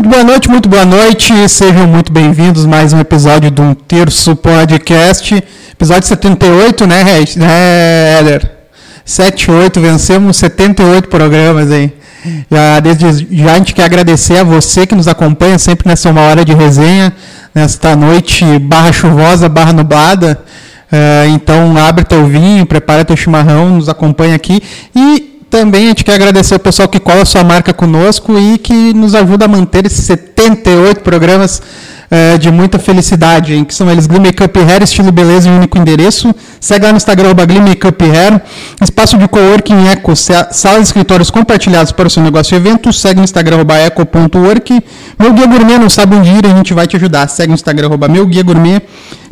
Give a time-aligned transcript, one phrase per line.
[0.00, 1.46] Muito boa noite, muito boa noite.
[1.46, 5.44] Sejam muito bem-vindos mais um episódio do Um Terço Podcast.
[5.72, 7.04] Episódio 78, né,
[7.36, 8.50] né Éder?
[9.04, 11.92] 78, vencemos 78 programas aí.
[12.50, 16.22] Já, desde já a gente quer agradecer a você que nos acompanha sempre nessa uma
[16.22, 17.12] hora de resenha,
[17.54, 20.42] nesta noite barra chuvosa, barra nublada.
[20.90, 24.62] Uh, então abre teu vinho, prepara teu chimarrão, nos acompanha aqui
[24.96, 28.94] e também a gente quer agradecer o pessoal que cola sua marca conosco e que
[28.94, 31.60] nos ajuda a manter esses 78 programas
[32.10, 33.64] uh, de muita felicidade, hein?
[33.64, 36.32] que são eles Glee Makeup Hair, estilo beleza e único endereço.
[36.60, 38.40] Segue lá no Instagram, Glee Makeup Hair.
[38.80, 42.92] Espaço de coworking Eco, salas e escritórios compartilhados para o seu negócio e evento.
[42.92, 44.80] Segue no Instagram, eco.work.
[45.18, 47.28] Meu Guia Gourmet, não sabe onde ir, a gente vai te ajudar.
[47.28, 48.82] Segue no Instagram, meu Guia Gourmet.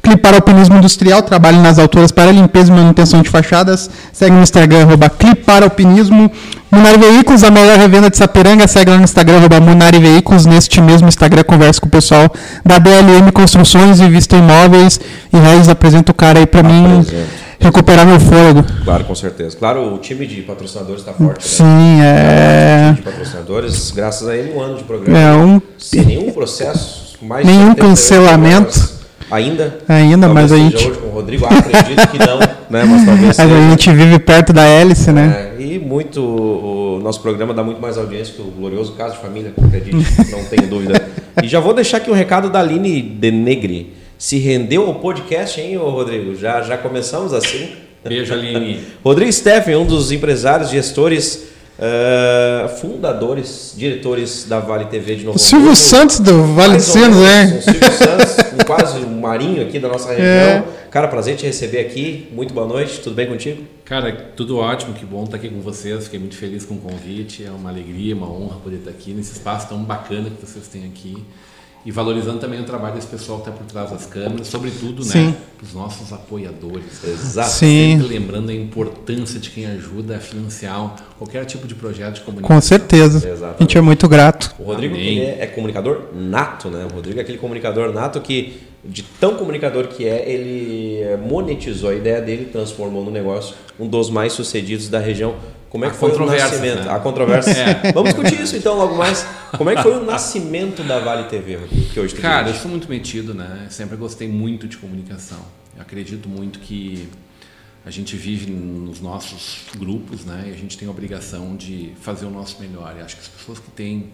[0.03, 3.91] Clipar Alpinismo Industrial, trabalho nas alturas para limpeza e manutenção de fachadas.
[4.13, 6.31] Segue no Instagram, arroba Clipar Alpinismo.
[6.71, 8.67] Munari Veículos, a melhor revenda de Sapiranga.
[8.69, 10.47] Segue lá no Instagram, arroba Munari Veículos.
[10.47, 12.31] Neste mesmo Instagram, conversa com o pessoal
[12.65, 15.01] da DLM Construções e Vista Imóveis.
[15.33, 17.05] E Reis apresenta o cara aí para mim
[17.61, 18.65] recuperar meu fôlego.
[18.85, 19.57] Claro, com certeza.
[19.57, 21.47] Claro, o time de patrocinadores está forte.
[21.47, 22.01] Sim, né?
[22.05, 22.91] é.
[22.91, 25.19] O time de patrocinadores, graças a ele, um ano de programa.
[25.19, 25.61] É um...
[25.77, 27.17] Sem nenhum processo.
[27.21, 28.98] Mais nenhum cancelamento.
[29.31, 29.79] Ainda?
[29.89, 30.77] Ainda, mas a gente.
[30.77, 32.85] Hoje com o Rodrigo, ah, acredito que não, né?
[32.85, 33.55] Mas talvez seja.
[33.55, 35.53] A gente vive perto da hélice, né?
[35.59, 36.21] É, e muito.
[36.21, 39.97] O nosso programa dá muito mais audiência que o glorioso caso de família, acredite,
[40.31, 41.01] não tenho dúvida.
[41.43, 43.95] E já vou deixar aqui um recado da Aline Denegre.
[44.19, 46.35] Se rendeu ao podcast, hein, Rodrigo?
[46.35, 47.71] Já, já começamos assim?
[48.03, 48.81] Beijo, Aline.
[49.05, 55.39] Rodrigo Steffen, um dos empresários, gestores Uh, fundadores, diretores da Vale TV de Novo O
[55.39, 57.57] Silvio Santos do Vale Sinos, né?
[57.57, 60.27] O Silvio Santos, quase um marinho aqui da nossa região.
[60.27, 60.65] É.
[60.91, 62.29] Cara, prazer te receber aqui.
[62.33, 63.63] Muito boa noite, tudo bem contigo?
[63.85, 66.05] Cara, tudo ótimo, que bom estar aqui com vocês.
[66.05, 67.45] Fiquei muito feliz com o convite.
[67.45, 70.85] É uma alegria, uma honra poder estar aqui nesse espaço tão bacana que vocês têm
[70.85, 71.23] aqui
[71.87, 75.35] e valorizando também o trabalho desse pessoal que está por trás das câmeras, sobretudo, né,
[75.63, 77.03] os nossos apoiadores.
[77.05, 77.49] Exato.
[77.51, 77.99] Sim.
[77.99, 82.57] Sempre lembrando a importância de quem ajuda a financiar qualquer tipo de projeto de comunicação.
[82.57, 83.19] Com certeza.
[83.19, 83.57] Exatamente.
[83.59, 84.55] A gente é muito grato.
[84.59, 86.87] O Rodrigo é, é, comunicador nato, né?
[86.91, 91.95] O Rodrigo é aquele comunicador nato que, de tão comunicador que é, ele monetizou a
[91.95, 95.37] ideia dele, transformou no negócio um dos mais sucedidos da região
[95.69, 96.85] como é que a foi o nascimento?
[96.85, 96.91] Né?
[96.91, 97.49] A controvérsia.
[97.83, 97.93] É.
[97.93, 99.27] Vamos discutir isso então logo mais.
[99.57, 101.59] Como é que foi o nascimento da Vale TV,
[101.93, 103.67] que hoje Cara, eu sou muito metido, né?
[103.71, 105.41] Sempre gostei muito de comunicação.
[105.77, 107.09] Eu acredito muito que
[107.85, 110.47] a gente vive nos nossos grupos, né?
[110.49, 112.95] E a gente tem a obrigação de fazer o nosso melhor.
[112.99, 114.11] E acho que as pessoas que têm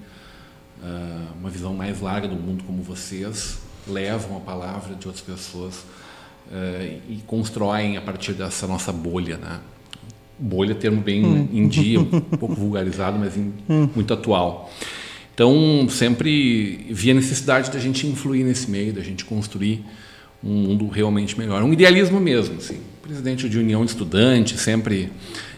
[0.82, 5.76] uh, uma visão mais larga do mundo como vocês levam a palavra de outras pessoas
[6.48, 9.60] uh, e constroem a partir dessa nossa bolha, né?
[10.38, 11.48] Bolha, termo bem hum.
[11.52, 13.88] em dia, um pouco vulgarizado, mas em, hum.
[13.94, 14.72] muito atual.
[15.34, 19.84] Então, sempre vi a necessidade da gente influir nesse meio, da gente construir
[20.42, 21.62] um mundo realmente melhor.
[21.62, 22.78] Um idealismo mesmo, assim.
[23.02, 25.10] Presidente de união de estudantes, sempre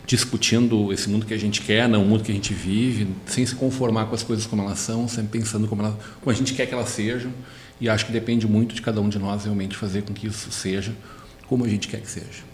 [0.07, 3.45] discutindo esse mundo que a gente quer, não o mundo que a gente vive, sem
[3.45, 6.55] se conformar com as coisas como elas são, sempre pensando como, elas, como a gente
[6.55, 7.31] quer que elas sejam.
[7.79, 10.51] E acho que depende muito de cada um de nós realmente fazer com que isso
[10.51, 10.95] seja
[11.47, 12.45] como a gente quer que seja.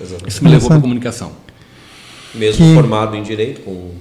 [0.00, 0.30] Exatamente.
[0.30, 1.36] Isso me levou para a comunicação
[2.34, 2.74] mesmo que...
[2.74, 3.94] formado em direito, com,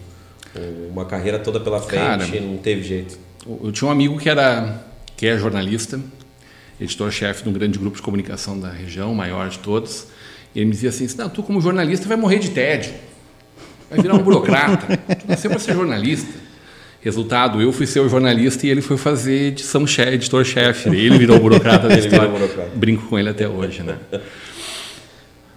[0.91, 3.17] uma carreira toda pela frente, Cara, não teve jeito.
[3.63, 4.84] Eu tinha um amigo que era
[5.16, 6.00] que é jornalista,
[6.79, 10.07] editor-chefe de um grande grupo de comunicação da região, maior de todos.
[10.56, 12.94] E ele me dizia assim: não, tu como jornalista vai morrer de tédio,
[13.89, 16.50] vai virar um burocrata, tu nasceu para ser jornalista.
[17.01, 20.89] Resultado, eu fui ser o jornalista e ele foi fazer edição chefe, editor-chefe.
[20.89, 22.28] Ele virou burocrata da história.
[22.28, 22.72] Burocrata.
[22.75, 23.97] Brinco com ele até hoje, né?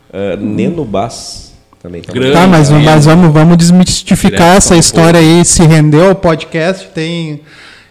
[0.08, 1.51] Uh, Neno Bass
[1.82, 5.44] também tá, Grande, tá mas, mas vamos, vamos desmistificar essa história aí.
[5.44, 7.40] Se rendeu ao podcast, tem.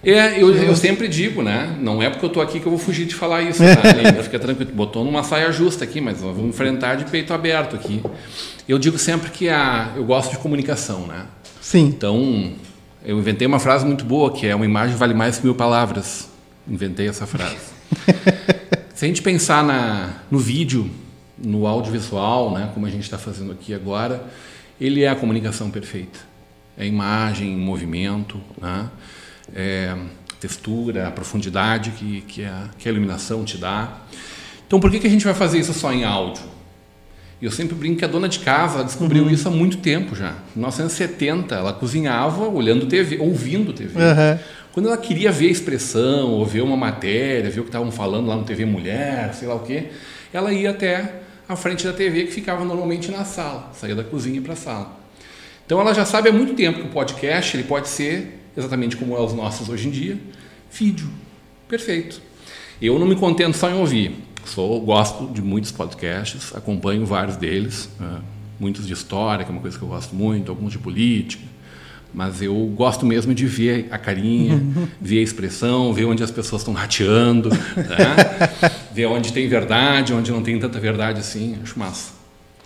[0.02, 1.76] É, eu, eu sempre digo, né?
[1.80, 3.82] Não é porque eu tô aqui que eu vou fugir de falar isso, tá?
[4.24, 4.72] Fica tranquilo.
[4.74, 8.02] Botou numa saia justa aqui, mas vamos enfrentar de peito aberto aqui.
[8.68, 11.26] Eu digo sempre que a, eu gosto de comunicação, né?
[11.60, 11.86] Sim.
[11.86, 12.54] Então,
[13.06, 16.30] eu inventei uma frase muito boa, que é uma imagem vale mais que mil palavras.
[16.66, 17.58] Inventei essa frase.
[18.96, 20.90] Se a gente pensar na, no vídeo,
[21.44, 24.26] no audiovisual, né, como a gente está fazendo aqui agora,
[24.80, 26.20] ele é a comunicação perfeita.
[26.78, 28.90] É imagem, movimento, né,
[29.54, 29.96] é
[30.40, 33.98] textura, a profundidade que, que, a, que a iluminação te dá.
[34.66, 36.44] Então, por que, que a gente vai fazer isso só em áudio?
[37.42, 39.30] Eu sempre brinco que a dona de casa descobriu uhum.
[39.30, 40.36] isso há muito tempo já.
[40.56, 44.00] Em 1970, ela cozinhava olhando TV, ouvindo TV.
[44.00, 44.40] Uhum.
[44.72, 48.28] Quando ela queria ver a expressão, ou ver uma matéria, ver o que estavam falando
[48.28, 49.90] lá no TV Mulher, sei lá o quê,
[50.32, 51.21] ela ia até
[51.52, 55.00] à frente da TV que ficava normalmente na sala, saía da cozinha para a sala.
[55.66, 59.16] Então ela já sabe há muito tempo que o podcast ele pode ser exatamente como
[59.16, 60.18] é os nossos hoje em dia,
[60.72, 61.10] vídeo.
[61.68, 62.22] Perfeito.
[62.82, 64.16] Eu não me contento só em ouvir.
[64.44, 68.20] Sou, gosto de muitos podcasts, acompanho vários deles, né?
[68.60, 71.44] muitos de história, que é uma coisa que eu gosto muito, alguns de política.
[72.14, 74.62] Mas eu gosto mesmo de ver a carinha,
[75.00, 78.80] ver a expressão, ver onde as pessoas estão rateando, né?
[78.94, 81.58] Ver onde tem verdade, onde não tem tanta verdade assim.
[81.62, 82.12] Acho massa.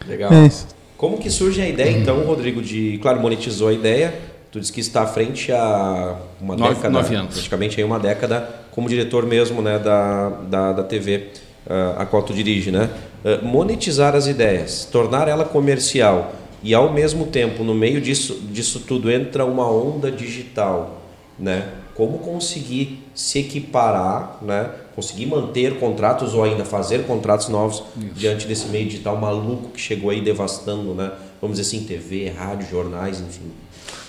[0.08, 0.32] Legal.
[0.34, 0.50] É
[0.98, 2.98] Como que surge a ideia, então, Rodrigo, de.
[3.02, 4.14] Claro, monetizou a ideia.
[4.52, 6.90] Tu disse que está à frente há uma nove, década.
[6.90, 7.34] Nove anos.
[7.34, 11.28] Praticamente aí uma década, como diretor mesmo né, da, da, da TV
[11.68, 12.90] uh, ah, a qual tu dirige, né?
[13.24, 16.34] Uh, monetizar as ideias, tornar ela comercial
[16.66, 21.02] e ao mesmo tempo, no meio disso, disso tudo, entra uma onda digital,
[21.38, 21.68] né?
[21.94, 24.70] Como conseguir se equiparar, né?
[24.96, 28.14] Conseguir manter contratos ou ainda fazer contratos novos Isso.
[28.16, 31.12] diante desse meio digital maluco que chegou aí devastando, né?
[31.42, 33.52] Vamos dizer assim, TV, rádio, jornais, enfim.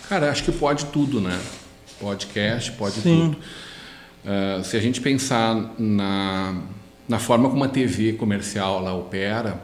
[0.08, 1.36] Cara, acho que pode tudo, né?
[1.98, 3.34] Podcast, pode Sim.
[3.34, 3.38] tudo.
[4.26, 6.62] Uh, se a gente pensar na,
[7.08, 9.60] na forma como a TV comercial ela opera,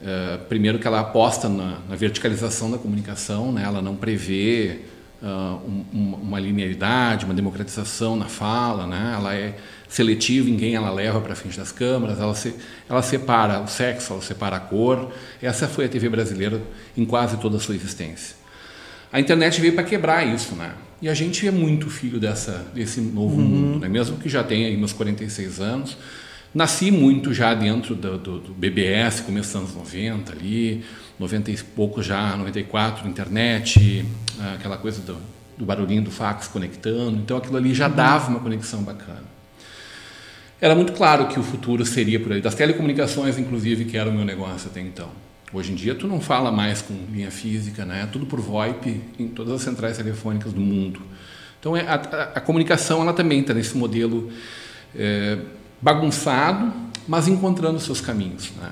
[0.00, 3.62] uh, primeiro que ela aposta na, na, verticalização da comunicação, né?
[3.64, 4.80] ela não prevê
[5.22, 5.26] uh,
[5.66, 9.14] um, uma linearidade, uma democratização na fala, né?
[9.16, 9.56] ela é
[9.90, 12.54] seletiva em quem ela leva para frente das câmeras, ela, se,
[12.88, 15.12] ela separa o sexo, ela separa a cor.
[15.42, 16.62] Essa foi a TV brasileira
[16.96, 18.36] em quase toda a sua existência.
[19.12, 20.72] A internet veio para quebrar isso, né?
[21.02, 23.42] E a gente é muito filho dessa, desse novo uhum.
[23.42, 23.88] mundo, né?
[23.88, 25.96] mesmo que já tenha aí meus 46 anos.
[26.54, 30.84] Nasci muito já dentro do, do, do BBS, começo dos anos 90 ali,
[31.18, 34.04] 90 e pouco já, 94, internet,
[34.54, 35.16] aquela coisa do,
[35.56, 37.16] do barulhinho do fax conectando.
[37.16, 37.94] Então aquilo ali já uhum.
[37.94, 39.29] dava uma conexão bacana.
[40.60, 42.40] Era muito claro que o futuro seria por aí.
[42.40, 45.08] Das telecomunicações, inclusive, que era o meu negócio até então.
[45.52, 48.08] Hoje em dia, tu não fala mais com linha física, né?
[48.12, 51.00] Tudo por VoIP em todas as centrais telefônicas do mundo.
[51.58, 54.30] Então, é, a, a, a comunicação ela também está nesse modelo
[54.94, 55.38] é,
[55.80, 56.72] bagunçado,
[57.08, 58.52] mas encontrando seus caminhos.
[58.60, 58.70] Né?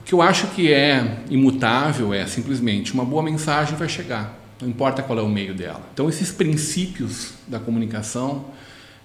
[0.00, 4.68] O que eu acho que é imutável é simplesmente uma boa mensagem vai chegar, não
[4.68, 5.82] importa qual é o meio dela.
[5.92, 8.46] Então, esses princípios da comunicação,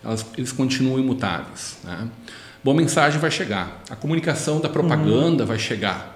[0.04, 1.78] elas, eles continuam imutáveis.
[1.84, 2.08] Né?
[2.64, 5.48] Boa mensagem vai chegar, a comunicação da propaganda uhum.
[5.48, 6.14] vai chegar.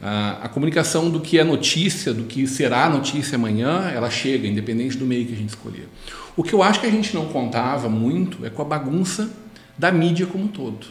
[0.00, 4.96] A, a comunicação do que é notícia, do que será notícia amanhã, ela chega, independente
[4.96, 5.88] do meio que a gente escolher.
[6.36, 9.30] O que eu acho que a gente não contava muito é com a bagunça
[9.78, 10.86] da mídia como um todo.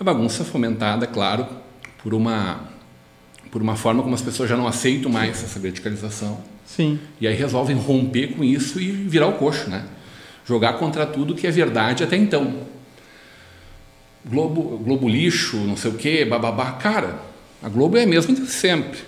[0.00, 1.46] A bagunça fomentada, claro,
[2.02, 2.72] por uma
[3.52, 6.40] por uma forma como as pessoas já não aceitam mais essa verticalização.
[6.64, 6.98] Sim.
[7.20, 9.84] E aí resolvem romper com isso e virar o coxo, né?
[10.44, 12.54] Jogar contra tudo que é verdade até então.
[14.24, 16.72] Globo, Globo lixo, não sei o quê, bababá.
[16.72, 17.18] Cara,
[17.62, 18.98] a Globo é a mesma de sempre.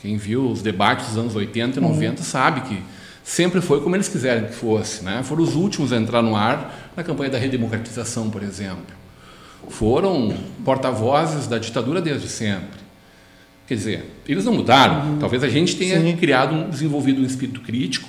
[0.00, 2.24] Quem viu os debates dos anos 80 e 90 uhum.
[2.24, 2.82] sabe que
[3.22, 5.04] sempre foi como eles quiserem que fosse.
[5.04, 5.22] Né?
[5.22, 9.00] Foram os últimos a entrar no ar na campanha da redemocratização, por exemplo.
[9.68, 10.34] Foram
[10.64, 12.80] porta-vozes da ditadura desde sempre.
[13.66, 15.12] Quer dizer, eles não mudaram.
[15.12, 15.18] Uhum.
[15.18, 16.16] Talvez a gente tenha Sim.
[16.16, 18.08] criado, um, desenvolvido um espírito crítico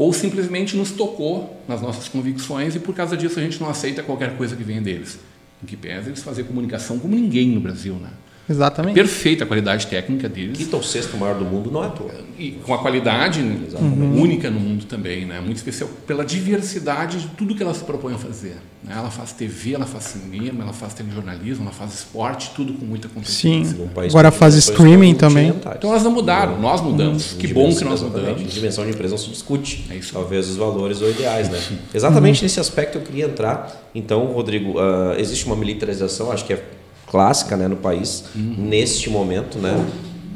[0.00, 4.02] ou simplesmente nos tocou nas nossas convicções e por causa disso a gente não aceita
[4.02, 5.18] qualquer coisa que venha deles.
[5.62, 8.08] Em que pese eles fazer comunicação como ninguém no Brasil, né?
[8.50, 8.94] Exatamente.
[8.94, 10.58] Perfeita a qualidade técnica deles.
[10.58, 12.10] Quinto ou sexto maior do mundo não é à toa.
[12.36, 14.20] E com a qualidade uhum.
[14.20, 15.40] única no mundo também, né?
[15.40, 18.56] Muito especial pela diversidade de tudo que ela se propõe a fazer.
[18.82, 18.94] Né?
[18.96, 23.06] Ela faz TV, ela faz cinema, ela faz telejornalismo, ela faz esporte, tudo com muita
[23.08, 23.64] competência.
[23.64, 23.88] Sim.
[23.94, 25.54] Agora faz streaming também.
[25.76, 26.60] Então elas não mudaram, uhum.
[26.60, 27.32] nós mudamos.
[27.32, 27.38] Uhum.
[27.38, 28.42] Que bom que nós mudamos.
[28.42, 29.86] Em dimensão de empresa não se discute.
[29.88, 30.12] É isso.
[30.12, 31.60] Talvez os valores ou ideais, né?
[31.94, 32.42] Exatamente uhum.
[32.42, 33.90] nesse aspecto eu queria entrar.
[33.94, 36.79] Então, Rodrigo, uh, existe uma militarização, acho que é
[37.10, 38.54] clássica né, no país, uhum.
[38.56, 39.84] neste momento, né,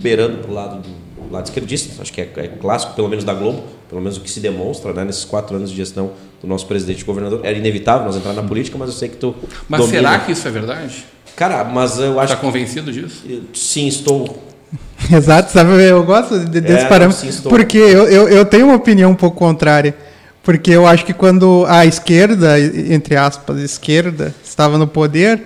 [0.01, 3.33] beirando para o lado do lado esquerdista, acho que é, é, clássico, pelo menos da
[3.33, 6.67] Globo, pelo menos o que se demonstra né, nesses quatro anos de gestão do nosso
[6.67, 7.41] presidente e governador.
[7.43, 9.35] Era inevitável nós entrar na política, mas eu sei que tu.
[9.69, 9.99] Mas domina.
[9.99, 11.05] será que isso é verdade?
[11.37, 12.35] Cara, mas eu acho.
[12.35, 13.25] Está convencido disso?
[13.55, 14.43] Sim, estou.
[15.11, 15.83] Exato, sabe?
[15.83, 17.33] Eu gosto desse é, parâmetro.
[17.33, 19.95] Sim, porque eu, eu, eu tenho uma opinião um pouco contrária.
[20.43, 25.41] Porque eu acho que quando a esquerda, entre aspas, esquerda, estava no poder,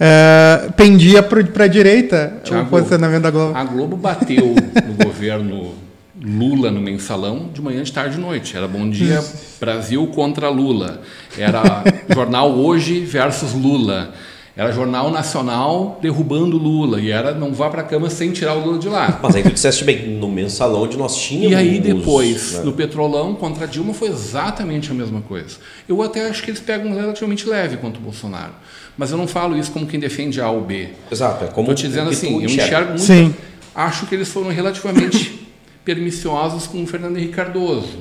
[0.00, 3.56] uh, pendia para a direita Thiago, o posicionamento da Globo.
[3.56, 4.54] A Globo bateu
[4.86, 5.74] no governo
[6.22, 8.56] Lula no mensalão de manhã, de tarde e noite.
[8.56, 9.22] Era Bom Dia
[9.58, 11.00] Brasil contra Lula.
[11.38, 11.82] Era
[12.14, 14.12] jornal Hoje versus Lula.
[14.60, 17.00] Era Jornal Nacional derrubando Lula.
[17.00, 19.18] E era não vá para a cama sem tirar o Lula de lá.
[19.22, 21.52] Mas aí tu disseste bem, no mensalão onde nós tínhamos.
[21.52, 22.64] E aí depois, né?
[22.64, 25.56] no Petrolão contra Dilma, foi exatamente a mesma coisa.
[25.88, 28.52] Eu até acho que eles pegam relativamente leve contra o Bolsonaro.
[28.98, 30.90] Mas eu não falo isso como quem defende A ou B.
[31.10, 33.00] Exato, é como Estou te dizendo assim, eu enxergo muito.
[33.00, 33.34] Sim.
[33.74, 35.48] Acho que eles foram relativamente
[35.86, 37.96] permissiosos com o Fernando Henrique Cardoso.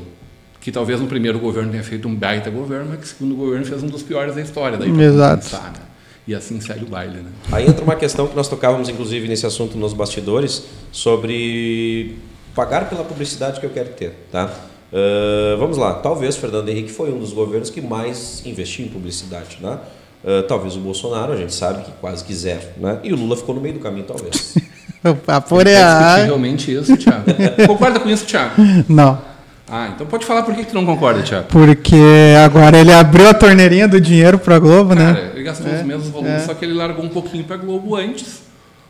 [0.60, 3.66] que talvez no primeiro governo tenha feito um baita governo, mas que o segundo governo
[3.66, 4.78] fez um dos piores da história.
[4.78, 5.44] Daí Exato.
[5.44, 5.89] Pensar, né?
[6.30, 7.24] E assim segue o baile.
[7.24, 7.32] Né?
[7.52, 12.20] Aí entra uma questão que nós tocávamos, inclusive, nesse assunto nos bastidores, sobre
[12.54, 14.14] pagar pela publicidade que eu quero ter.
[14.32, 14.46] Tá?
[14.94, 19.58] Uh, vamos lá, talvez Fernando Henrique foi um dos governos que mais investiu em publicidade.
[19.60, 19.80] Né?
[20.24, 22.68] Uh, talvez o Bolsonaro, a gente sabe que quase que zero.
[22.78, 23.00] Né?
[23.04, 24.54] E o Lula ficou no meio do caminho, talvez.
[25.26, 26.26] Aporear.
[26.26, 27.26] realmente isso, Thiago.
[27.66, 28.54] Concorda com isso, Thiago?
[28.88, 29.29] Não.
[29.72, 31.48] Ah, então pode falar por que, que tu não concorda, Thiago.
[31.50, 31.96] Porque
[32.44, 35.32] agora ele abriu a torneirinha do dinheiro para a Globo, Cara, né?
[35.36, 36.46] ele gastou É, os mesmos volumes, é.
[36.46, 38.42] só que ele largou um pouquinho para Globo antes.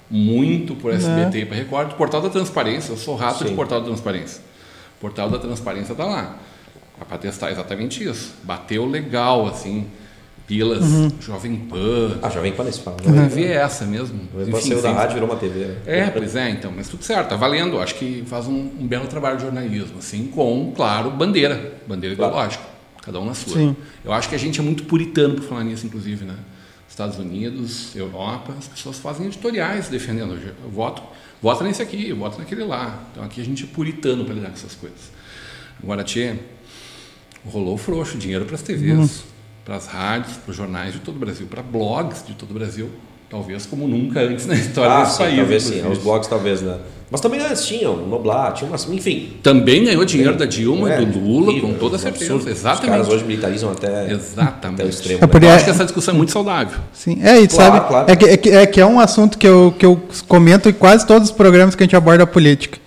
[0.09, 1.41] Muito por SBT É.
[1.41, 1.91] e para Record.
[1.93, 3.55] Portal da Transparência, eu sou rato de Sim.
[3.55, 4.41] Portal da Transparência.
[4.99, 6.35] Portal da Transparência tá lá.
[7.07, 8.33] Para testar exatamente isso.
[8.43, 9.85] Bateu legal, assim.
[10.49, 11.11] Pilas, Uhum.
[11.21, 12.17] Jovem Pan.
[12.23, 12.97] Ah, já vem para nesse fala.
[12.97, 14.19] A TV é essa mesmo.
[14.43, 15.59] Depois saiu da rádio virou uma TV.
[15.65, 15.75] né?
[15.85, 17.79] É, pois é, então, mas tudo certo, tá valendo.
[17.79, 22.31] Acho que faz um, um belo trabalho de jornalismo, assim, com, claro, bandeira, bandeira Claro.
[22.33, 22.63] ideológica,
[23.03, 23.53] cada um na sua.
[23.53, 23.75] Sim.
[24.03, 26.35] Eu acho que a gente é muito puritano por falar nisso, inclusive, né?
[26.89, 30.33] Estados Unidos, Europa, as pessoas fazem editoriais defendendo.
[30.63, 31.03] Eu voto,
[31.39, 33.03] vota nesse aqui, vota naquele lá.
[33.11, 35.11] Então aqui a gente é puritano para lidar com essas coisas.
[35.81, 36.33] Agora, Tchê,
[37.45, 39.23] rolou frouxo, dinheiro para as TVs,
[39.69, 42.53] para as rádios, para os jornais de todo o Brasil, para blogs de todo o
[42.55, 42.89] Brasil,
[43.29, 45.35] talvez como nunca antes na história Ah, desse sim, país.
[45.37, 45.87] talvez sim.
[45.87, 46.77] Os blogs talvez, né?
[47.11, 48.89] Mas também antes tinham, Noblar, tinha umas.
[48.89, 49.33] Enfim.
[49.43, 52.33] Também ganhou dinheiro da Dilma, É, do Lula, com toda um certeza.
[52.33, 52.51] absurdo.
[52.51, 52.89] Os Exatamente.
[52.89, 54.81] caras hoje militarizam até, Exatamente.
[54.81, 55.17] até o extremo.
[55.19, 55.27] É né?
[55.27, 56.79] por- Eu acho que essa discussão é muito saudável.
[56.91, 58.11] Sim, é, e Claro, sabe, claro.
[58.11, 60.73] É, que, é, que, é que é um assunto que eu, que eu comento em
[60.73, 62.79] quase todos os programas que a gente aborda a política.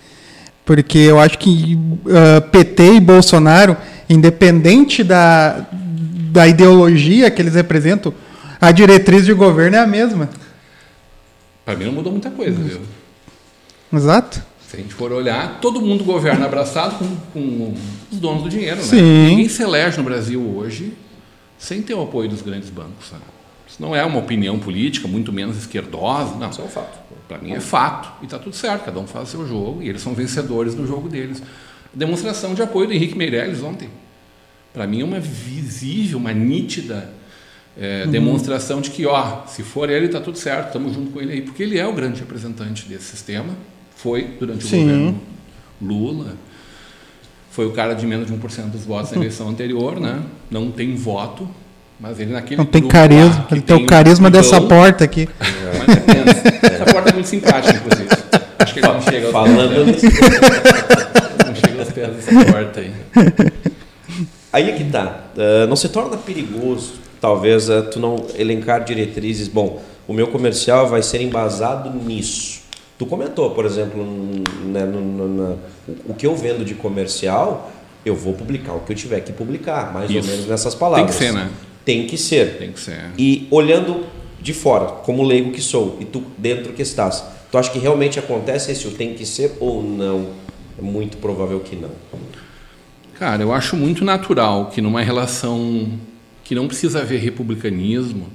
[0.65, 1.77] Porque eu acho que
[2.09, 3.75] ah, PT e Bolsonaro,
[4.09, 5.65] independente da,
[6.33, 8.11] da ideologia que eles representam,
[8.59, 10.27] a diretriz de governo é a mesma.
[11.63, 12.81] Para mim não mudou muita coisa, viu?
[13.93, 14.41] Exato.
[14.67, 17.75] Se a gente for olhar, todo mundo governa abraçado com, com
[18.11, 18.81] os donos do dinheiro, né?
[18.81, 19.27] Sim.
[19.27, 20.93] Ninguém se elege no Brasil hoje
[21.59, 23.09] sem ter o apoio dos grandes bancos.
[23.11, 23.21] Sabe?
[23.69, 26.35] Isso não é uma opinião política, muito menos esquerdosa.
[26.37, 26.97] Não, Isso é um fato.
[27.27, 28.11] Para mim é fato.
[28.23, 30.87] E está tudo certo, cada um faz o seu jogo e eles são vencedores no
[30.87, 31.43] jogo deles.
[31.93, 33.87] Demonstração de apoio do Henrique Meirelles ontem.
[34.73, 37.09] Para mim é uma visível, uma nítida
[37.79, 41.33] é, demonstração de que, ó, se for ele, está tudo certo, estamos junto com ele
[41.33, 43.55] aí, porque ele é o grande representante desse sistema.
[43.95, 44.81] Foi durante o Sim.
[44.81, 45.21] governo
[45.81, 46.35] Lula.
[47.51, 50.23] Foi o cara de menos de 1% dos votos na eleição anterior, né?
[50.49, 51.47] Não tem voto,
[51.99, 53.47] mas ele naquele Não tem carisma.
[53.51, 55.29] Ele tem o um carisma dessa Ibão, porta aqui.
[55.39, 56.35] ou menos.
[56.63, 58.09] Essa porta é muito simpática, inclusive.
[58.57, 60.01] Acho que ele não chega aos Falando pés,
[61.45, 62.91] não chega aos pés dessa porta aí.
[64.53, 65.25] Aí é que tá.
[65.35, 69.47] Ah, não se torna perigoso, talvez, ah, tu não elencar diretrizes.
[69.47, 72.61] Bom, o meu comercial vai ser embasado nisso.
[72.99, 74.05] Tu comentou, por exemplo,
[74.65, 75.55] né, no- no- na-
[76.07, 77.71] o- que eu vendo de comercial,
[78.05, 80.29] eu vou publicar o que eu tiver que publicar, mais ou Isso.
[80.29, 81.15] menos nessas palavras.
[81.17, 81.49] Tem que ser, né?
[81.83, 82.57] Tem que ser.
[82.59, 83.11] Tem que ser.
[83.17, 84.05] E olhando
[84.39, 88.19] de fora, como leigo que sou, e tu dentro que estás, tu acha que realmente
[88.19, 90.27] acontece esse o tem que ser ou não?
[90.77, 91.89] É muito provável que não.
[93.23, 95.97] Cara, eu acho muito natural que numa relação
[96.43, 98.27] que não precisa haver republicanismo,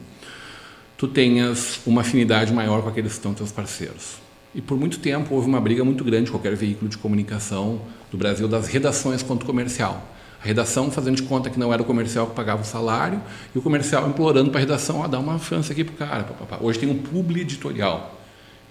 [0.96, 4.14] tu tenhas uma afinidade maior com aqueles que estão teus parceiros.
[4.54, 8.48] E por muito tempo houve uma briga muito grande qualquer veículo de comunicação do Brasil
[8.48, 10.02] das redações contra o comercial.
[10.42, 13.20] A redação fazendo de conta que não era o comercial que pagava o salário
[13.54, 16.24] e o comercial implorando para a redação, ó, dá uma chance aqui pro cara.
[16.24, 16.60] papapá.
[16.62, 18.18] Hoje tem um publi editorial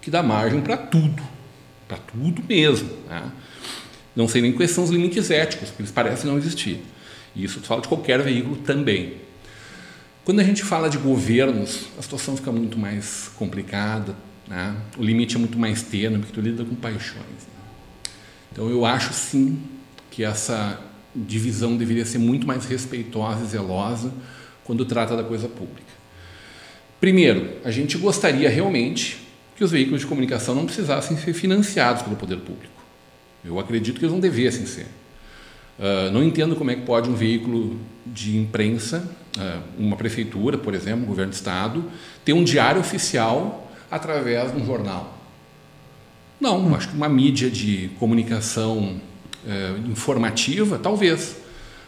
[0.02, 1.22] que dá margem para tudo,
[1.86, 2.90] para tudo mesmo.
[3.08, 3.22] Né?
[4.18, 6.82] Não sei nem quais são os limites éticos, porque eles parecem não existir.
[7.36, 9.12] E isso fala de qualquer veículo também.
[10.24, 14.16] Quando a gente fala de governos, a situação fica muito mais complicada,
[14.48, 14.74] né?
[14.96, 17.22] o limite é muito mais tênue, porque tu lida com paixões.
[17.22, 18.10] né?
[18.50, 19.62] Então eu acho sim
[20.10, 20.80] que essa
[21.14, 24.12] divisão deveria ser muito mais respeitosa e zelosa
[24.64, 25.92] quando trata da coisa pública.
[26.98, 29.16] Primeiro, a gente gostaria realmente
[29.54, 32.77] que os veículos de comunicação não precisassem ser financiados pelo poder público.
[33.44, 34.86] Eu acredito que eles não devessem ser.
[35.78, 40.74] Uh, não entendo como é que pode um veículo de imprensa, uh, uma prefeitura, por
[40.74, 41.84] exemplo, um governo de estado,
[42.24, 45.16] ter um diário oficial através de um jornal.
[46.40, 49.00] Não, acho que uma mídia de comunicação
[49.44, 51.36] uh, informativa, talvez.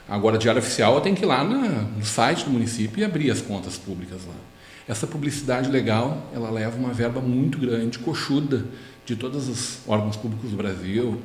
[0.08, 3.40] Agora, diário oficial tem que ir lá na, no site do município e abrir as
[3.40, 4.34] contas públicas lá.
[4.88, 8.64] Essa publicidade legal, ela leva uma verba muito grande, coxuda,
[9.06, 11.20] de todos os órgãos públicos do Brasil,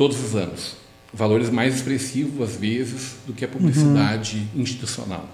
[0.00, 0.76] todos os anos.
[1.12, 4.62] Valores mais expressivos, às vezes, do que a publicidade uhum.
[4.62, 5.28] institucional.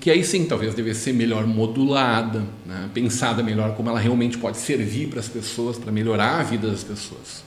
[0.00, 2.90] Que aí sim, talvez devesse ser melhor modulada, né?
[2.92, 6.82] pensada melhor como ela realmente pode servir para as pessoas, para melhorar a vida das
[6.82, 7.44] pessoas.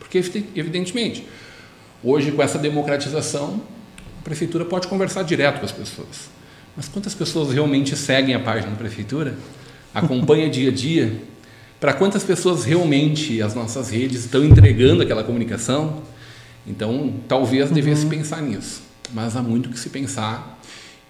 [0.00, 0.18] Porque,
[0.54, 1.24] evidentemente,
[2.02, 3.60] Hoje, com essa democratização,
[4.20, 6.30] a prefeitura pode conversar direto com as pessoas.
[6.76, 9.36] Mas quantas pessoas realmente seguem a página da prefeitura?
[9.92, 11.20] Acompanha dia a dia?
[11.80, 16.02] Para quantas pessoas realmente as nossas redes estão entregando aquela comunicação?
[16.66, 18.10] Então, talvez devesse uhum.
[18.10, 18.82] pensar nisso.
[19.12, 20.60] Mas há muito que se pensar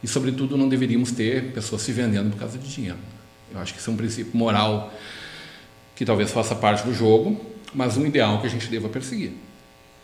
[0.02, 2.98] e, sobretudo, não deveríamos ter pessoas se vendendo por causa de dinheiro.
[3.52, 4.92] Eu acho que isso é um princípio moral
[5.96, 7.40] que talvez faça parte do jogo,
[7.74, 9.32] mas um ideal que a gente deva perseguir,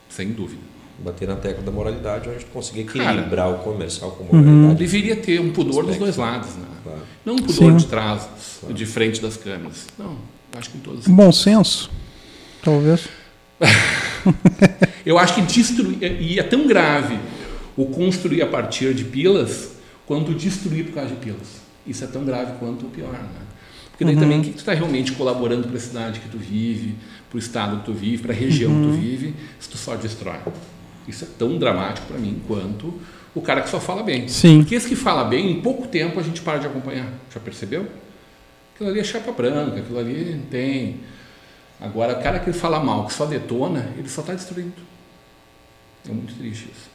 [0.09, 0.62] sem dúvida.
[0.99, 4.56] Bater na tecla da moralidade, a gente conseguir equilibrar Cara, o comercial com moralidade.
[4.56, 4.75] Uhum.
[4.75, 6.66] Deveria ter um pudor dos dois lados, né?
[6.83, 7.02] Claro.
[7.25, 7.76] Não um pudor Sim.
[7.76, 8.28] de trás,
[8.61, 8.75] claro.
[8.75, 9.87] de frente das câmeras.
[9.99, 10.16] Não,
[10.58, 11.06] acho que em todos.
[11.06, 11.90] Bom senso,
[12.62, 13.08] talvez.
[15.04, 17.18] Eu acho que destruir, e é tão grave
[17.76, 19.75] o construir a partir de pilas
[20.06, 21.62] quanto destruir por causa de pilas.
[21.87, 23.28] Isso é tão grave quanto o pior, né?
[23.90, 24.20] Porque daí uhum.
[24.20, 26.96] também que tu está realmente colaborando para a cidade que tu vive,
[27.28, 28.80] para o estado que tu vive, para a região uhum.
[28.80, 29.00] que tu uhum.
[29.00, 30.38] vive, se tu só destrói.
[31.06, 32.94] Isso é tão dramático para mim quanto
[33.34, 34.26] o cara que só fala bem.
[34.26, 34.58] Sim.
[34.58, 37.08] Porque esse que fala bem, em pouco tempo a gente para de acompanhar.
[37.32, 37.87] Já percebeu?
[38.74, 41.00] Aquilo ali é chapa branca, aquilo ali tem.
[41.80, 44.72] Agora, o cara que fala mal, que só detona, ele só está destruindo.
[46.08, 46.90] É muito triste isso.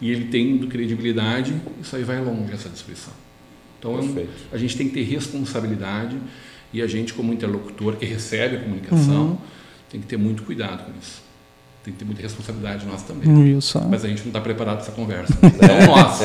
[0.00, 3.12] E ele tendo credibilidade, isso aí vai longe, essa destruição.
[3.78, 6.16] Então, é a gente tem que ter responsabilidade
[6.72, 9.38] e a gente, como interlocutor que recebe a comunicação, uhum.
[9.90, 11.22] tem que ter muito cuidado com isso.
[11.82, 13.56] Tem que ter muita responsabilidade nós também.
[13.56, 13.80] Isso.
[13.88, 15.32] Mas a gente não está preparado para essa conversa.
[15.42, 16.20] Então, nós.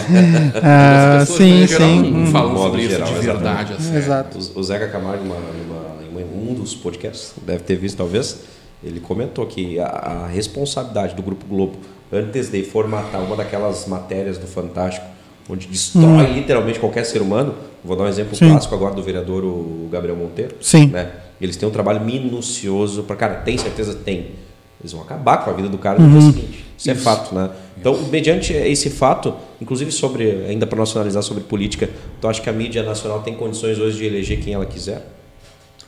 [0.61, 2.11] ah, pessoas, sim, né, geral, sim.
[2.11, 3.73] Não falam sobre isso geral, de verdade.
[3.73, 3.95] Assim.
[3.95, 4.37] Exato.
[4.53, 8.41] O Zeca Camargo, numa, numa, em um dos podcasts, deve ter visto talvez,
[8.83, 11.77] ele comentou que a, a responsabilidade do Grupo Globo,
[12.11, 15.05] antes de formatar uma daquelas matérias do Fantástico,
[15.49, 16.33] onde destrói hum.
[16.33, 17.55] literalmente qualquer ser humano.
[17.83, 18.49] Vou dar um exemplo Sim.
[18.49, 20.55] clássico agora do vereador o Gabriel Monteiro.
[20.59, 20.87] Sim.
[20.87, 21.11] Né?
[21.39, 24.31] Eles têm um trabalho minucioso para cara, tem certeza tem.
[24.79, 26.19] Eles vão acabar com a vida do cara no uhum.
[26.19, 26.65] dia seguinte.
[26.77, 27.49] Isso, é Isso, é fato, né?
[27.77, 32.53] Então, mediante esse fato, inclusive sobre ainda para nacionalizar sobre política, tu acha que a
[32.53, 35.07] mídia nacional tem condições hoje de eleger quem ela quiser?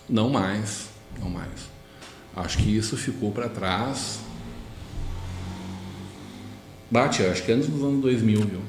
[0.10, 0.88] Não mais,
[1.20, 1.68] não mais.
[2.36, 4.20] Acho que isso ficou para trás.
[6.90, 8.60] Bate, acho que antes dos anos 2000, viu?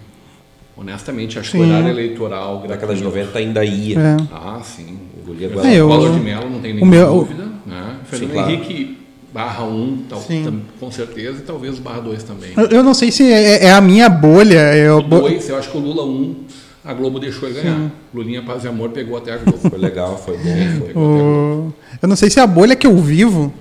[0.77, 1.59] Honestamente, acho sim.
[1.59, 2.61] que o horário eleitoral.
[2.61, 3.99] Na década de 90 ainda ia.
[3.99, 4.17] É.
[4.33, 4.99] Ah, sim.
[5.21, 7.45] Engolia é, eu, Collor de Mello, não tem nenhuma meu, dúvida.
[7.67, 7.97] Né?
[8.05, 8.51] Fernando sim, claro.
[8.51, 8.99] Henrique,
[9.33, 12.53] barra 1, tal, tam, com certeza, e talvez barra 2 também.
[12.57, 14.75] Eu, eu, não sei se é, é, a minha bolha.
[14.75, 14.99] Eu...
[14.99, 16.37] O 2, eu acho que o Lula 1,
[16.85, 17.77] a Globo deixou ele ganhar.
[17.77, 17.93] Sim.
[18.15, 19.59] Lulinha Paz e Amor pegou até a Globo.
[19.69, 20.57] Foi legal, foi bom.
[20.81, 20.93] Foi.
[20.95, 21.73] O...
[22.01, 23.53] Eu não sei se é a bolha que eu vivo.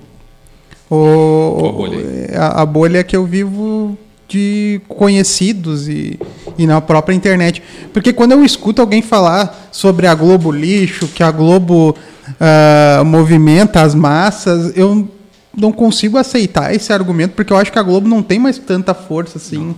[0.90, 1.66] O...
[1.66, 6.18] A, bolha a, a bolha que eu vivo de conhecidos e,
[6.56, 7.62] e na própria internet.
[7.92, 11.94] Porque quando eu escuto alguém falar sobre a Globo lixo, que a Globo
[12.28, 15.08] uh, movimenta as massas, eu
[15.58, 18.94] não consigo aceitar esse argumento, porque eu acho que a Globo não tem mais tanta
[18.94, 19.74] força assim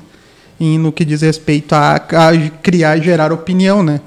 [0.61, 4.01] em, no que diz respeito a, a criar e gerar opinião, né?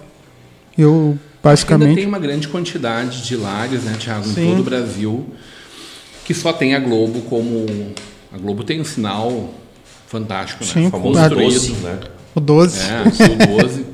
[0.77, 1.89] Eu basicamente.
[1.89, 5.25] Ainda tem uma grande quantidade de lares, né, Thiago, em todo o Brasil,
[6.23, 7.65] que só tem a Globo como.
[8.31, 9.53] A Globo tem um sinal
[10.07, 10.71] fantástico, né?
[10.71, 11.99] Sim, construído, 12, né?
[12.35, 12.79] O 12.
[12.79, 13.85] É, o 12,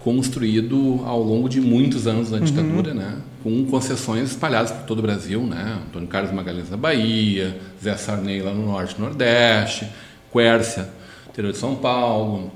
[0.00, 2.96] construído ao longo de muitos anos da ditadura, uhum.
[2.96, 3.16] né?
[3.42, 5.80] Com concessões espalhadas por todo o Brasil, né?
[5.86, 9.88] Antônio Carlos Magalhães na Bahia, Zé Sarney lá no Norte e Nordeste,
[10.32, 10.88] Quércia,
[11.28, 12.50] interior de São Paulo,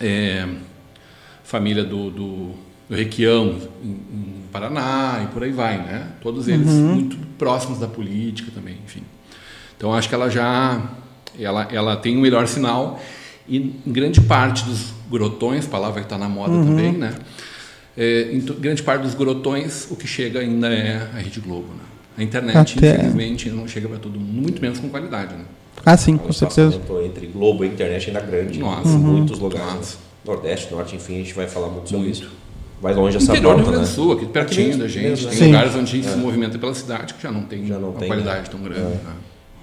[0.00, 0.46] é,
[1.44, 2.50] família do, do,
[2.88, 6.08] do Requião em, em, Paraná e por aí vai, né?
[6.20, 6.94] Todos eles uhum.
[6.94, 9.02] muito próximos da política também, enfim.
[9.76, 10.90] Então acho que ela já
[11.40, 13.00] ela, ela tem um melhor sinal
[13.48, 16.64] e em grande parte dos grotões, palavra que está na moda uhum.
[16.64, 17.14] também, né?
[17.96, 21.68] É, em grande parte dos grotões, o que chega ainda é a Rede Globo.
[21.68, 21.82] Né?
[22.16, 22.94] A internet, Até...
[22.94, 25.34] infelizmente, não chega para todo mundo, muito menos com qualidade.
[25.34, 25.44] Né?
[25.84, 26.80] Ah, sim, com certeza.
[27.04, 28.88] Entre Globo e internet ainda grande Nossa.
[28.88, 28.98] em uhum.
[28.98, 29.74] muitos lugares.
[29.74, 29.96] Nossa.
[30.24, 32.22] Nordeste, Norte, enfim, a gente vai falar muito sobre muito.
[32.22, 32.30] isso.
[32.80, 35.08] Vai longe essa Interior nota, do Rio Grande do Sul, aqui pertinho da gente.
[35.08, 35.46] Mesmo, tem sim.
[35.46, 36.10] lugares onde a gente é.
[36.10, 38.48] se movimenta pela cidade que já não tem, já não uma tem, qualidade né?
[38.50, 38.80] tão grande.
[38.80, 38.84] É.
[38.84, 39.12] Né?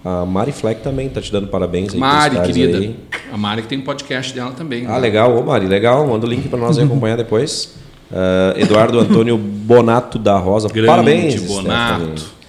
[0.03, 1.93] A Mari Fleck também está te dando parabéns.
[1.93, 2.77] Aí Mari, querida.
[2.77, 2.95] Aí.
[3.31, 4.85] A Mari que tem um podcast dela também.
[4.85, 4.99] Ah, né?
[4.99, 5.37] legal.
[5.37, 6.07] Ô, Mari, legal.
[6.07, 7.75] Manda o link para nós acompanhar depois.
[8.11, 10.69] Uh, Eduardo Antônio Bonato da Rosa.
[10.69, 12.39] Grande parabéns, Bonato.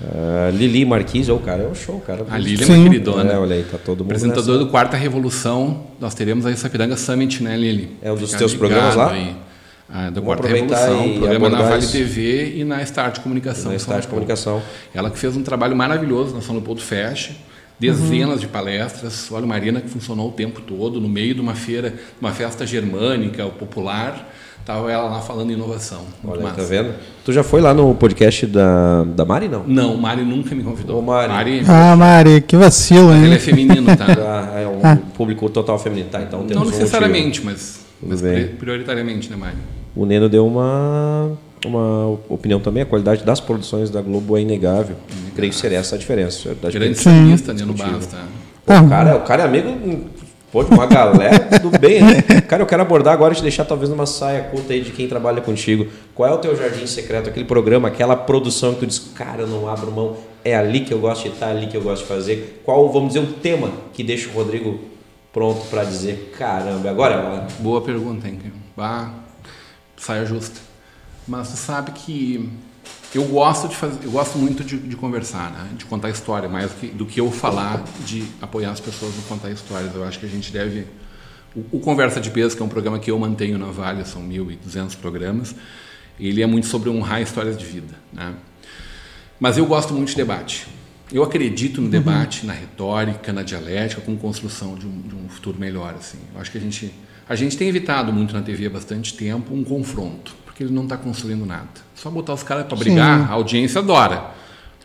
[0.00, 2.24] Uh, Lili Marquise, o oh, cara é um show, cara.
[2.30, 3.32] A Lili é uma queridona.
[3.32, 4.64] É, olha aí, tá todo mundo Apresentador nessa.
[4.64, 5.84] do Quarta Revolução.
[6.00, 7.96] Nós teremos aí Sapiranga Summit, né, Lili?
[8.02, 9.10] É um dos Ficar teus programas lá?
[9.12, 9.34] Aí.
[9.94, 11.86] Ah, do Quarta Revolução, programa na Vale.
[11.86, 13.70] TV e na Start Comunicação.
[13.70, 14.62] Na Start Comunicação.
[14.94, 17.32] Ela que fez um trabalho maravilhoso na São Leopoldo Fest,
[17.78, 18.40] dezenas uhum.
[18.40, 19.30] de palestras.
[19.30, 23.44] Olha, Marina que funcionou o tempo todo no meio de uma feira, uma festa germânica,
[23.46, 24.32] popular,
[24.64, 26.02] Tava ela lá falando em inovação.
[26.24, 26.56] Olha, massa.
[26.56, 26.94] tá vendo?
[27.24, 29.64] Tu já foi lá no podcast da, da Mari, não?
[29.66, 31.00] Não, Mari nunca me convidou.
[31.00, 31.64] Ô, Mari.
[31.66, 33.38] Ah, Mari, que vacilo, ele é hein?
[33.40, 34.06] feminino, tá?
[34.22, 36.22] Ah, é um público total feminino, tá?
[36.22, 38.34] Então temos Não um necessariamente, mas, mas bem.
[38.34, 39.56] pri- prioritariamente, né, Mari?
[39.94, 41.32] O Neno deu uma,
[41.64, 42.82] uma opinião também.
[42.82, 44.96] A qualidade das produções da Globo é inegável.
[45.34, 46.50] Creio ser essa a diferença.
[46.50, 48.24] A verdade Grande Barros, tá?
[48.64, 50.08] Pô, o, cara, o cara é amigo
[50.52, 52.22] pô, de uma galera do bem, né?
[52.46, 55.08] Cara, eu quero abordar agora e te deixar talvez numa saia curta aí de quem
[55.08, 55.88] trabalha contigo.
[56.14, 59.46] Qual é o teu jardim secreto, aquele programa, aquela produção que tu diz, cara, eu
[59.48, 62.02] não abro mão, é ali que eu gosto de estar, é ali que eu gosto
[62.02, 62.62] de fazer.
[62.64, 64.78] Qual, vamos dizer, o tema que deixa o Rodrigo
[65.32, 67.46] pronto para dizer, caramba, agora é a hora.
[67.58, 68.38] Boa pergunta, hein?
[68.76, 69.10] Bah,
[70.02, 70.60] saia justa.
[71.26, 72.50] Mas tu sabe que
[73.14, 75.68] eu gosto de fazer, eu gosto muito de, de conversar, né?
[75.76, 79.22] De contar história, mais do que, do que eu falar de apoiar as pessoas no
[79.22, 79.94] contar histórias.
[79.94, 80.86] Eu acho que a gente deve
[81.54, 84.22] o, o Conversa de Peso, que é um programa que eu mantenho na Vale, são
[84.22, 85.54] 1.200 programas,
[86.18, 88.34] ele é muito sobre honrar histórias de vida, né?
[89.38, 90.66] Mas eu gosto muito de debate.
[91.12, 95.58] Eu acredito no debate, na retórica, na dialética, com construção de um, de um futuro
[95.58, 95.94] melhor.
[95.98, 96.18] Assim.
[96.34, 96.94] Eu acho que a gente,
[97.32, 100.82] a gente tem evitado muito na TV há bastante tempo um confronto, porque ele não
[100.82, 101.66] está construindo nada.
[101.94, 104.32] Só botar os caras para brigar, a audiência adora.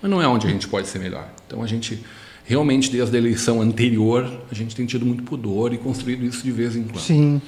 [0.01, 1.27] Mas não é onde a gente pode ser melhor.
[1.45, 2.01] Então a gente,
[2.45, 6.51] realmente, desde a eleição anterior, a gente tem tido muito pudor e construído isso de
[6.51, 7.01] vez em quando.
[7.01, 7.41] Sim.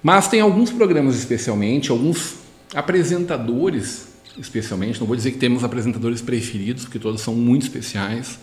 [0.00, 2.36] Mas tem alguns programas especialmente, alguns
[2.72, 8.38] apresentadores especialmente, não vou dizer que temos apresentadores preferidos, porque todos são muito especiais,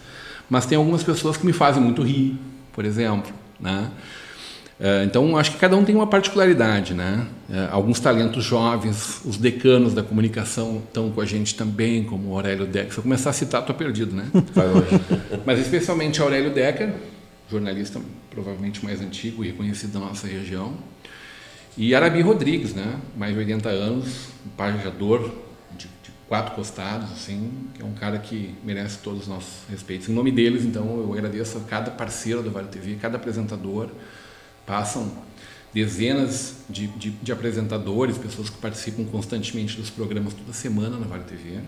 [0.50, 2.38] mas tem algumas pessoas que me fazem muito rir,
[2.74, 3.90] por exemplo, né?
[4.82, 7.28] Eh, Então, acho que cada um tem uma particularidade, né?
[7.50, 12.36] Eh, Alguns talentos jovens, os decanos da comunicação estão com a gente também, como o
[12.36, 12.92] Aurélio Decker.
[12.92, 14.26] Se eu começar a citar, estou perdido, né?
[15.46, 16.94] Mas especialmente Aurélio Decker,
[17.50, 18.00] jornalista
[18.32, 20.74] provavelmente mais antigo e reconhecido da nossa região.
[21.78, 22.96] E Arabi Rodrigues, né?
[23.16, 24.06] mais de 80 anos,
[24.46, 25.30] um pajador
[25.78, 30.10] de, de quatro costados, assim, que é um cara que merece todos os nossos respeitos.
[30.10, 33.90] Em nome deles, então, eu agradeço a cada parceiro do Vale TV, cada apresentador.
[34.66, 35.12] Passam
[35.74, 41.24] dezenas de, de, de apresentadores, pessoas que participam constantemente dos programas toda semana na Vale
[41.24, 41.60] TV,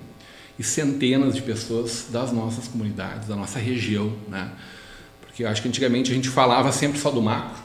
[0.58, 4.52] e centenas de pessoas das nossas comunidades, da nossa região, né?
[5.22, 7.64] Porque eu acho que antigamente a gente falava sempre só do macro,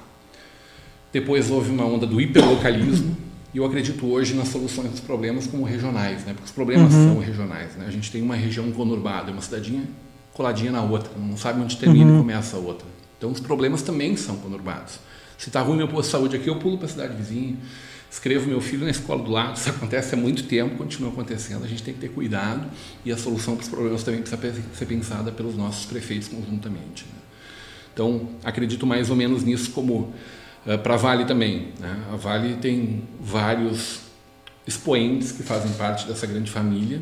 [1.12, 3.16] depois houve uma onda do hiperlocalismo
[3.52, 6.32] e eu acredito hoje nas soluções dos problemas como regionais, né?
[6.32, 7.86] Porque os problemas são regionais, né?
[7.86, 9.82] A gente tem uma região conurbada, uma cidadinha
[10.32, 12.86] coladinha na outra, não sabe onde termina e começa a outra.
[13.16, 15.00] Então os problemas também são conurbados.
[15.38, 17.56] Se está ruim meu posto de saúde aqui, eu pulo para a cidade vizinha,
[18.10, 19.54] escrevo meu filho na escola do lado.
[19.56, 21.64] Isso acontece há muito tempo, continua acontecendo.
[21.64, 22.68] A gente tem que ter cuidado
[23.04, 27.04] e a solução para os problemas também precisa ser pensada pelos nossos prefeitos conjuntamente.
[27.04, 27.20] né?
[27.94, 30.12] Então, acredito mais ou menos nisso como
[30.82, 31.68] para a Vale também.
[31.78, 32.04] Né?
[32.12, 34.00] A Vale tem vários
[34.66, 37.00] expoentes que fazem parte dessa grande família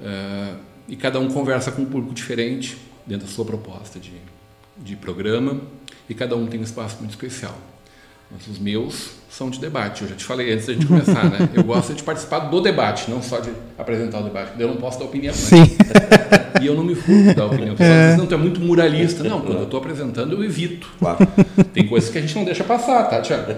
[0.00, 0.54] eh,
[0.86, 4.12] e cada um conversa com um público diferente dentro da sua proposta de,
[4.76, 5.60] de programa
[6.08, 7.56] e cada um tem um espaço muito especial.
[8.30, 10.02] Mas os meus são de debate.
[10.02, 11.48] Eu já te falei antes da gente começar, né?
[11.52, 14.52] Eu gosto de participar do debate, não só de apresentar o debate.
[14.58, 15.34] Eu não posso dar opinião.
[15.34, 15.38] né?
[15.38, 15.76] Sim.
[16.62, 17.74] E eu não me furto da opinião.
[17.74, 19.22] O pessoal diz, não, tu é muito muralista.
[19.22, 20.88] Não, quando eu estou apresentando, eu evito.
[20.98, 21.18] Claro.
[21.74, 23.52] Tem coisas que a gente não deixa passar, tá, Tiago?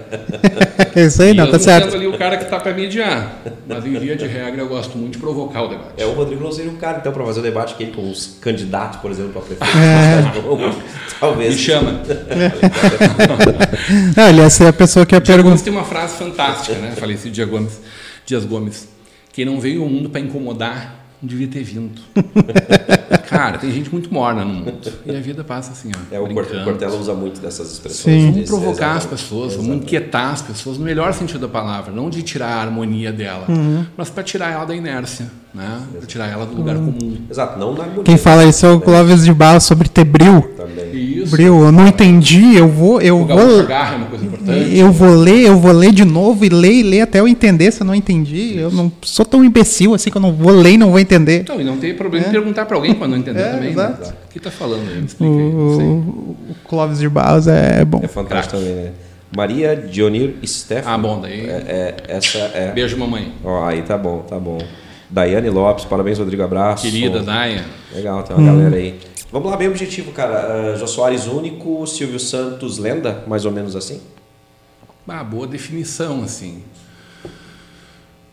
[0.93, 1.95] É isso aí, E não, eu tá certo.
[1.95, 3.37] ali o cara que está para mediar.
[3.65, 5.91] Mas em via de regra, eu gosto muito de provocar o debate.
[5.97, 8.37] É, o Rodrigo não seria o cara, então, para fazer o debate aqui com os
[8.41, 9.71] candidatos, por exemplo, para prefeito.
[11.19, 11.55] Talvez.
[11.55, 11.99] Me chama.
[14.15, 15.68] Não, ele ia ser a pessoa que ia perguntar.
[15.69, 16.95] Tem uma frase fantástica, né?
[16.95, 17.79] Falecido Dias Gomes.
[18.25, 18.89] Dias Gomes.
[19.31, 22.01] Quem não veio ao mundo para incomodar, devia ter vindo.
[23.29, 24.73] Cara, tem gente muito morna no mundo.
[25.05, 26.15] E a vida passa assim, ó.
[26.15, 26.27] É, o.
[26.63, 28.21] Cortella usa muito dessas expressões.
[28.23, 28.31] Sim.
[28.31, 29.83] Vamos provocar as pessoas, vamos Exatamente.
[29.85, 33.85] inquietar as pessoas no melhor sentido da palavra, não de tirar a harmonia dela, Uhum.
[33.95, 35.79] mas para tirar ela da inércia, né?
[35.97, 37.17] Para tirar ela do lugar comum.
[37.29, 38.03] Exato, não na harmonia.
[38.03, 40.41] Quem fala isso é o Clóvis de Barros sobre ter bril.
[40.57, 40.89] Também.
[41.19, 41.31] Isso.
[41.31, 44.77] Bril, eu não entendi, eu vou, eu O vou, agarra é uma coisa importante.
[44.77, 47.71] eu vou ler, eu vou ler de novo e ler e ler até eu entender
[47.71, 48.57] se eu não entendi.
[48.57, 51.41] Eu não sou tão imbecil assim que eu não vou ler e não vou entender.
[51.41, 53.69] Então, e não tem problema em perguntar para alguém quando não entender É, também.
[53.71, 54.01] exato.
[54.07, 54.13] Né?
[54.25, 54.95] O que tá falando aí?
[54.95, 55.49] Me O, explica aí.
[55.51, 58.01] O, o Clóvis de Barros é bom.
[58.03, 58.91] É fantástico também, né?
[59.35, 60.89] Maria Dionir Stefan.
[60.89, 61.41] Ah, bom, daí.
[61.47, 61.53] É,
[62.07, 62.71] é, essa é.
[62.71, 63.31] Beijo, mamãe.
[63.43, 64.57] Ó, aí tá bom, tá bom.
[65.09, 66.83] Daiane Lopes, parabéns, Rodrigo, abraço.
[66.83, 67.65] Querida Daia.
[67.93, 68.99] Legal, tem uma galera aí.
[69.31, 70.73] Vamos lá, bem objetivo, cara.
[70.73, 74.01] Uh, Jô Soares único, Silvio Santos lenda, mais ou menos assim?
[75.07, 76.63] Ah, boa definição, assim.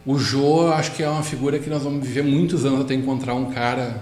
[0.05, 3.35] O Jô, acho que é uma figura que nós vamos viver muitos anos até encontrar
[3.35, 3.97] um cara,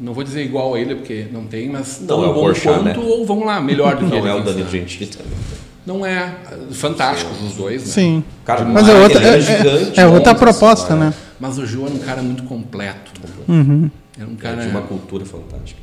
[0.00, 2.40] não vou dizer igual a ele, porque não tem, mas Não tão é o bom
[2.40, 3.06] Porchat, quanto, né?
[3.06, 4.28] ou vamos lá, melhor do que Não ele.
[4.28, 4.78] é o quem Danilo sabe.
[4.78, 5.32] Gentili também.
[5.86, 6.34] Não é.
[6.72, 7.88] Fantásticos os dois, né?
[7.92, 8.24] Sim.
[8.44, 11.12] Cara, Mas é outra, ele era é, gigante, é, é outra proposta, né?
[11.38, 13.12] Mas o João era um cara muito completo.
[13.46, 13.90] Uhum.
[14.18, 15.82] Era um Cara, de uma cultura fantástica.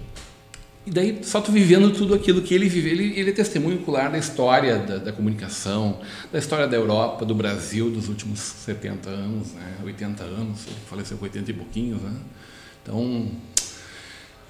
[0.88, 2.91] E daí, só tu vivendo tudo aquilo que ele viveu.
[2.93, 6.00] Ele, ele é testemunho ocular da história da, da comunicação,
[6.32, 9.76] da história da Europa, do Brasil dos últimos 70 anos, né?
[9.84, 10.65] 80 anos.
[10.65, 12.13] Ele faleceu com 80 e pouquinhos, né?
[12.82, 13.28] Então.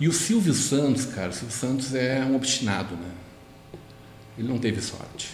[0.01, 3.79] E o Silvio Santos, cara, o Silvio Santos é um obstinado, né?
[4.35, 5.29] Ele não teve sorte.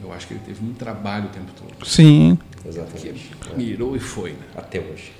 [0.00, 1.84] Eu acho que ele teve muito trabalho o tempo todo.
[1.84, 2.38] Sim.
[2.62, 3.32] Que Exatamente.
[3.56, 4.46] mirou e foi, né?
[4.56, 5.10] Até hoje.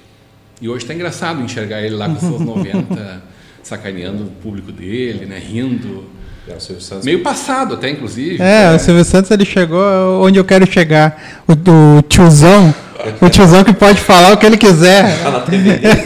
[0.61, 3.25] E hoje está engraçado enxergar ele lá com seus 90,
[3.61, 5.41] sacaneando o público dele, né?
[5.41, 6.05] Rindo.
[6.47, 7.05] É, o Silvio Santos.
[7.05, 8.37] Meio passado até, inclusive.
[8.37, 8.77] É, né?
[8.77, 9.83] o Silvio Santos ele chegou
[10.23, 11.43] onde eu quero chegar.
[11.49, 11.55] O,
[11.99, 12.73] o tiozão,
[13.21, 15.21] o tiozão que pode falar o que ele quiser.
[15.25, 16.03] Tá na TV dele.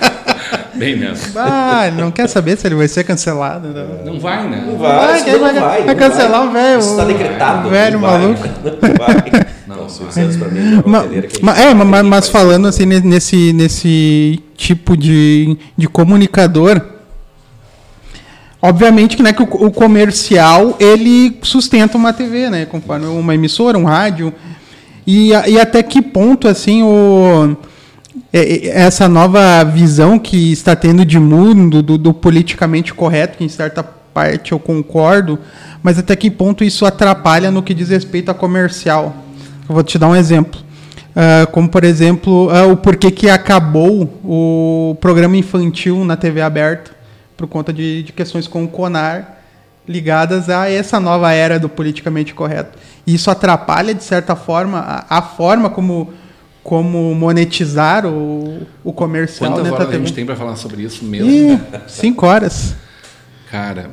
[0.80, 1.38] Bem mesmo.
[1.38, 3.68] Ah, não quer saber se ele vai ser cancelado.
[3.68, 3.84] né?
[4.02, 4.64] Não vai, né?
[4.66, 5.82] Não vai, Vai, não vai- vai.
[5.82, 7.68] vai não cancelar o velho, Isso está decretado.
[7.68, 8.40] o velho não maluco.
[8.80, 9.46] Não vai.
[9.66, 12.86] Não Não, Silvio pra mim é uma é, não ma- tem mas que falando assim
[12.86, 16.80] ne- nesse, nesse tipo de, de comunicador,
[18.62, 23.78] obviamente que, né, que o, o comercial ele sustenta uma TV, né, conforme uma emissora,
[23.78, 24.32] um rádio,
[25.06, 27.56] e, e até que ponto assim o é- é-
[28.32, 33.82] essa nova visão que está tendo de mundo do, do politicamente correto, que em certa
[33.82, 35.38] parte eu concordo,
[35.82, 39.16] mas até que ponto isso atrapalha no que diz respeito a comercial.
[39.68, 40.60] Eu vou te dar um exemplo.
[41.14, 46.92] Ah, como, por exemplo, ah, o porquê que acabou o programa infantil na TV aberta,
[47.36, 49.38] por conta de, de questões com o CONAR,
[49.88, 52.78] ligadas a essa nova era do politicamente correto.
[53.06, 56.10] E isso atrapalha, de certa forma, a, a forma como,
[56.62, 61.04] como monetizar o, o comercial Quantas da horas a gente tem para falar sobre isso
[61.04, 61.30] mesmo?
[61.30, 62.74] Ih, cinco horas.
[63.50, 63.90] Cara,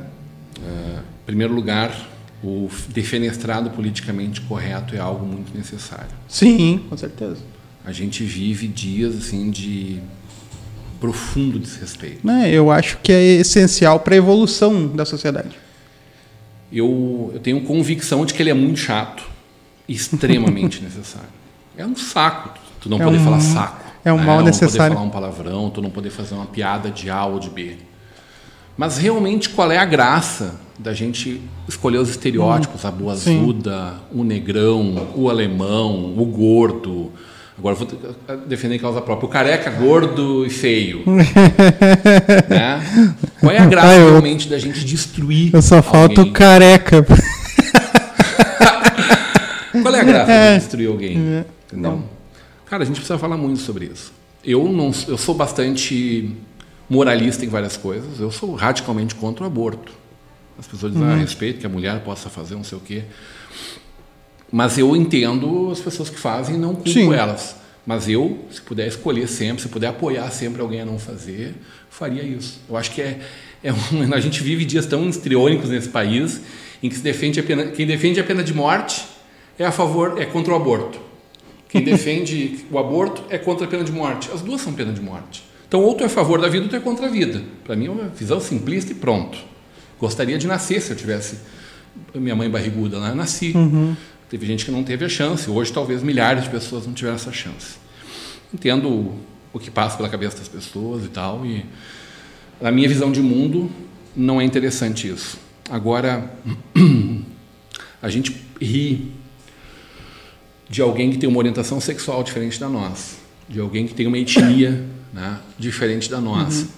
[0.62, 1.90] ah, em primeiro lugar,
[2.42, 6.10] o defenestrado politicamente correto é algo muito necessário.
[6.28, 7.38] Sim, com certeza.
[7.84, 10.00] A gente vive dias assim de
[11.00, 12.26] profundo desrespeito.
[12.26, 15.56] Né, eu acho que é essencial para a evolução da sociedade.
[16.70, 19.24] Eu, eu tenho convicção de que ele é muito chato
[19.88, 21.38] extremamente necessário.
[21.78, 23.84] É um saco tu não É poder um- falar saco.
[24.04, 24.24] é um né?
[24.24, 24.76] mal Não necessário.
[24.76, 27.76] poder falar um palavrão, tu não poder fazer uma piada de A ou de B.
[28.76, 33.16] Mas realmente qual é a graça da gente escolher os estereótipos, a Hum.
[33.16, 33.40] Sim.
[33.40, 37.12] azuda, o negrão, o alemão, o gordo.
[37.58, 37.96] Agora vou te-
[38.46, 39.26] defender causa própria.
[39.26, 41.02] O careca, gordo e feio.
[42.48, 42.80] né?
[43.40, 46.32] Qual é a graça Ah, eu- realmente da gente destruir Eu só falto alguém?
[46.32, 47.04] careca.
[49.82, 50.52] Qual é a graça É.
[50.54, 51.44] de destruir alguém?
[51.72, 52.02] Entendeu?
[52.66, 54.12] Cara, a gente precisa falar muito sobre isso.
[54.44, 56.34] Eu não, eu sou bastante
[56.88, 58.20] moralista em várias coisas.
[58.20, 59.92] Eu sou radicalmente contra o aborto.
[60.58, 61.18] As pessoas dizem, ah, Uhum.
[61.20, 63.02] respeito que a mulher possa fazer não sei o quê.
[64.50, 67.12] Mas eu entendo as pessoas que fazem e não culpo Sim.
[67.12, 67.56] elas.
[67.86, 71.54] Mas eu, se puder escolher sempre, se puder apoiar sempre alguém a não fazer,
[71.90, 72.60] faria isso.
[72.68, 73.18] Eu acho que é,
[73.62, 73.76] é um,
[74.12, 76.40] a gente vive dias tão histriônicos nesse país
[76.82, 79.04] em que se defende a pena, quem defende a pena de morte
[79.58, 80.98] é a favor, é contra o aborto.
[81.68, 84.30] Quem defende o aborto é contra a pena de morte.
[84.32, 85.44] As duas são pena de morte.
[85.66, 87.42] Então, ou tu é a favor da vida ou tu é contra a vida.
[87.62, 89.38] Para mim é uma visão simplista e pronto.
[90.00, 91.38] Gostaria de nascer se eu tivesse
[92.14, 93.52] minha mãe barriguda lá, eu nasci.
[94.30, 95.48] Teve gente que não teve a chance.
[95.50, 97.76] Hoje, talvez milhares de pessoas não tiveram essa chance.
[98.52, 99.14] Entendo
[99.52, 101.44] o que passa pela cabeça das pessoas e tal.
[101.44, 101.66] E
[102.60, 103.70] na minha visão de mundo,
[104.16, 105.38] não é interessante isso.
[105.70, 106.32] Agora,
[108.00, 109.12] a gente ri
[110.68, 113.16] de alguém que tem uma orientação sexual diferente da nossa,
[113.48, 116.68] de alguém que tem uma etnia né, diferente da nossa,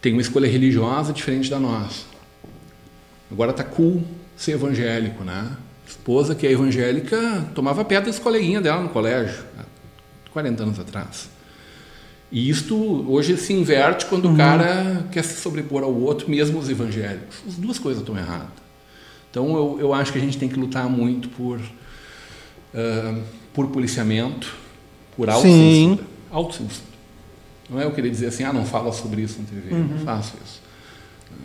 [0.00, 2.04] tem uma escolha religiosa diferente da nossa.
[3.30, 4.02] Agora tá cool
[4.36, 5.56] ser evangélico, né?
[5.86, 9.64] Esposa que é evangélica tomava pedra das coleguinhas dela no colégio, há
[10.32, 11.28] 40 anos atrás.
[12.30, 12.76] E isto
[13.10, 17.38] hoje se inverte quando o cara quer se sobrepor ao outro, mesmo os evangélicos.
[17.46, 18.48] As duas coisas estão erradas.
[19.30, 21.58] Então eu, eu acho que a gente tem que lutar muito por,
[22.74, 23.20] ah,
[23.52, 24.54] por policiamento,
[25.16, 26.04] por autocensura.
[26.30, 26.88] Autocensura.
[27.70, 29.98] Não é eu querer dizer assim, ah, não fala sobre isso na TV, eu não
[29.98, 30.62] faço isso.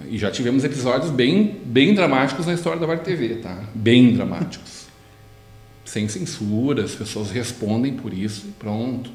[0.10, 3.64] E já tivemos episódios bem, bem dramáticos na história da VAR TV, tá?
[3.74, 4.84] Bem dramáticos.
[5.86, 9.10] Sem censura, as pessoas respondem por isso e pronto.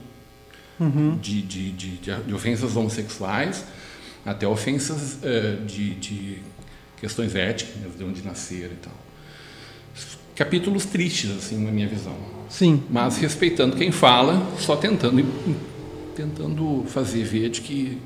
[1.21, 3.65] De, de, de, de, de ofensas homossexuais
[4.25, 6.39] até ofensas eh, de, de
[7.01, 8.95] questões éticas, de onde nascer e tal.
[10.39, 12.15] Capítulos tristes, assim, na minha visão.
[12.49, 12.83] Sim.
[12.89, 15.25] Mas respeitando quem fala, só tentando,
[16.17, 17.99] tentando fazer ver de que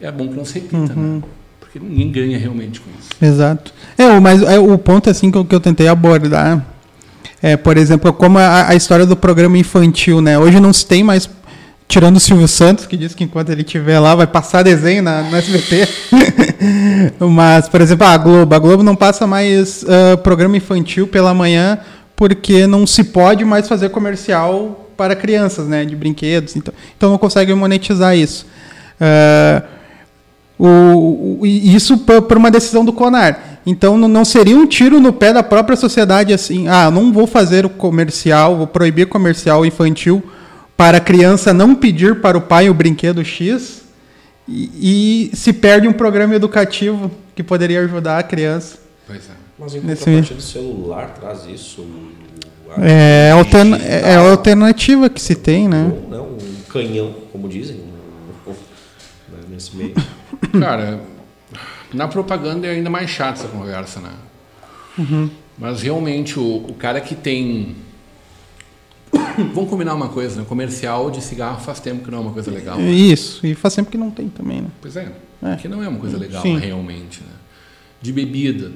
[0.00, 1.20] é bom que não se repita, né?
[1.20, 1.36] Porque
[1.76, 3.10] porque ninguém ganha realmente com isso.
[3.20, 3.72] Exato.
[3.98, 6.64] É, mas é, o ponto assim que eu, que eu tentei abordar
[7.42, 10.38] é, por exemplo, como a, a, história do programa infantil, né?
[10.38, 11.26] Hoje não se tem mais
[11.88, 15.22] tirando o Silvio Santos, que diz que enquanto ele estiver lá vai passar desenho na,
[15.22, 15.88] no SBT.
[17.20, 18.54] Mas, por exemplo, a Globo.
[18.54, 21.78] A Globo não passa mais uh, programa infantil pela manhã
[22.14, 25.84] porque não se pode mais fazer comercial para crianças, né?
[25.84, 26.56] De brinquedos.
[26.56, 28.46] Então, então não consegue monetizar isso.
[29.00, 29.76] Uh,
[30.58, 33.60] o, o, isso por uma decisão do CONAR.
[33.66, 37.66] Então não seria um tiro no pé da própria sociedade assim, ah, não vou fazer
[37.66, 40.22] o comercial, vou proibir comercial infantil
[40.76, 43.82] para a criança não pedir para o pai o brinquedo X
[44.46, 48.78] e, e se perde um programa educativo que poderia ajudar a criança.
[49.06, 49.32] Pois é.
[49.58, 51.86] Mas em contrapartida, o celular traz isso.
[52.78, 55.90] É, alterna é, é a alternativa que se tem, né?
[56.10, 57.80] Não, um canhão, como dizem,
[59.48, 59.94] nesse meio.
[60.60, 61.00] Cara,
[61.92, 64.12] na propaganda é ainda mais chato essa conversa, né?
[64.98, 65.30] Uhum.
[65.58, 67.74] Mas realmente o, o, cara que tem.
[69.54, 70.46] Vamos combinar uma coisa, né?
[70.48, 72.78] Comercial de cigarro faz tempo que não é uma coisa legal.
[72.78, 72.90] Né?
[72.90, 74.68] Isso, e faz tempo que não tem também, né?
[74.80, 75.56] Pois é, é.
[75.56, 76.58] que não é uma coisa legal Sim.
[76.58, 77.32] realmente, né?
[78.00, 78.72] De bebida.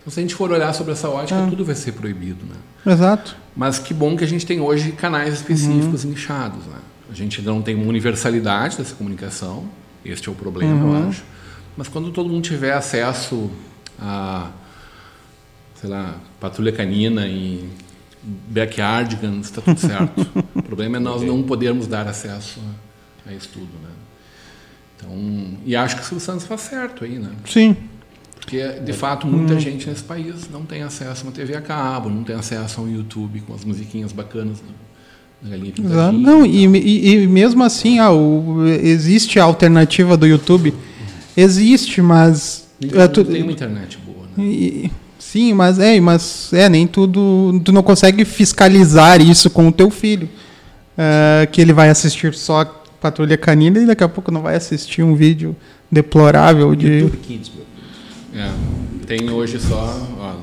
[0.00, 1.46] Então, se a gente for olhar sobre essa ótica, é.
[1.48, 2.92] tudo vai ser proibido, né?
[2.92, 3.36] Exato.
[3.56, 6.12] Mas que bom que a gente tem hoje canais específicos uhum.
[6.12, 6.78] inchados, né?
[7.10, 9.64] A gente não tem uma universalidade dessa comunicação,
[10.04, 11.02] este é o problema, uhum.
[11.02, 11.24] eu acho.
[11.76, 13.50] Mas quando todo mundo tiver acesso
[13.98, 14.50] a,
[15.74, 17.68] sei lá, patrulha canina e
[18.24, 20.26] backyardigans, está tudo certo.
[20.54, 22.60] o problema é nós não podermos dar acesso
[23.26, 23.90] a, a isso tudo, né?
[24.96, 27.30] Então, e acho que o Silvio Santos faz certo aí, né?
[27.46, 27.76] Sim.
[28.36, 29.60] Porque, de fato, muita hum.
[29.60, 32.84] gente nesse país não tem acesso a uma TV a cabo, não tem acesso a
[32.84, 34.58] um YouTube com as musiquinhas bacanas.
[35.42, 35.72] Né?
[35.78, 36.16] Exato.
[36.16, 40.74] Não, e, e, e, mesmo assim, ah, o, existe a alternativa do YouTube.
[41.36, 42.68] Existe, mas.
[42.92, 44.44] é, tu, tem uma internet boa, né?
[44.44, 44.90] E,
[45.34, 47.60] sim, mas é, mas é, nem tudo.
[47.64, 50.28] Tu não consegue fiscalizar isso com o teu filho.
[50.96, 52.64] É, que ele vai assistir só
[53.00, 55.56] Patrulha Canina e daqui a pouco não vai assistir um vídeo
[55.90, 57.00] deplorável de.
[57.00, 58.44] YouTube Kids, meu.
[58.44, 58.48] É,
[59.08, 60.08] tem hoje só.
[60.20, 60.34] Ó,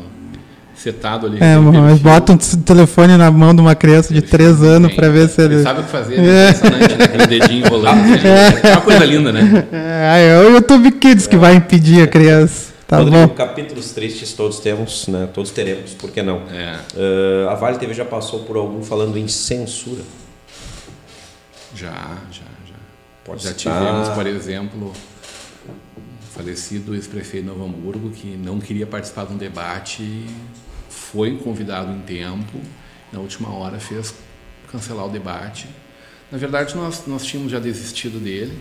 [0.75, 1.38] setado ali.
[1.39, 5.30] É, mas bota um telefone na mão de uma criança de 3 anos para ver
[5.30, 5.56] se ele...
[5.56, 5.63] ele.
[5.63, 7.06] sabe o que fazer, é impressionante, né?
[7.06, 8.01] Aquele dedinho rolando.
[8.13, 8.69] Assim, é.
[8.69, 9.67] é uma coisa linda, né?
[9.71, 12.70] É, é o YouTube Kids que vai impedir a criança.
[12.91, 13.34] Tá Rodrigo, bom.
[13.36, 15.25] capítulos tristes todos temos, né?
[15.34, 16.41] Todos teremos, por que não?
[16.49, 16.77] É.
[16.93, 20.01] Uh, a Vale TV já passou por algum falando em censura?
[21.73, 22.75] Já, já, já.
[23.23, 23.80] Pode já citar...
[23.80, 24.91] tivemos, por exemplo,
[25.69, 30.25] o falecido ex-prefeito de Novo Hamburgo que não queria participar de um debate
[30.89, 32.60] foi convidado em tempo,
[33.10, 34.13] na última hora fez
[34.69, 35.65] cancelar o debate.
[36.30, 38.60] Na verdade, nós, nós tínhamos já desistido dele,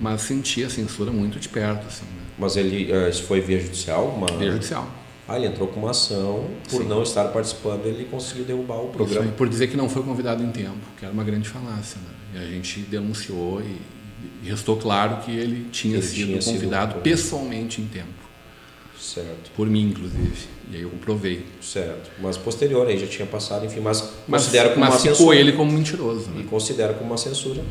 [0.00, 1.86] mas sentia a censura muito de perto.
[1.86, 2.25] Assim, né?
[2.38, 4.06] Mas ele uh, foi via judicial?
[4.08, 4.26] Uma...
[4.38, 4.88] Via judicial.
[5.28, 6.88] Ah, ele entrou com uma ação, por Sim.
[6.88, 9.26] não estar participando, ele conseguiu derrubar o programa.
[9.26, 11.98] Isso, por dizer que não foi convidado em tempo, que era uma grande falácia.
[12.00, 12.40] Né?
[12.40, 13.76] E a gente denunciou e,
[14.44, 18.25] e restou claro que ele tinha ele sido tinha convidado sido pessoalmente em tempo.
[18.98, 19.50] Certo.
[19.54, 20.48] Por mim, inclusive.
[20.70, 21.46] E aí eu comprovei.
[21.60, 22.10] Certo.
[22.20, 25.36] Mas posterior aí já tinha passado, enfim, mas, mas considera como mas uma censura.
[25.36, 26.30] ele como mentiroso.
[26.30, 26.40] Né?
[26.40, 27.62] E considera como uma censura.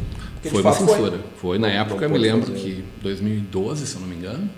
[0.43, 1.11] Foi uma censura.
[1.11, 1.19] Foi.
[1.37, 1.59] foi.
[1.59, 2.59] Na não, época, não me lembro fazer.
[2.59, 4.49] que 2012, se eu não me engano,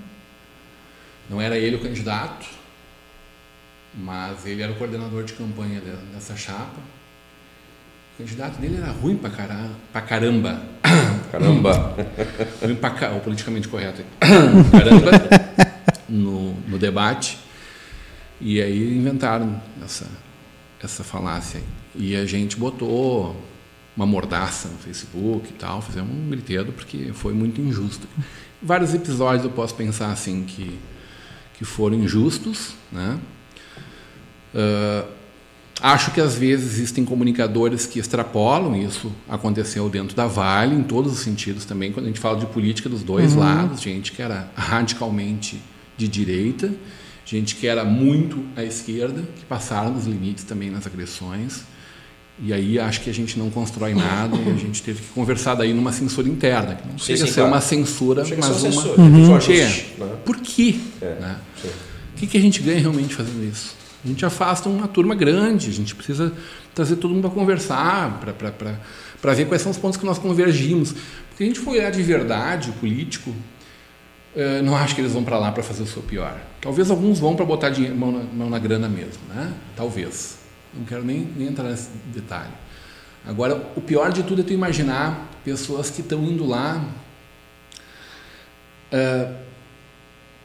[1.30, 2.46] não era ele o candidato,
[3.94, 5.82] mas ele era o coordenador de campanha
[6.14, 6.80] dessa chapa.
[8.14, 10.62] O candidato dele era ruim pra, cara, pra caramba.
[11.32, 11.96] Caramba.
[12.64, 14.02] ruim pra caramba, politicamente correto.
[14.72, 15.67] Caramba.
[16.10, 17.38] No, no debate.
[18.40, 20.08] E aí inventaram essa,
[20.82, 21.62] essa falácia.
[21.96, 23.36] E a gente botou
[23.96, 28.08] uma mordaça no Facebook e tal, fizemos um griteiro porque foi muito injusto.
[28.62, 30.78] Vários episódios eu posso pensar assim que,
[31.56, 33.20] que foram injustos, né?
[34.54, 35.08] Uh,
[35.82, 41.12] acho que às vezes existem comunicadores que extrapolam, isso aconteceu dentro da Vale, em todos
[41.14, 43.40] os sentidos também, quando a gente fala de política dos dois uhum.
[43.40, 45.60] lados, gente que era radicalmente
[45.98, 46.72] de direita
[47.28, 51.64] gente que era muito à esquerda, que passaram dos limites também nas agressões.
[52.42, 55.56] E aí acho que a gente não constrói nada e a gente teve que conversar
[55.56, 57.50] daí numa censura interna, que não chega a ser claro.
[57.50, 58.72] uma censura, mas uma...
[58.72, 59.36] Censura, uhum.
[59.36, 60.08] Ajuste, né?
[60.24, 60.76] Por quê?
[61.02, 61.38] É, né?
[62.14, 63.76] O que, que a gente ganha realmente fazendo isso?
[64.06, 66.32] A gente afasta uma turma grande, a gente precisa
[66.74, 68.22] trazer todo mundo para conversar,
[69.20, 70.94] para ver quais são os pontos que nós convergimos.
[71.30, 73.34] Porque a gente for olhar de verdade o político,
[74.38, 76.40] eh, não acho que eles vão para lá para fazer o seu pior.
[76.62, 79.52] Talvez alguns vão para botar dinheiro, mão, na, mão na grana mesmo, né?
[79.76, 80.38] Talvez.
[80.72, 82.52] Não quero nem, nem entrar nesse detalhe.
[83.26, 86.86] Agora, o pior de tudo é tu imaginar pessoas que estão indo lá
[88.94, 89.36] uh,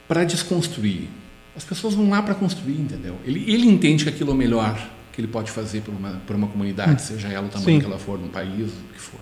[0.07, 1.07] para desconstruir.
[1.55, 3.15] As pessoas vão lá para construir, entendeu?
[3.23, 4.75] Ele, ele entende que aquilo é o melhor
[5.11, 6.97] que ele pode fazer por uma, por uma comunidade, hum.
[6.97, 7.79] seja ela o tamanho Sim.
[7.79, 9.21] que ela for, num país, o que for.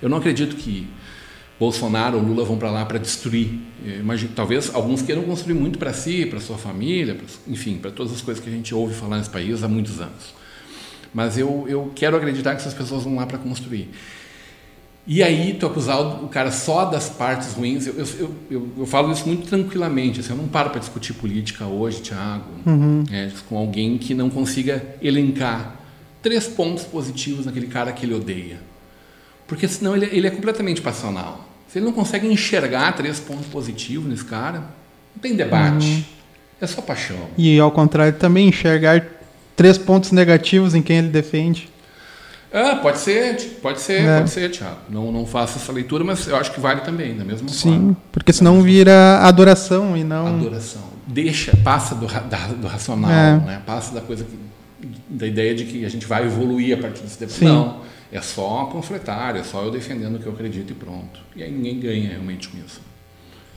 [0.00, 0.88] Eu não acredito que
[1.58, 3.50] Bolsonaro ou Lula vão para lá para destruir.
[3.84, 8.12] Imagino, talvez alguns queiram construir muito para si, para sua família, pra, enfim, para todas
[8.12, 10.34] as coisas que a gente ouve falar nesse país há muitos anos.
[11.12, 13.88] Mas eu, eu quero acreditar que essas pessoas vão lá para construir.
[15.10, 19.10] E aí, tu acusar o cara só das partes ruins, eu, eu, eu, eu falo
[19.10, 20.20] isso muito tranquilamente.
[20.20, 23.04] Assim, eu não paro para discutir política hoje, Tiago, uhum.
[23.10, 25.80] é, com alguém que não consiga elencar
[26.22, 28.60] três pontos positivos naquele cara que ele odeia.
[29.46, 31.47] Porque senão ele, ele é completamente passional.
[31.68, 34.60] Se ele não consegue enxergar três pontos positivos nesse cara,
[35.14, 35.86] não tem debate.
[35.86, 36.04] Uhum.
[36.60, 37.28] É só paixão.
[37.36, 39.06] E ao contrário, também enxergar
[39.54, 41.68] três pontos negativos em quem ele defende.
[42.52, 44.18] Ah, pode ser, pode ser, é.
[44.18, 44.78] pode ser, Tiago.
[44.88, 47.88] Não, não faço essa leitura, mas eu acho que vale também, da mesma Sim, forma.
[47.90, 50.26] Sim, porque senão vira adoração e não.
[50.26, 50.82] Adoração.
[51.06, 53.36] Deixa, passa do, da, do racional, é.
[53.36, 53.62] né?
[53.66, 54.38] passa da coisa que,
[55.08, 57.38] da ideia de que a gente vai evoluir a partir desse debate.
[57.38, 57.44] Sim.
[57.44, 57.80] Não,
[58.12, 61.20] é só panfletário, é só eu defendendo o que eu acredito e pronto.
[61.36, 62.80] E aí ninguém ganha realmente com isso.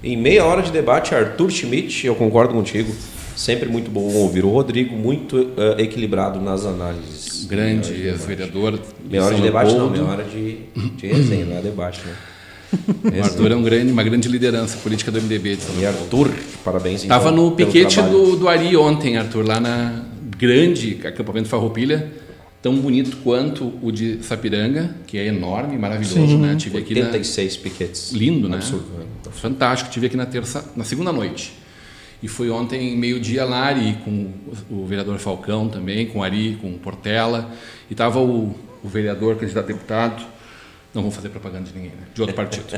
[0.04, 2.94] Em meia hora de debate, Arthur Schmidt, eu concordo contigo.
[3.36, 7.46] Sempre muito bom ouvir o Rodrigo, muito uh, equilibrado nas análises.
[7.46, 8.80] Grande ex-vereador.
[9.04, 10.58] Meia hora de debate não, meia hora de,
[10.98, 12.14] de resenha, não é debate, né?
[13.04, 15.58] O Arthur é um grande, uma grande liderança política do MDB.
[15.80, 16.30] E Arthur,
[16.64, 17.04] parabéns.
[17.04, 20.06] Estava então, no piquete do, do Ari ontem, Arthur, lá na
[20.38, 22.12] grande acampamento Farroupilha,
[22.62, 26.38] tão bonito quanto o de Sapiranga, que é enorme, maravilhoso, Sim.
[26.38, 26.56] né?
[26.56, 27.64] Tive 86 aqui na...
[27.64, 28.12] piquetes.
[28.12, 28.58] Lindo, né?
[28.58, 29.06] Absurdo, né?
[29.32, 29.90] Fantástico.
[29.90, 31.54] Tive aqui na terça, na segunda noite.
[32.22, 34.30] E foi ontem, meio-dia, lá, Ari, com
[34.70, 37.52] o vereador Falcão também, com o Ari, com o Portela.
[37.90, 40.24] E estava o, o vereador, candidato a deputado,
[40.94, 42.04] não vou fazer propaganda de ninguém, né?
[42.14, 42.66] de outro partido.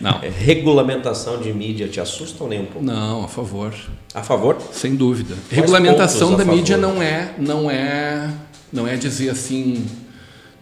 [0.00, 0.22] não.
[0.22, 2.82] É, regulamentação de mídia te assusta ou nem um pouco?
[2.82, 3.74] Não, a favor.
[4.14, 4.56] A favor?
[4.72, 5.34] Sem dúvida.
[5.34, 8.30] Quais Regulamentação da mídia não é, não é,
[8.72, 9.86] não é dizer assim,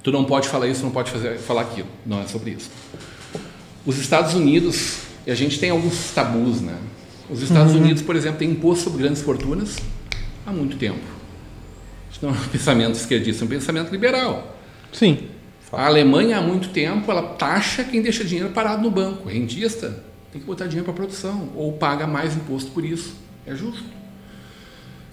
[0.03, 1.89] tu não pode falar isso, não pode fazer, falar aquilo.
[2.05, 2.71] Não é sobre isso.
[3.87, 6.77] Os Estados Unidos e a gente tem alguns tabus, né?
[7.31, 7.83] Os Estados uhum.
[7.83, 9.77] Unidos, por exemplo, têm imposto sobre grandes fortunas
[10.47, 10.99] há muito tempo.
[12.11, 14.58] Isso não é um pensamento esquerdista, é um pensamento liberal.
[14.93, 15.29] Sim.
[15.73, 19.29] A Alemanha, há muito tempo, ela taxa quem deixa dinheiro parado no banco.
[19.29, 23.15] Rentista tem que botar dinheiro para produção ou paga mais imposto por isso.
[23.47, 23.85] É justo.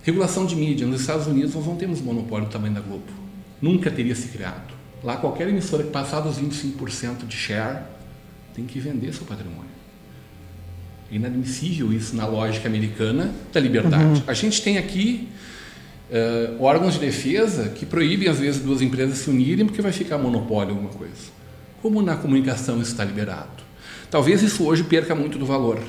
[0.04, 0.88] Regulação de mídia.
[0.88, 3.04] Nos Estados Unidos, nós não temos monopólio do tamanho da Globo.
[3.62, 4.74] Nunca teria se criado.
[5.04, 7.84] Lá, qualquer emissora que passar dos 25% de share
[8.54, 9.76] tem que vender seu patrimônio
[11.12, 14.04] inadmissível isso na lógica americana da liberdade.
[14.04, 14.24] Uhum.
[14.28, 15.28] A gente tem aqui
[16.10, 20.18] uh, órgãos de defesa que proíbem, às vezes, duas empresas se unirem porque vai ficar
[20.18, 21.36] monopólio alguma coisa.
[21.82, 23.64] Como na comunicação isso está liberado?
[24.10, 25.80] Talvez isso hoje perca muito do valor,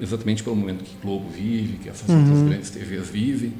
[0.00, 2.20] exatamente pelo momento que Globo vive, que essas uhum.
[2.20, 3.52] outras grandes TVs vivem.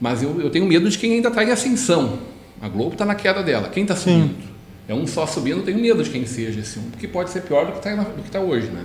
[0.00, 2.18] Mas eu, eu tenho medo de quem ainda está em ascensão.
[2.60, 3.68] A Globo está na queda dela.
[3.68, 4.34] Quem está subindo?
[4.34, 4.50] Sim.
[4.88, 7.42] É um só subindo, eu tenho medo de quem seja esse um, porque pode ser
[7.42, 8.84] pior do que está tá hoje, né?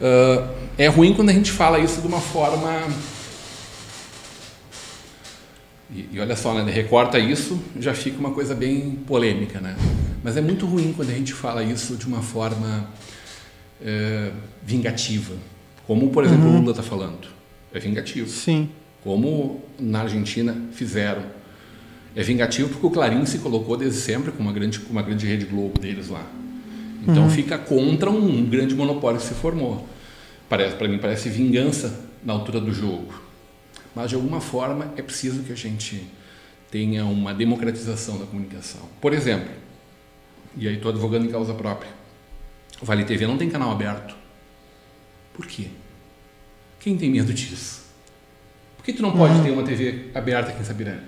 [0.00, 2.86] Uh, é ruim quando a gente fala isso de uma forma.
[5.94, 9.76] E, e, olha só, né, recorta isso, já fica uma coisa bem polêmica, né?
[10.22, 12.88] Mas é muito ruim quando a gente fala isso de uma forma
[13.80, 14.32] uh,
[14.62, 15.34] vingativa.
[15.86, 16.56] Como, por exemplo, uhum.
[16.56, 17.28] o Lula está falando.
[17.72, 18.28] É vingativo.
[18.28, 18.68] Sim.
[19.02, 21.22] Como na Argentina fizeram.
[22.14, 25.26] É vingativo porque o Clarim se colocou desde sempre com uma grande, com uma grande
[25.26, 26.24] rede Globo deles lá.
[27.02, 27.30] Então uhum.
[27.30, 29.88] fica contra um grande monopólio que se formou.
[30.48, 33.29] Parece para mim parece vingança na altura do jogo.
[33.94, 36.06] Mas de alguma forma é preciso que a gente
[36.70, 38.82] tenha uma democratização da comunicação.
[39.00, 39.50] Por exemplo,
[40.56, 41.90] e aí estou advogando em causa própria.
[42.80, 44.14] O Vale TV não tem canal aberto.
[45.34, 45.66] Por quê?
[46.78, 47.80] Quem tem medo disso?
[48.76, 49.44] Por que tu não pode uhum.
[49.44, 51.04] ter uma TV aberta aqui em Sapiranga?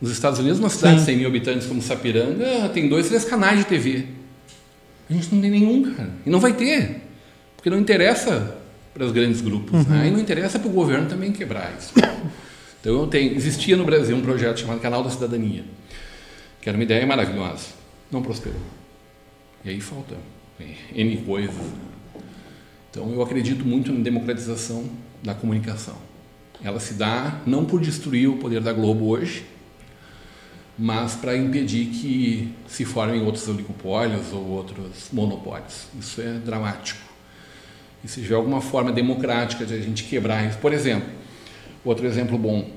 [0.00, 1.00] Nos Estados Unidos, uma cidade Sim.
[1.00, 4.06] de 100 mil habitantes como Sapiranga, tem dois, três canais de TV.
[5.08, 6.10] A gente não tem nenhum, cara.
[6.24, 7.02] E não vai ter.
[7.56, 8.59] Porque não interessa
[8.92, 9.86] para os grandes grupos.
[9.86, 9.96] Né?
[9.96, 10.02] Uhum.
[10.02, 10.08] Né?
[10.08, 11.92] E não interessa para o governo também quebrar isso.
[12.80, 15.64] Então, tenho, existia no Brasil um projeto chamado Canal da Cidadania,
[16.62, 17.66] que era uma ideia maravilhosa.
[18.10, 18.60] Não prosperou.
[19.64, 20.16] E aí falta
[20.94, 21.54] N coisas.
[22.90, 24.88] Então, eu acredito muito na democratização
[25.22, 25.96] da comunicação.
[26.62, 29.44] Ela se dá não por destruir o poder da Globo hoje,
[30.78, 35.86] mas para impedir que se formem outros oligopólios ou outros monopólios.
[35.98, 37.09] Isso é dramático.
[38.04, 40.58] E se tiver alguma forma democrática de a gente quebrar isso.
[40.58, 41.08] Por exemplo,
[41.84, 42.68] outro exemplo bom.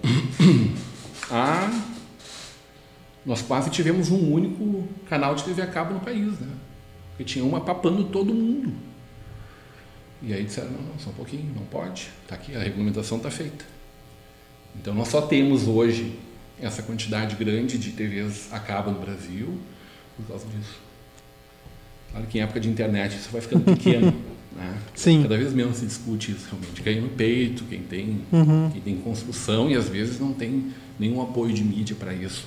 [1.31, 1.69] ah,
[3.25, 6.49] nós quase tivemos um único canal de TV a cabo no país, né?
[7.09, 8.73] Porque tinha uma papando todo mundo.
[10.21, 12.09] E aí disseram, não, não, só um pouquinho, não pode.
[12.23, 13.65] Está aqui, a regulamentação está feita.
[14.75, 16.17] Então nós só temos hoje
[16.59, 19.57] essa quantidade grande de TVs a cabo no Brasil
[20.15, 20.79] por causa disso.
[22.11, 24.13] Claro que em época de internet isso vai ficando pequeno.
[24.55, 24.73] né?
[24.95, 25.23] Sim.
[25.23, 26.81] Cada vez menos se discute isso realmente.
[26.81, 28.69] Quem no peito, quem tem, Uhum.
[28.71, 30.67] quem tem construção e às vezes não tem
[30.99, 32.45] nenhum apoio de mídia para isso.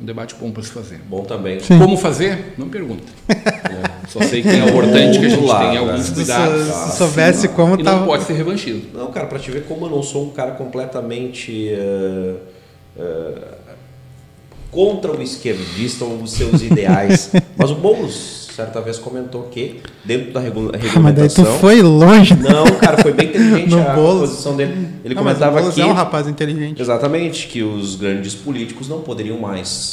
[0.00, 0.98] Um debate bom para se fazer.
[1.10, 1.60] Bom também.
[1.60, 1.78] Sim.
[1.78, 2.54] Como fazer?
[2.56, 3.04] Não pergunta.
[3.70, 5.78] É, Só sei que é importante que a gente tenha né?
[5.78, 6.62] alguns Se, cuidados.
[6.66, 8.00] se soubesse como E tava.
[8.00, 8.82] não pode ser revanchismo.
[8.92, 12.34] Não, cara, pra te ver como eu não sou um cara completamente eh,
[12.98, 13.34] eh,
[14.72, 17.30] contra o esquerdista ou os seus ideais.
[17.56, 21.58] Mas o Boulos, certa vez, comentou que, dentro da regula- Ah, mas daí tu regulamentação.
[21.58, 22.34] foi longe.
[22.34, 22.50] né?
[22.50, 24.30] Não, cara, foi bem inteligente a Boulos.
[24.30, 24.88] posição dele.
[25.04, 25.80] Ele Não, mas o comentava Boulos que.
[25.80, 26.80] é um rapaz inteligente.
[26.80, 29.92] Exatamente, que os grandes políticos não poderiam mais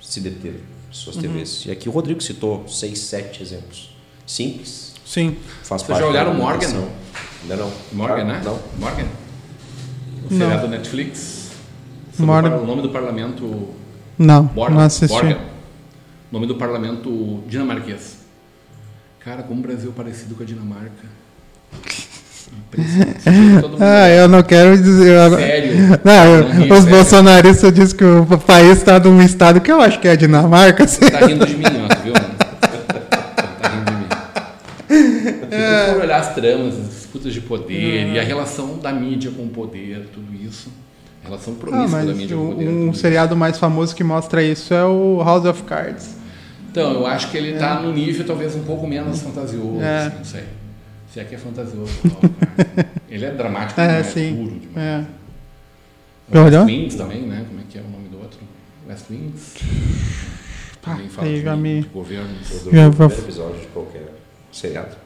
[0.00, 0.60] se deter em Uhum.
[0.90, 1.64] suas TVs.
[1.66, 3.90] E aqui o Rodrigo citou seis, sete exemplos.
[4.26, 4.94] Simples.
[5.04, 5.36] Sim.
[5.62, 6.60] Faz Vocês parte já olharam Morgan?
[6.66, 6.88] regulamentação.
[7.42, 7.70] Ainda não.
[7.92, 8.42] Morgan, Ah, né?
[8.44, 8.58] Não.
[8.78, 9.04] Morgan.
[9.04, 10.38] O Não.
[10.38, 11.50] seriado do Netflix.
[12.12, 12.56] Sobre Morgan.
[12.56, 13.68] O nome do parlamento.
[14.18, 14.74] Não, Morgan.
[14.76, 15.12] não assisti.
[15.14, 15.38] Morgan.
[16.34, 18.16] Nome do parlamento dinamarquês.
[19.20, 20.90] Cara, como o Brasil é parecido com a Dinamarca.
[23.62, 25.12] Mundo- Ah, eu não quero dizer.
[25.14, 25.74] eu- Sério.
[26.02, 30.00] Não, Não ri, os bolsonaristas dizem que o país está num estado que eu acho
[30.00, 30.82] que é a Dinamarca.
[30.82, 31.08] assim.
[31.08, 32.12] Tá rindo de mim, ó, viu?
[32.14, 35.44] Tá rindo de mim.
[35.52, 39.30] Se tu for olhar as tramas, as disputas de poder e a relação da mídia
[39.30, 40.68] com o poder, tudo isso.
[41.24, 42.68] A relação Ah, promíscua da mas mídia com o poder.
[42.68, 46.22] um, seriado mais famoso que mostra isso é o House of Cards.
[46.74, 50.06] Então, eu acho que ele tá num nível talvez um pouco menos fantasioso, É.
[50.06, 50.44] assim, não sei.
[51.12, 51.92] Se é que é fantasioso.
[52.02, 52.90] cara.
[53.08, 54.34] ele é dramático, É, não é sim.
[54.34, 54.76] duro demais.
[54.76, 55.04] É.
[56.36, 56.64] West Olhou?
[56.66, 57.44] Wings também, né?
[57.48, 58.40] Como é que é o nome do outro?
[58.88, 59.54] West Wings?
[60.82, 62.48] Também fala aí de, me- de governos.
[62.50, 64.12] Rodrigo, Já o vou- primeiro episódio de qualquer
[64.50, 64.96] seriado.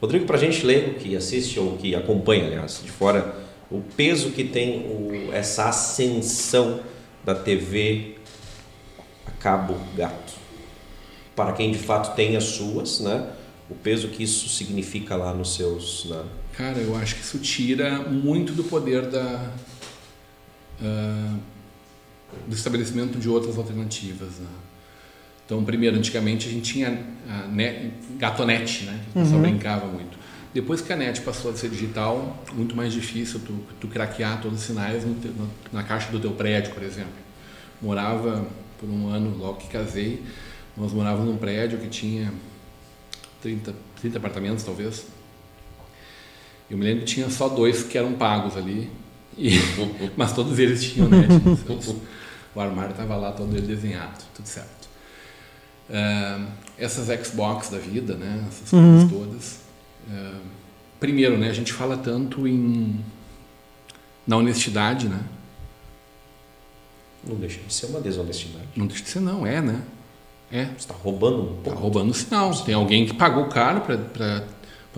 [0.00, 3.32] Rodrigo, pra gente ler, que assiste ou que acompanha, aliás, de fora,
[3.70, 6.80] o peso que tem o- essa ascensão
[7.24, 8.16] da TV
[9.24, 10.37] a cabo gato.
[11.38, 13.30] Para quem de fato tem as suas, né?
[13.70, 16.06] O peso que isso significa lá nos seus.
[16.06, 16.24] né?
[16.56, 19.52] Cara, eu acho que isso tira muito do poder da,
[20.82, 21.36] ah,
[22.44, 24.38] do estabelecimento de outras alternativas.
[24.40, 24.48] né?
[25.46, 29.00] Então, primeiro, antigamente a gente tinha a net, gatonete, né?
[29.14, 30.18] O pessoal brincava muito.
[30.52, 34.58] Depois que a net passou a ser digital, muito mais difícil tu, tu craquear todos
[34.58, 35.16] os sinais no
[35.72, 37.12] na caixa do teu prédio, por exemplo.
[37.80, 38.44] Morava
[38.80, 40.20] por um ano, logo que casei,
[40.78, 42.32] nós morávamos num prédio que tinha
[43.42, 45.06] 30, 30 apartamentos, talvez.
[46.70, 48.90] Eu me lembro que tinha só dois que eram pagos ali,
[49.36, 49.50] e-
[50.16, 51.28] mas todos eles tinham net.
[51.66, 51.96] seus-
[52.54, 54.88] o armário estava lá todo ele desenhado, tudo certo.
[55.90, 59.58] Ah, essas Xbox da vida, né, essas coisas todas.
[60.10, 60.40] ah,
[61.00, 63.02] primeiro, né, a gente fala tanto em
[64.26, 65.20] na honestidade, né?
[67.26, 68.66] Não deixa de ser uma desonestidade.
[68.76, 69.82] Não deixa de ser não, é, né?
[70.50, 70.64] É.
[70.64, 71.78] Você está roubando um Tá pouco.
[71.80, 72.54] roubando o sinal.
[72.62, 74.42] Tem alguém que pagou caro para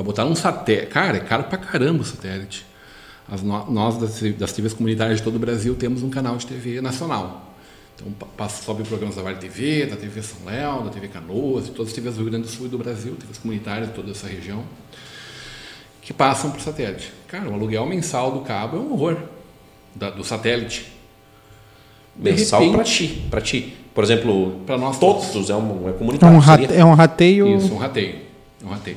[0.05, 0.87] botar um satélite.
[0.89, 2.65] Cara, é caro pra caramba o satélite.
[3.29, 6.81] As nós, das, das TVs comunitárias de todo o Brasil, temos um canal de TV
[6.81, 7.55] nacional.
[7.95, 11.67] Então, pa- passa, sobe programas da Vale TV, da TV São Léo, da TV Canoas,
[11.67, 13.95] de todas as TVs do Rio Grande do Sul e do Brasil, TVs comunitárias de
[13.95, 14.65] toda essa região,
[16.01, 17.13] que passam por satélite.
[17.29, 19.17] Cara, o aluguel mensal do cabo é um horror
[19.95, 20.91] da- do satélite.
[22.17, 23.23] Mensal para ti.
[23.31, 23.77] Para ti.
[23.95, 26.37] Por exemplo, Pra nós todos, é, um, é É comunitário.
[26.37, 26.81] um, rate, seria?
[26.81, 27.57] é um rateio.
[27.57, 28.17] Isso, um rateio.
[28.63, 28.97] É um rateio.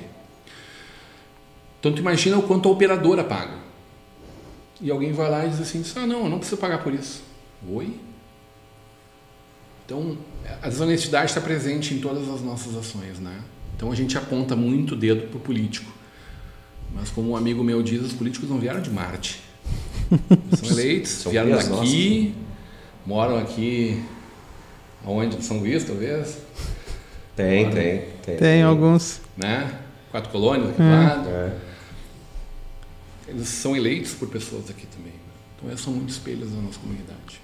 [1.80, 3.56] Então, tu imagina o quanto a operadora paga.
[4.80, 7.24] E alguém vai lá e diz assim, ah, não, eu não preciso pagar por isso.
[7.70, 7.94] Oi?
[9.86, 10.18] Então,
[10.62, 13.39] a desonestidade está presente em todas as nossas ações, né?
[13.76, 15.91] Então, a gente aponta muito o dedo para o político.
[16.94, 19.41] Mas, como um amigo meu diz, os políticos não vieram de Marte.
[20.12, 22.34] Eles São eleitos, São vieram daqui,
[23.06, 24.02] moram aqui,
[25.06, 25.43] aonde?
[25.43, 26.38] São Luís, talvez?
[27.36, 28.38] Tem, tem, tem.
[28.38, 29.20] Tem alguns.
[29.36, 29.80] né?
[30.12, 31.30] Quatro colônias aqui do lado.
[31.30, 31.51] É.
[33.28, 35.12] Eles são eleitos por pessoas aqui também.
[35.14, 35.20] né?
[35.58, 37.41] Então, eles são muito espelhos da nossa comunidade.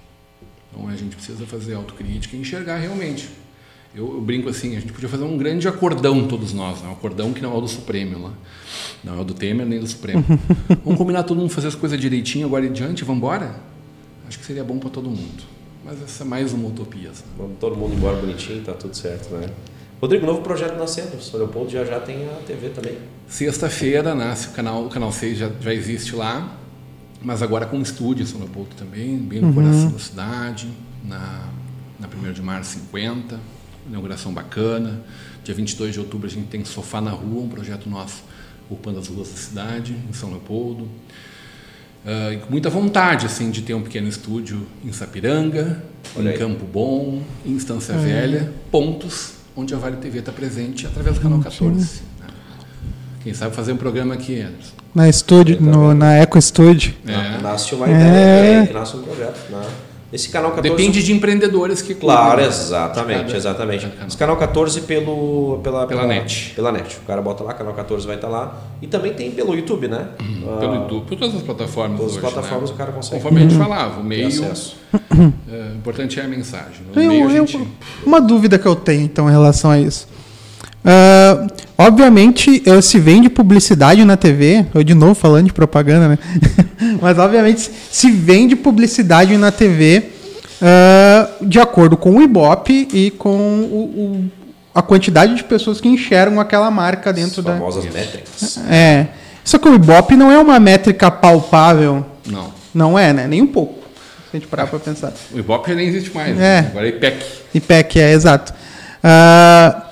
[0.70, 3.28] Então, a gente precisa fazer autocrítica e enxergar realmente.
[3.92, 6.88] Eu, eu brinco assim, a gente podia fazer um grande acordão todos nós, né?
[6.88, 8.32] um acordão que não é o do Supremo lá.
[9.02, 10.24] Não é o do Temer nem do Supremo.
[10.84, 13.56] vamos combinar todo mundo fazer as coisas direitinho agora em diante, vamos embora?
[14.28, 15.42] Acho que seria bom para todo mundo.
[15.84, 17.10] Mas essa é mais uma utopia.
[17.12, 17.28] sabe?
[17.36, 19.48] Vamos todo mundo embora bonitinho, tá tudo certo, né?
[20.00, 21.16] Rodrigo, novo projeto nascendo.
[21.16, 22.98] O São Leopoldo já já tem a TV também.
[23.28, 26.56] Sexta-feira nasce o canal, o canal 6 já, já existe lá,
[27.22, 30.68] mas agora com estúdio em São Leopoldo também, bem no coração da cidade,
[31.04, 31.48] na,
[31.98, 33.38] na 1 de março 50.
[33.88, 35.02] inauguração bacana.
[35.44, 38.22] Dia 22 de outubro a gente tem Sofá na Rua, um projeto nosso
[38.70, 40.88] ocupando as ruas da cidade, em São Leopoldo.
[42.04, 45.82] Uh, com muita vontade assim de ter um pequeno estúdio em Sapiranga,
[46.16, 46.38] Olha em aí.
[46.38, 47.96] Campo Bom, em Estância é.
[47.96, 52.02] Velha, pontos onde a Vale TV está presente através do canal 14.
[52.20, 52.26] Né?
[53.22, 54.72] Quem sabe fazer um programa aqui, Anderson.
[54.94, 56.94] Na estúdio, no, na Eco Studio.
[57.06, 57.40] É.
[57.40, 58.72] Nasce uma ideia, é.
[58.72, 59.50] nasce um projeto.
[59.50, 59.62] Né?
[60.12, 60.68] Esse canal 14.
[60.68, 63.86] Depende de empreendedores que Claro, exatamente, cada, exatamente.
[63.86, 66.52] Cada Esse canal 14 pelo, pela, pela, pela, net.
[66.56, 66.96] Pela net.
[66.96, 68.60] O cara bota lá, canal 14 vai estar lá.
[68.82, 70.08] E também tem pelo YouTube, né?
[70.20, 70.58] Uhum.
[70.58, 71.98] Pelo YouTube, por todas as plataformas.
[71.98, 72.74] Todas as plataformas né?
[72.74, 73.16] o cara consegue.
[73.16, 74.28] Conforme a gente falava, o meio.
[75.50, 76.86] É, importante é a mensagem.
[76.94, 77.68] Meio eu, gente...
[78.04, 80.08] Uma dúvida que eu tenho, então, em relação a isso.
[80.82, 86.18] Uh, obviamente, se vende publicidade na TV, eu de novo falando de propaganda, né?
[87.00, 90.04] Mas obviamente se vende publicidade na TV
[90.60, 94.24] uh, de acordo com o Ibope e com o, o,
[94.74, 97.52] a quantidade de pessoas que enxergam aquela marca dentro As da.
[97.52, 98.58] famosas métricas.
[98.70, 99.08] É.
[99.44, 102.04] Só que o Ibope não é uma métrica palpável.
[102.26, 102.52] Não.
[102.72, 103.26] Não é, né?
[103.26, 103.80] Nem um pouco.
[104.30, 105.12] Se a gente parar para pensar.
[105.32, 106.38] O Ibope já nem existe mais.
[106.38, 106.62] É.
[106.62, 106.68] Né?
[106.70, 107.26] Agora é IPEC.
[107.54, 108.54] IPEC, é, exato.
[109.02, 109.89] Uh,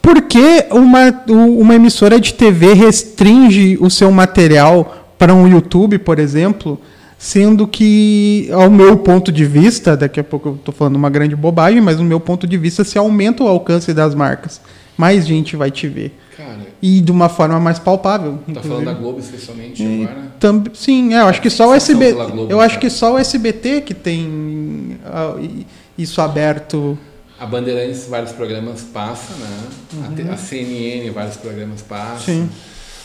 [0.00, 6.18] por que uma, uma emissora de TV restringe o seu material para um YouTube, por
[6.18, 6.80] exemplo,
[7.18, 11.36] sendo que, ao meu ponto de vista, daqui a pouco eu estou falando uma grande
[11.36, 14.60] bobagem, mas no meu ponto de vista, se aumenta o alcance das marcas,
[14.96, 16.18] mais gente vai te ver.
[16.34, 18.38] Cara, e de uma forma mais palpável.
[18.54, 20.32] Tá falando da Globo especialmente e agora?
[20.40, 22.16] Tam, sim, é, eu acho que só o SBT,
[22.48, 25.64] eu acho que só o SBT que tem uh,
[25.98, 26.98] isso aberto
[27.40, 29.68] a Bandeirantes, vários programas passa, né?
[29.94, 30.30] Uhum.
[30.30, 32.34] A, CNN, vários programas passam.
[32.34, 32.50] Sim.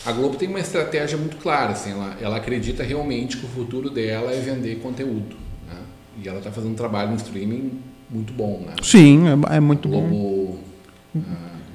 [0.06, 3.90] A Globo tem uma estratégia muito clara, assim, ela, ela acredita realmente que o futuro
[3.90, 5.38] dela é vender conteúdo.
[5.68, 5.80] Né?
[6.22, 7.80] E ela está fazendo um trabalho no streaming
[8.10, 8.74] muito bom, né?
[8.84, 10.60] Sim, é, é muito Globo, bom.
[11.16, 11.22] Uh,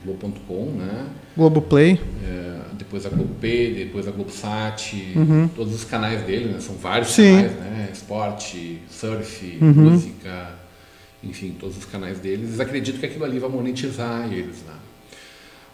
[0.04, 1.06] Globo.com, né?
[1.34, 1.98] Globoplay.
[2.22, 5.48] É, depois a Globo P, depois a Globo Sat, uhum.
[5.48, 6.60] todos os canais dele, né?
[6.60, 7.36] São vários Sim.
[7.36, 7.88] canais, né?
[7.90, 9.72] Esporte, surf, uhum.
[9.72, 10.59] música,
[11.22, 14.74] enfim, todos os canais deles, eles acreditam que aquilo ali vai monetizar eles, né?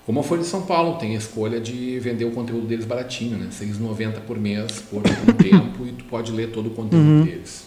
[0.05, 3.37] Como a Folha de São Paulo tem a escolha de vender o conteúdo deles baratinho,
[3.37, 3.47] né?
[3.47, 7.25] R$ 6,90 por mês, por um tempo, e tu pode ler todo o conteúdo uhum.
[7.25, 7.67] deles.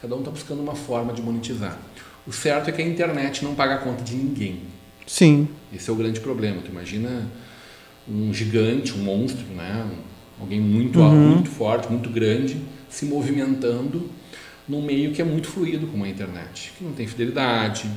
[0.00, 1.78] Cada um está buscando uma forma de monetizar.
[2.26, 4.62] O certo é que a internet não paga a conta de ninguém.
[5.06, 5.48] Sim.
[5.72, 6.60] Esse é o grande problema.
[6.62, 7.30] Tu imagina
[8.08, 9.86] um gigante, um monstro, né?
[10.40, 11.34] Alguém muito, uhum.
[11.34, 12.56] muito forte, muito grande,
[12.88, 14.08] se movimentando
[14.68, 17.88] num meio que é muito fluido como a internet, que não tem fidelidade,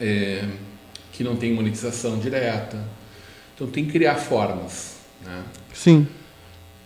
[0.00, 0.44] é,
[1.12, 2.82] que não tem monetização direta.
[3.54, 4.96] Então tem que criar formas.
[5.24, 5.42] Né?
[5.72, 6.06] Sim.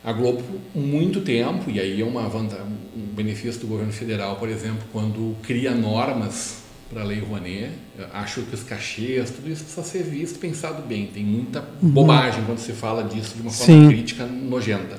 [0.04, 0.42] A Globo,
[0.74, 2.66] muito tempo, e aí é uma vantagem,
[2.96, 7.70] um benefício do governo federal, por exemplo, quando cria normas para a Lei Rouanet,
[8.12, 11.06] acho que os cachês, tudo isso precisa ser visto, pensado bem.
[11.06, 11.88] Tem muita uhum.
[11.88, 13.88] bobagem quando se fala disso de uma forma Sim.
[13.88, 14.98] crítica, nojenta.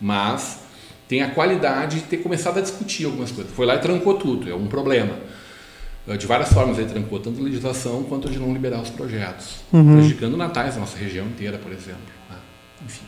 [0.00, 0.60] Mas
[1.12, 3.52] tem a qualidade de ter começado a discutir algumas coisas.
[3.52, 5.14] Foi lá e trancou tudo, é um problema.
[6.08, 9.56] Eh, de várias formas ele trancou, tanto a legislação quanto de não liberar os projetos,
[9.70, 9.96] uhum.
[9.96, 12.00] prejudicando natais, a nossa região inteira, por exemplo.
[12.30, 12.36] Né?
[12.86, 13.04] Enfim.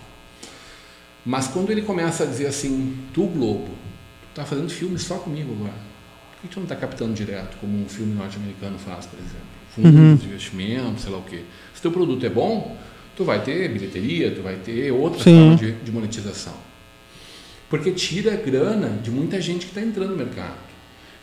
[1.25, 5.55] Mas quando ele começa a dizer assim, tu Globo, tu tá fazendo filme só comigo
[5.59, 5.73] agora.
[6.33, 9.55] Por que tu não está captando direto, como um filme norte-americano faz, por exemplo?
[9.71, 10.17] Fundos uhum.
[10.17, 11.41] de investimento, sei lá o quê.
[11.73, 12.77] Se teu produto é bom,
[13.17, 16.74] tu vai ter bilheteria, tu vai ter outra forma de, de monetização.
[17.75, 20.55] Porque tira grana de muita gente que está entrando no mercado.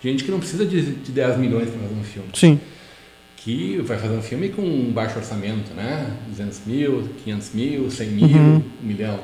[0.04, 2.30] Gente que não precisa de, de 10 milhões para fazer um filme.
[2.34, 2.60] Sim.
[3.38, 6.14] Que vai fazer um filme com um baixo orçamento, né?
[6.28, 8.64] 200 mil, 500 mil, 100 mil, uhum.
[8.84, 9.22] 1 milhão.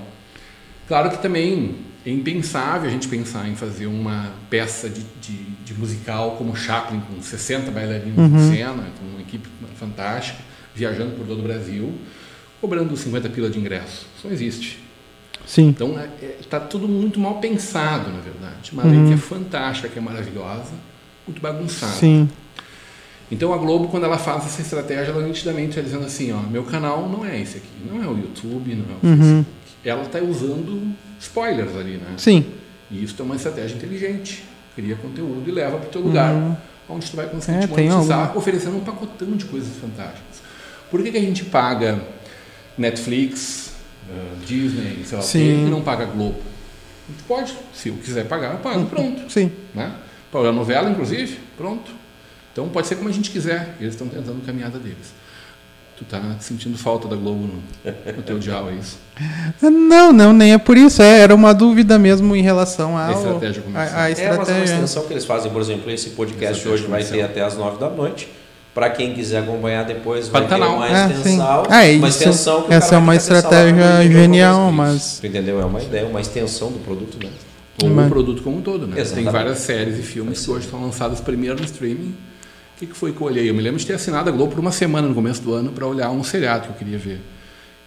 [0.88, 1.76] Claro que também
[2.06, 5.34] é impensável a gente pensar em fazer uma peça de, de,
[5.66, 8.38] de musical como Chaplin, com 60 bailarinos uhum.
[8.38, 10.40] em cena, com uma equipe fantástica,
[10.74, 11.94] viajando por todo o Brasil,
[12.62, 14.08] cobrando 50 pila de ingresso.
[14.16, 14.87] Isso não existe.
[15.48, 15.70] Sim.
[15.70, 18.72] Então está é, é tá tudo muito mal pensado, na verdade.
[18.74, 18.92] Uma uhum.
[18.92, 20.74] lei que é fantástica, que é maravilhosa,
[21.26, 21.94] muito bagunçada.
[21.94, 22.30] Sim.
[23.32, 26.64] Então a Globo, quando ela faz essa estratégia, ela nitidamente está dizendo assim, ó, meu
[26.64, 29.18] canal não é esse aqui, não é o YouTube, não é o uhum.
[29.18, 29.52] Facebook.
[29.86, 32.14] Ela está usando spoilers ali, né?
[32.18, 32.46] Sim.
[32.92, 34.44] E isso é uma estratégia inteligente.
[34.76, 36.56] Cria conteúdo e leva para o teu lugar, uhum.
[36.90, 40.42] onde tu vai conseguir é, te monetizar, oferecendo um pacotão de coisas fantásticas.
[40.92, 42.00] Por que, que a gente paga
[42.78, 43.67] Netflix,
[44.10, 45.68] uh, Disney, sei lá Sim.
[45.68, 46.40] e não paga Globo.
[47.08, 49.32] A gente pode, se eu quiser pagar, eu pago, pronto.
[49.32, 49.52] Sim.
[49.74, 49.92] Né?
[50.32, 51.92] Para a novela, inclusive, pronto.
[52.52, 53.76] Então pode ser como a gente quiser.
[53.80, 55.14] Eles estão tentando a caminhada deles.
[55.96, 59.00] Tu tá sentindo falta da Globo no, no teu dial, é isso?
[59.62, 61.02] Não, não, nem é por isso.
[61.02, 64.00] É, era uma dúvida mesmo em relação à estratégia comercial.
[64.00, 64.34] A, a estratégia.
[64.34, 67.22] É, mas é uma extensão que eles fazem, por exemplo, esse podcast hoje vai ter
[67.22, 68.28] até as nove da noite
[68.78, 70.76] Para quem quiser acompanhar depois, Vai vai ter canal.
[70.78, 71.24] uma É, extensão.
[71.66, 71.72] sim.
[71.74, 75.60] É, uma extensão que essa é uma estratégia genial, vai mas- entendeu?
[75.60, 77.32] É uma ideia, uma extensão do produto, né?
[77.84, 78.94] Ou Mas- o produto como um todo, né?
[78.94, 79.32] Tem Exatamente.
[79.32, 82.10] várias séries e filmes que hoje estão lançados primeiro no streaming.
[82.76, 83.50] O que, que foi que eu olhei?
[83.50, 85.72] Eu me lembro de ter assinado a Globo por uma semana no começo do ano
[85.72, 87.20] para olhar um seriado que eu queria ver,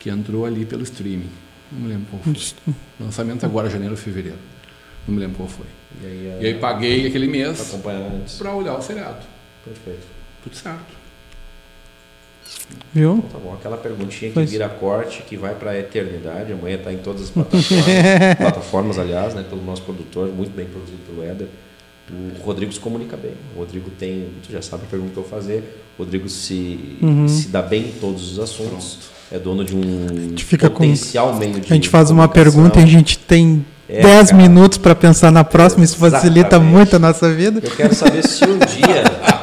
[0.01, 1.31] que entrou ali pelo streaming.
[1.71, 2.75] Não me lembro qual foi.
[2.99, 4.39] Lançamento agora, janeiro ou fevereiro.
[5.07, 5.67] Não me lembro qual foi.
[6.03, 7.77] E aí, E aí paguei aquele mês
[8.37, 9.25] para olhar o seriado.
[9.65, 10.19] Perfeito.
[10.43, 11.01] Tudo certo.
[12.93, 13.19] Viu?
[13.19, 13.55] Então, tá bom.
[13.55, 14.51] Aquela perguntinha que Pois.
[14.51, 16.53] vira corte, que vai para a eternidade.
[16.53, 17.85] Amanhã está em todas as plataformas,
[18.39, 19.45] plataformas, aliás, né?
[19.49, 21.47] Pelo nosso produtor, muito bem produzido pelo Éder.
[22.13, 23.33] O Rodrigo se comunica bem.
[23.55, 25.85] O Rodrigo tem, tu já sabe a pergunta que eu vou fazer.
[25.97, 27.29] O Rodrigo se, Uhum.
[27.29, 28.99] se dá bem em todos os assuntos.
[29.31, 32.83] É dono de um fica com- potencial meio de A gente faz uma pergunta e
[32.83, 34.43] a gente tem É, 10 cara.
[34.43, 37.61] minutos para pensar na próxima, isso facilita muito a nossa vida.
[37.63, 39.05] Eu quero saber se um dia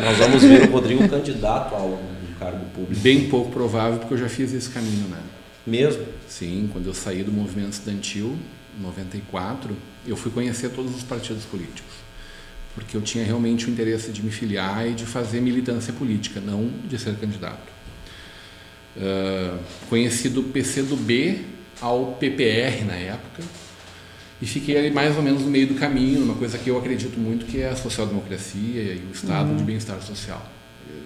[0.00, 1.98] nós vamos ver o Rodrigo candidato a um
[2.38, 3.00] cargo público.
[3.00, 5.20] Bem pouco provável, porque eu já fiz esse caminho, né?
[5.66, 6.04] Mesmo?
[6.28, 8.36] Sim, quando eu saí do movimento estudantil,
[8.78, 9.76] em 94,
[10.06, 11.92] eu fui conhecer todos os partidos políticos.
[12.74, 16.70] Porque eu tinha realmente o interesse de me filiar e de fazer militância política, não
[16.88, 17.80] de ser candidato.
[18.96, 19.58] Ah,
[19.88, 21.44] conheci do PCdoB
[21.80, 23.42] ao PPR na época
[24.40, 27.18] e fiquei ali mais ou menos no meio do caminho, numa coisa que eu acredito
[27.18, 30.44] muito que é a social-democracia e o estado de bem-estar social.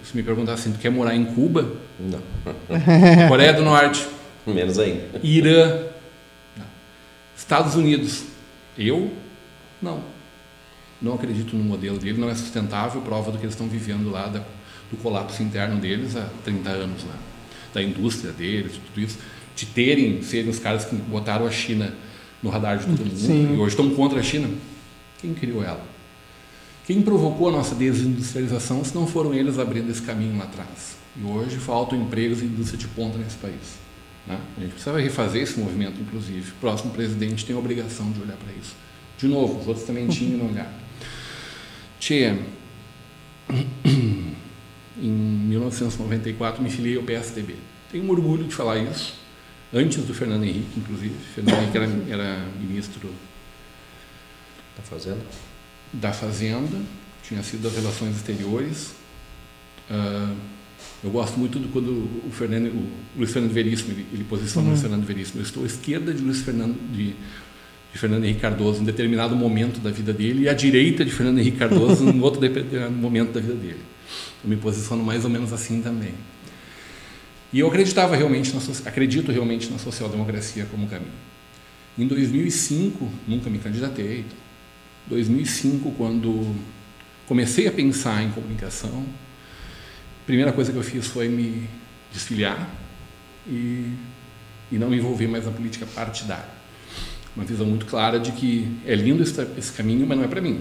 [0.05, 2.20] Se me perguntar assim, tu quer morar em Cuba, Não.
[3.28, 4.07] Coreia do Norte,
[4.47, 5.18] Menos ainda.
[5.22, 5.85] Irã,
[6.57, 6.66] não.
[7.37, 8.24] Estados Unidos,
[8.78, 9.11] eu
[9.80, 10.03] não.
[11.01, 14.26] Não acredito no modelo dele, não é sustentável, prova do que eles estão vivendo lá,
[14.26, 14.43] da-
[14.91, 17.14] do colapso interno deles há 30 anos lá,
[17.72, 19.18] da indústria deles, de tudo isso,
[19.57, 21.93] de terem, serem os caras que botaram a China
[22.45, 23.55] no radar de todo mundo Sim.
[23.55, 24.51] e hoje estão contra a China.
[25.18, 25.82] Quem criou ela?
[26.86, 30.99] Quem provocou a nossa desindustrialização se não foram eles abrindo esse caminho lá atrás?
[31.16, 33.78] E hoje faltam empregos e indústria de ponta nesse país.
[34.26, 34.38] né?
[34.59, 36.51] A gente precisa refazer esse movimento, inclusive.
[36.51, 38.76] O próximo presidente tem a obrigação de olhar para isso.
[39.16, 40.84] De novo, os outros também tinham não olharam.
[41.99, 42.36] Tchê,
[45.01, 47.55] em 1994 me filiei ao PSDB.
[47.90, 49.14] Tenho um orgulho de falar isso,
[49.75, 51.14] antes do Fernando Henrique, inclusive.
[51.35, 53.11] Fernando Henrique era, era ministro
[54.77, 55.22] Tá fazendo?
[55.95, 56.77] da Fazenda,
[57.22, 58.95] tinha sido das Relações Exteriores.
[59.91, 60.33] Ah,
[61.03, 61.91] eu gosto muito do quando
[62.27, 65.41] o Fernando, o Luiz Fernando Veríssimo, ele, ele posiciona o Luiz Fernando Veríssimo.
[65.41, 67.14] Eu estou à esquerda de Luiz Fernando de,
[67.93, 71.39] de Fernando Henrique Cardoso em determinado momento da vida dele e à direita de Fernando
[71.39, 73.81] Henrique Cardoso em outro determinado momento da vida dele.
[74.43, 76.14] Eu me posiciono mais ou menos assim também.
[77.55, 81.12] E eu acreditava realmente na acredito realmente na social-democracia como caminho.
[81.96, 84.24] Em 2005, nunca me candidatei.
[85.07, 86.52] 2005, quando
[87.28, 89.07] comecei a pensar em comunicação,
[90.20, 91.68] a primeira coisa que eu fiz foi me
[92.12, 92.68] desfiliar
[93.46, 93.88] e,
[94.72, 96.50] e não me envolver mais na política partidária.
[97.36, 100.40] Uma visão muito clara de que é lindo esse, esse caminho, mas não é para
[100.40, 100.61] mim.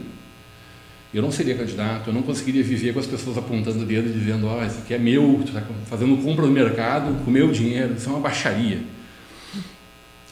[1.13, 4.13] Eu não seria candidato, eu não conseguiria viver com as pessoas apontando o dedo e
[4.13, 7.51] dizendo: Ó, oh, isso aqui é meu, tu está fazendo compra no mercado com meu
[7.51, 8.81] dinheiro, isso é uma baixaria.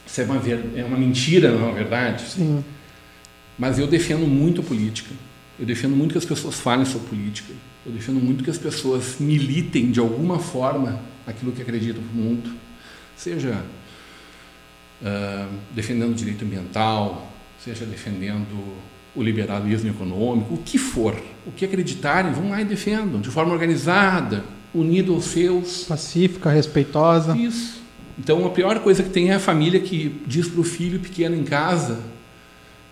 [0.04, 2.24] Isso é uma, ver, é uma mentira, não é uma verdade?
[2.24, 2.64] Sim.
[3.58, 5.14] Mas eu defendo muito a política.
[5.58, 7.52] Eu defendo muito que as pessoas falem sobre política.
[7.86, 12.52] Eu defendo muito que as pessoas militem de alguma forma aquilo que acreditam no mundo.
[13.16, 13.64] Seja
[15.00, 18.76] uh, defendendo o direito ambiental, seja defendendo
[19.14, 21.14] o liberalismo econômico, o que for,
[21.46, 24.44] o que acreditarem, vão lá e defendam, de forma organizada,
[24.74, 25.84] unido aos seus.
[25.84, 27.36] Pacífica, respeitosa.
[27.36, 27.82] Isso.
[28.18, 31.36] Então, a pior coisa que tem é a família que diz para o filho pequeno
[31.36, 32.00] em casa: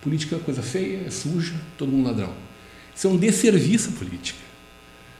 [0.01, 2.33] política é coisa feia, é suja, todo mundo ladrão.
[2.95, 4.39] Isso é um desserviço à política.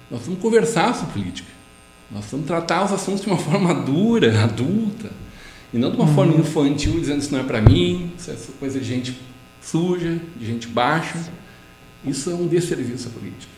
[0.10, 1.50] Nós vamos conversar sobre política.
[2.12, 5.10] Nós vamos tratar os assuntos de uma forma dura, adulta,
[5.74, 6.14] e não de uma uhum.
[6.14, 9.18] forma infantil, dizendo isso não é para mim, isso é coisa de gente
[9.62, 11.18] suja, de gente baixa.
[12.04, 13.52] Isso é um desserviço à política.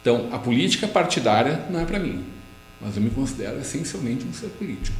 [0.00, 2.24] Então, a política partidária não é para mim,
[2.80, 4.96] mas eu me considero essencialmente um ser político,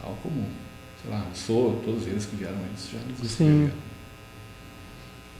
[0.00, 0.44] tal como,
[1.02, 3.88] sei lá, sou, todos eles que vieram antes já nos escreveram.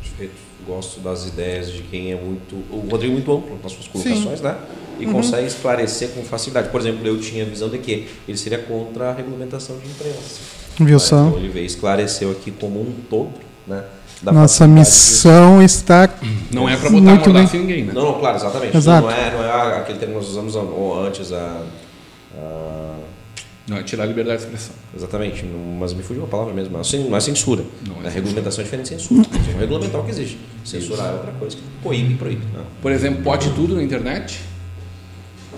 [0.00, 0.34] Perfeito.
[0.66, 2.54] Gosto das ideias de quem é muito.
[2.70, 4.44] O Rodrigo é muito amplo nas suas colocações, Sim.
[4.44, 4.58] né?
[4.98, 5.12] E uhum.
[5.12, 6.70] consegue esclarecer com facilidade.
[6.70, 10.40] Por exemplo, eu tinha a visão de que ele seria contra a regulamentação de imprensa.
[10.80, 11.26] Viu só?
[11.26, 13.34] Então ele veio esclareceu aqui como um todo,
[13.68, 13.84] né?
[14.22, 15.64] Nossa missão de...
[15.64, 16.08] está.
[16.52, 17.44] Não é para botar muito bem.
[17.44, 17.92] em ninguém, né?
[17.94, 18.76] Não, não, claro, exatamente.
[18.76, 19.06] Exato.
[19.06, 20.56] Não, é, não é aquele termo que nós usamos
[21.06, 21.62] antes, a.
[22.36, 22.94] a...
[23.68, 24.74] Não, é tirar a liberdade de expressão.
[24.96, 25.44] Exatamente,
[25.78, 26.72] mas me fugiu a palavra mesmo.
[26.72, 27.62] Não é censura.
[27.86, 29.28] Não é a regulamentação é diferente de censura.
[29.30, 30.38] Vamos regulamentar o que existe.
[30.64, 31.56] Censurar é outra coisa.
[31.82, 32.42] Proíbe, proíbe.
[32.54, 32.64] Não.
[32.80, 34.40] Por exemplo, pode tudo na internet?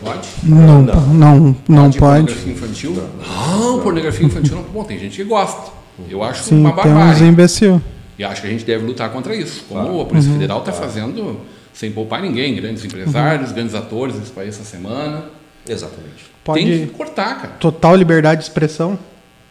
[0.03, 0.29] Pode?
[0.43, 1.99] Não, não, não, não pode.
[1.99, 2.93] Pornografia infantil?
[2.93, 4.63] Não, não, pornografia infantil não.
[4.65, 5.71] Bom, tem gente que gosta.
[6.09, 7.29] Eu acho Sim, uma tem uns barbárie.
[7.29, 7.81] imbecil.
[8.21, 9.65] E acho que a gente deve lutar contra isso.
[9.67, 10.01] Como Claro.
[10.03, 11.41] a Polícia Federal está fazendo
[11.73, 12.55] sem poupar ninguém.
[12.55, 15.25] Grandes empresários, grandes atores nesse país essa semana.
[15.67, 16.25] Exatamente.
[16.45, 16.63] Pode.
[16.63, 17.55] Tem que cortar, cara.
[17.59, 18.99] Total liberdade de expressão?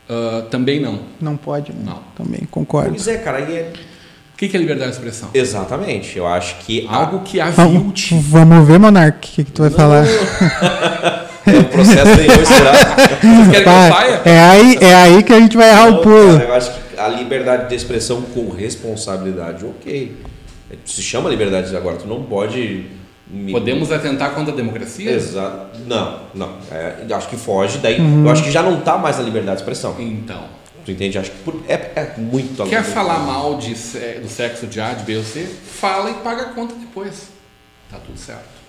[0.07, 0.99] Ah, também não.
[1.19, 1.79] Não pode, né?
[1.83, 1.99] Não.
[2.15, 2.91] Também concordo.
[2.91, 3.73] Pois é, cara, aí é...
[4.33, 5.29] O que que é liberdade de expressão?
[5.33, 6.15] Exatamente.
[6.17, 8.15] Eu acho que a- Algo que Vamos, avilte.
[8.21, 10.05] vamos ver, Monark, o que, que tu vai falar.
[11.45, 12.71] é um processo de eu será.
[13.19, 14.21] Vocês querem que eu saia?
[14.25, 16.33] é, aí, é aí que a gente vai errar o Não, pulo.
[16.37, 20.15] cara, eu acho que a liberdade de expressão com responsabilidade, ok.
[20.85, 22.85] Se chama liberdade agora, tu não pode.
[23.27, 25.11] me- Podemos atentar contra a democracia?
[25.11, 25.79] Exato.
[25.87, 26.57] Não, não.
[26.71, 27.99] É, eu acho que foge daí.
[27.99, 28.25] Uhum.
[28.25, 29.95] Eu acho que já não tá mais na liberdade de expressão.
[29.99, 30.43] Então.
[30.85, 31.17] Tu entende?
[31.17, 35.03] Acho que por- é, é muito Quer falar mal de, do sexo de A, de
[35.03, 35.43] B ou C?
[35.45, 37.29] Fala e paga a conta depois.
[37.89, 38.59] Tá tudo certo.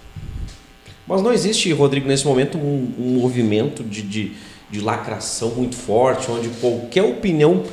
[1.07, 4.33] Mas não existe, Rodrigo, nesse momento, um, um movimento de, de,
[4.71, 7.65] de lacração muito forte, onde qualquer opinião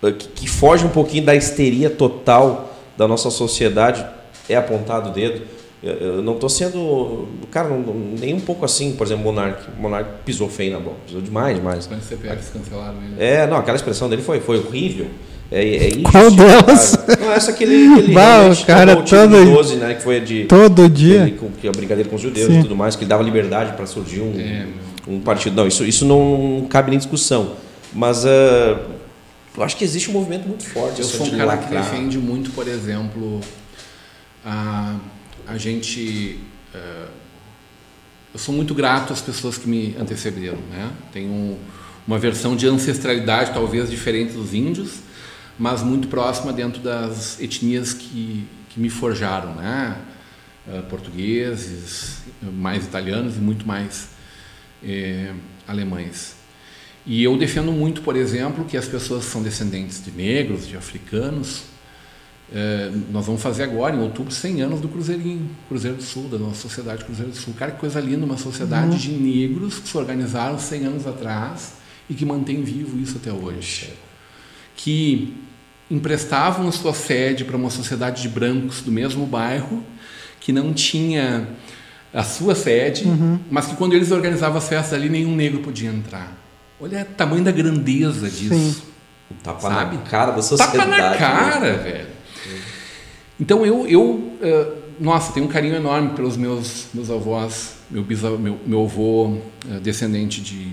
[0.00, 4.04] que, que foge um pouquinho da histeria total da nossa sociedade
[4.48, 5.42] é apontado o dedo.
[5.82, 7.28] Eu, eu não estou sendo.
[7.50, 9.62] Cara, não- nem um pouco assim, por exemplo, Monark.
[9.78, 10.96] Monark pisou feio na bola.
[11.06, 11.86] Pisou demais, demais.
[11.90, 13.14] Os CPFs cancelaram ele.
[13.22, 15.06] É, não, aquela expressão dele foi, foi horrível.
[15.52, 16.98] É, é Qual delas?
[17.20, 19.94] Não, essa que ele, ele Bah, o cara todo- de 12, né?
[19.94, 20.44] Que foi de.
[20.44, 21.22] Todo dia.
[21.22, 22.60] Ele, com, que a brincadeira com os judeus Sim.
[22.60, 24.66] e tudo mais, que ele dava liberdade para surgir um, É,
[25.06, 25.54] um partido.
[25.54, 27.52] Não, isso, isso não cabe nem discussão.
[27.92, 28.78] Mas ah,
[29.56, 31.00] eu acho que existe um movimento muito forte.
[31.00, 33.40] Eu assim, sou um cara que defende muito, por exemplo,
[34.44, 34.96] a,
[35.46, 36.40] a gente.
[36.74, 37.06] eh,
[38.32, 40.58] eu sou muito grato às pessoas que me antecederam.
[40.70, 40.90] Né?
[41.12, 41.58] Tenho um-
[42.06, 44.94] uma versão de ancestralidade talvez diferente dos índios,
[45.58, 49.54] mas muito próxima dentro das etnias que, que me forjaram.
[49.54, 49.96] Né?
[50.68, 54.08] Eh, portugueses, mais italianos e muito mais
[54.82, 55.32] eh,
[55.68, 56.34] alemães.
[57.06, 60.76] E eu defendo muito, por exemplo, que as pessoas que são descendentes de negros, de
[60.76, 61.64] africanos,
[62.52, 66.38] eh, nós vamos fazer agora, em outubro, 100 anos do Cruzeirinho, Cruzeiro do Sul, da
[66.38, 67.52] nossa sociedade Cruzeiro do Sul.
[67.58, 71.74] Cara, que coisa linda, uma sociedade de negros que se organizaram 100 anos atrás
[72.08, 73.92] e que mantém vivo isso até hoje.
[74.76, 75.34] Que
[75.90, 79.84] emprestavam sua sede para uma sociedade de brancos do mesmo bairro,
[80.40, 81.48] que não tinha
[82.12, 83.04] a sua sede,
[83.50, 86.43] mas que quando eles organizavam as festas ali, nenhum negro podia entrar.
[86.80, 88.54] Olha o tamanho da grandeza disso.
[88.54, 88.76] Sim.
[89.30, 89.96] Um tapa Sabe?
[89.96, 90.76] na cara da sociedade.
[90.76, 91.16] Tapa na né?
[91.16, 92.08] cara, velho.
[93.38, 98.38] Então eu, eu eh, nossa, tenho um carinho enorme pelos meus, meus avós, meu, bisavô,
[98.38, 100.72] meu, meu avô eh, descendente de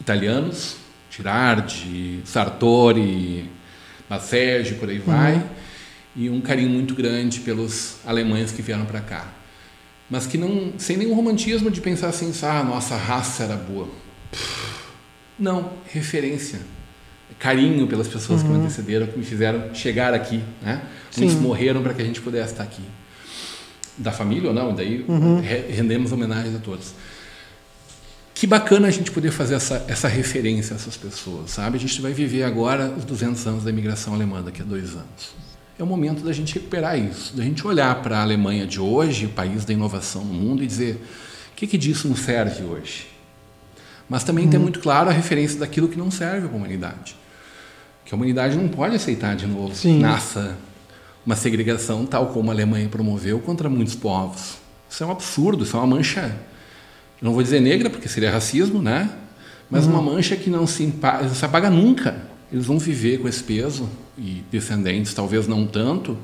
[0.00, 0.76] italianos,
[1.10, 3.50] Girardi, Sartori,
[4.08, 5.44] Bassege, por aí vai,
[6.16, 9.28] e um carinho muito grande pelos alemães que vieram para cá.
[10.08, 13.88] Mas que não, sem nenhum romantismo de pensar assim, ah, nossa raça era boa.
[15.40, 16.60] Não, referência
[17.38, 20.82] carinho pelas pessoas que me antecederam, que me fizeram chegar aqui, né?
[21.16, 22.82] Muitos morreram para que a gente pudesse estar aqui.
[23.96, 25.04] Da família ou não, daí
[25.40, 26.92] re- rendemos homenagens a todos.
[28.34, 31.76] Que bacana a gente poder fazer essa, essa referência a essas pessoas, sabe?
[31.76, 35.34] A gente vai viver agora os 200 anos da imigração alemã daqui a dois anos.
[35.78, 39.26] É o momento da gente recuperar isso, da gente olhar para a Alemanha de hoje,
[39.26, 41.02] o país da inovação no mundo, e dizer
[41.52, 43.06] o que, que disso nos serve hoje.
[44.10, 47.14] Mas também ter muito claro a referência daquilo que não serve para a humanidade.
[48.04, 50.00] Que a humanidade não pode aceitar de novo Sim.
[50.00, 50.56] nasça
[51.24, 54.56] uma segregação tal como a Alemanha promoveu contra muitos povos.
[54.90, 56.36] Isso é um absurdo, isso é uma mancha,
[57.22, 59.08] não vou dizer negra porque seria racismo, né?
[59.70, 60.92] Mas uma mancha que não se,
[61.22, 62.20] não se apaga nunca.
[62.52, 63.88] Eles vão viver com esse peso
[64.18, 66.18] e descendentes talvez não tanto,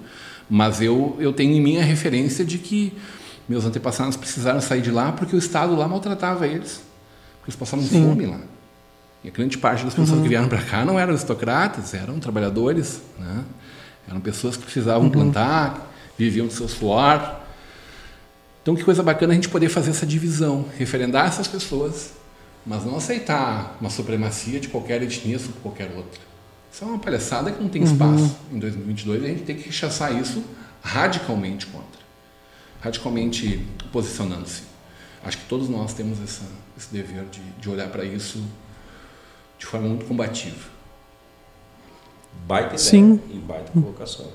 [0.50, 2.92] mas eu eu tenho em mim a referência de que
[3.48, 6.84] meus antepassados precisaram sair de lá porque o Estado lá maltratava eles.
[7.46, 8.08] Eles passavam Sim.
[8.08, 8.40] fome lá.
[9.22, 13.00] E a grande parte das pessoas que vieram para cá não eram aristocratas, eram trabalhadores,
[13.18, 13.44] né?
[14.08, 17.40] Eram pessoas que precisavam plantar, viviam do seu suor.
[18.62, 22.12] Então, que coisa bacana a gente poder fazer essa divisão, referendar essas pessoas,
[22.64, 26.20] mas não aceitar uma supremacia de qualquer etnia sobre qualquer outra.
[26.72, 29.66] Isso é uma palhaçada que não tem espaço em 2022 e a gente tem que
[29.66, 30.44] rechaçar isso
[30.82, 32.00] radicalmente contra,
[32.80, 34.62] radicalmente posicionando-se.
[35.24, 36.44] Acho que todos nós temos essa,
[36.78, 38.42] esse dever de, de olhar para isso
[39.58, 40.56] de forma muito combativa.
[42.46, 43.20] Baita ideia Sim.
[43.30, 44.26] e baita colocação.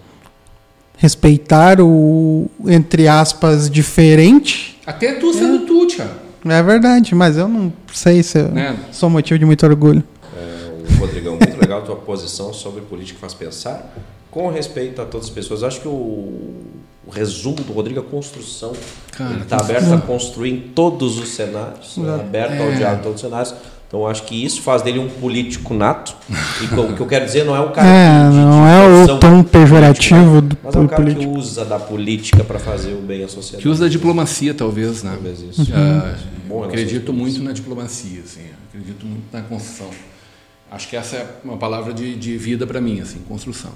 [0.98, 4.80] Respeitar o, entre aspas, diferente.
[4.86, 6.14] Até tu sendo tu, Thiago.
[6.46, 8.78] É verdade, mas eu não sei se eu Né?
[8.92, 10.04] sou motivo de muito orgulho.
[10.36, 13.96] É, o Rodrigão, muito legal a tua posição sobre política que faz pensar.
[14.32, 16.64] Com respeito a todas as pessoas, acho que o,
[17.12, 18.74] o resumo do Rodrigo é construção.
[19.18, 22.16] Cara, ele está aberto a construir em todos os cenários, né?
[22.16, 22.76] aberto ao É.
[22.76, 23.53] diálogo em todos os cenários.
[23.88, 26.16] Então eu acho que isso faz dele um político nato.
[26.62, 28.72] E o que eu quero dizer não é um cara É, que- de- não de
[28.72, 31.34] é o profissão tom político, pejorativo do mas é um cara político.
[31.34, 33.62] que usa da política para fazer o bem à sociedade.
[33.64, 35.12] Que usa da diplomacia, talvez, né?
[35.12, 35.70] Talvez isso.
[35.74, 36.16] Ah,
[36.47, 39.89] Bom eu relação acredito muito na diplomacia, assim, acredito muito na construção.
[40.72, 43.72] Acho que essa é uma palavra de, de vida para mim, assim, construção.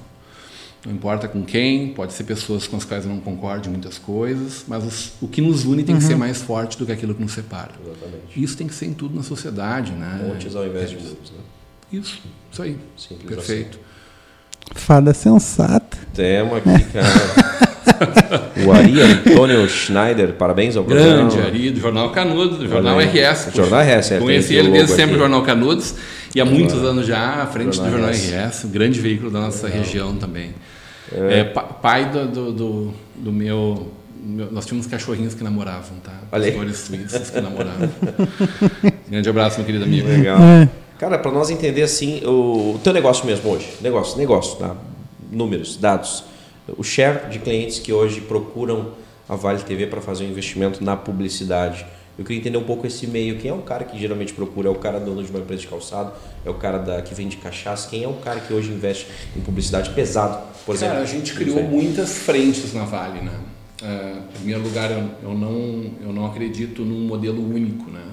[0.86, 3.97] Não importa com quem, pode ser pessoas com as quais eu não concordo em muitas
[3.97, 7.15] coisas, mas os- o que nos une tem que ser mais forte do que aquilo
[7.15, 7.71] que nos separa.
[7.83, 8.43] Exatamente.
[8.43, 10.21] Isso tem que ser em tudo na sociedade, né?
[10.29, 11.31] Pontes ao invés de muros.
[11.31, 11.39] Né?
[11.99, 12.19] Isso,
[12.51, 12.77] isso aí.
[12.95, 13.79] Simples Perfeito.
[14.75, 15.97] Fada sensata.
[16.13, 18.65] Temos aqui, cara.
[18.65, 21.29] o Ari Antônio Schneider, parabéns ao programa.
[21.29, 22.99] Grande Ari, do Jornal Canudos, do Jornal.
[22.99, 23.49] RS.
[23.55, 25.95] Jornal RS, é, Conheci ele desde sempre do Jornal Canudos
[26.33, 28.33] e há muitos anos já à frente Jornal do Jornal RS.
[28.33, 30.53] RS, um grande veículo da nossa região também.
[31.12, 33.91] É, pa- pai do, do, do, do meu,
[34.24, 36.14] meu- Nós tínhamos cachorrinhos que namoravam, tá?
[36.32, 36.51] Olha aí.
[36.51, 37.89] Pastores suíços que namoravam.
[39.10, 40.08] grande abraço, meu querido amigo.
[40.08, 40.39] Legal.
[40.41, 40.70] É.
[40.97, 44.76] Cara, para nós entender assim, o, o teu negócio mesmo hoje, negócio, negócio, tá?
[45.32, 46.24] números, dados,
[46.78, 48.91] o share de clientes que hoje procuram
[49.28, 51.86] a Vale TV para fazer um investimento na publicidade.
[52.18, 53.38] Eu queria entender um pouco esse meio.
[53.38, 54.70] Quem é o cara que geralmente procura?
[54.70, 56.13] É o cara dono de uma empresa de calçado?
[56.45, 57.89] É o cara da, que vende cachaça?
[57.89, 60.95] Quem é o cara que hoje investe em publicidade pesado, por exemplo?
[60.95, 63.38] Cara, a gente criou muitas frentes na Vale, né?
[63.84, 68.05] É, em primeiro lugar, eu, eu não, eu não acredito num modelo único, né?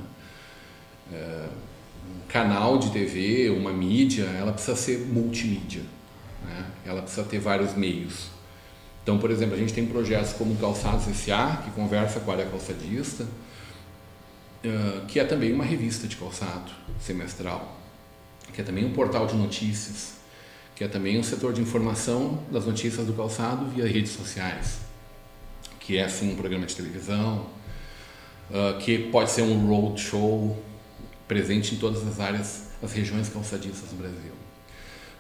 [1.13, 1.47] É,
[2.05, 5.83] um canal de TV, uma mídia, ela precisa ser multimídia,
[6.45, 6.67] né?
[6.85, 8.33] Ela precisa ter vários meios.
[9.03, 12.35] Então, por exemplo, a gente tem projetos como o Calçados S.A., que conversa com a
[12.35, 13.27] área calçadista,
[15.09, 17.81] que é também uma revista de calçado semestral,
[18.53, 20.15] que é também um portal de notícias,
[20.77, 24.79] que é também um setor de informação das notícias do calçado via redes sociais,
[25.81, 27.47] que é assim um programa de televisão,
[28.53, 30.63] ah, que pode ser um road show
[31.27, 34.33] presente em todas as áreas, as regiões calçadistas do Brasil.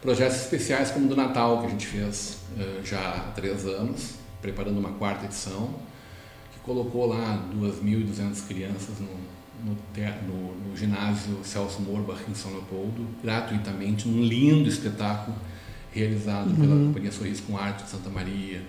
[0.03, 4.17] Projetos especiais como o do Natal, que a gente fez eh, já há três anos,
[4.43, 5.73] preparando uma quarta edição,
[6.53, 9.09] que colocou lá 2.200 crianças no,
[9.65, 9.77] no,
[10.27, 15.37] no- no ginásio Celso Morbach, em São Leopoldo, gratuitamente, um lindo espetáculo
[15.93, 18.63] realizado pela Companhia Sorriso com Arte de Santa Maria.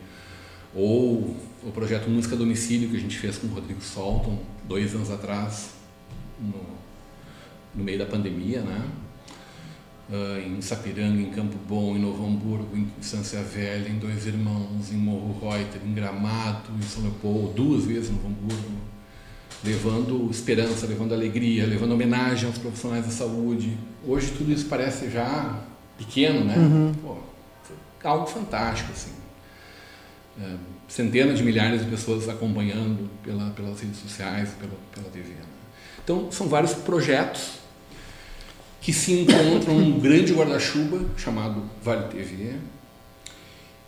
[0.76, 4.94] Ou o projeto Música a Domicílio, que a gente fez com o Rodrigo Solton, dois
[4.96, 5.72] anos atrás,
[6.41, 6.54] no,
[7.76, 8.86] no meio da pandemia, né?
[10.12, 14.91] Ah, em Sapiranga, em Campo Bom, em Novo Hamburgo, em Estância Velha, em Dois Irmãos,
[14.91, 18.72] em Morro Reuter, em Gramado, em São Leopoldo, duas vezes em Novo Hamburgo,
[19.64, 23.78] levando esperança, levando alegria, levando homenagem aos profissionais da saúde.
[24.05, 25.61] Hoje tudo isso parece já
[25.97, 26.55] pequeno, né?
[27.01, 27.18] Pô,
[27.64, 27.76] foi
[28.11, 29.11] algo fantástico, assim.
[30.41, 30.55] É,
[30.88, 35.30] centenas de milhares de pessoas acompanhando pela, pelas redes sociais, pela, pela TV.
[35.30, 35.45] né?
[36.03, 37.59] Então, são vários projetos
[38.82, 42.55] que se encontram num grande guarda-chuva chamado Vale TV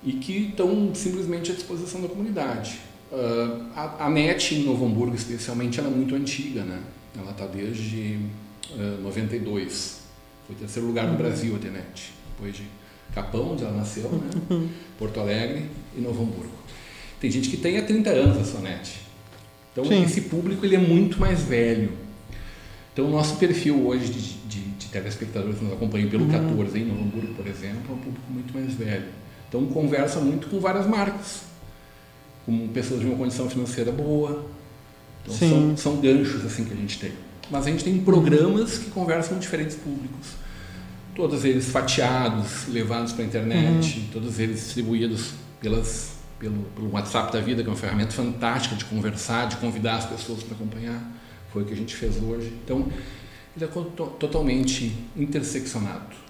[0.02, 2.80] e que estão simplesmente à disposição da comunidade.
[3.12, 6.82] Ah, a, a NET em Novo Hamburgo, especialmente, ela é muito antiga, né?
[7.18, 8.20] Ela está desde
[8.72, 10.02] ah, 92.
[10.48, 12.64] Foi terceiro lugar no Brasil a TNET, depois de
[13.14, 14.70] Capão, onde ela nasceu, né?
[14.98, 16.54] Porto Alegre e Novo Hamburgo.
[17.20, 19.02] Tem gente que tem há 30 anos a sua NET.
[19.72, 20.04] Então, Sim.
[20.04, 21.92] esse público ele é muito mais velho.
[22.94, 26.86] Então, o nosso perfil hoje de, de, de telespectadores que nos acompanham pelo 14 em
[26.86, 29.08] Novo Hamburgo, por exemplo, é um público muito mais velho.
[29.50, 31.42] Então, conversa muito com várias marcas,
[32.46, 34.46] com pessoas de uma condição financeira boa.
[35.24, 35.50] Então, Sim.
[35.50, 37.12] são, são ganchos assim que a gente tem.
[37.50, 40.30] Mas a gente tem programas que conversam com diferentes públicos.
[41.16, 45.32] Todos eles fatiados, levados para a internet, todos eles distribuídos
[45.62, 49.96] pelas, pelo, pelo WhatsApp da vida, que é uma ferramenta fantástica de conversar, de convidar
[49.98, 51.02] as pessoas para acompanhar.
[51.54, 52.52] Foi o que a gente fez hoje.
[52.64, 52.88] Então,
[53.56, 53.68] ele é
[54.20, 56.25] totalmente interseccionado.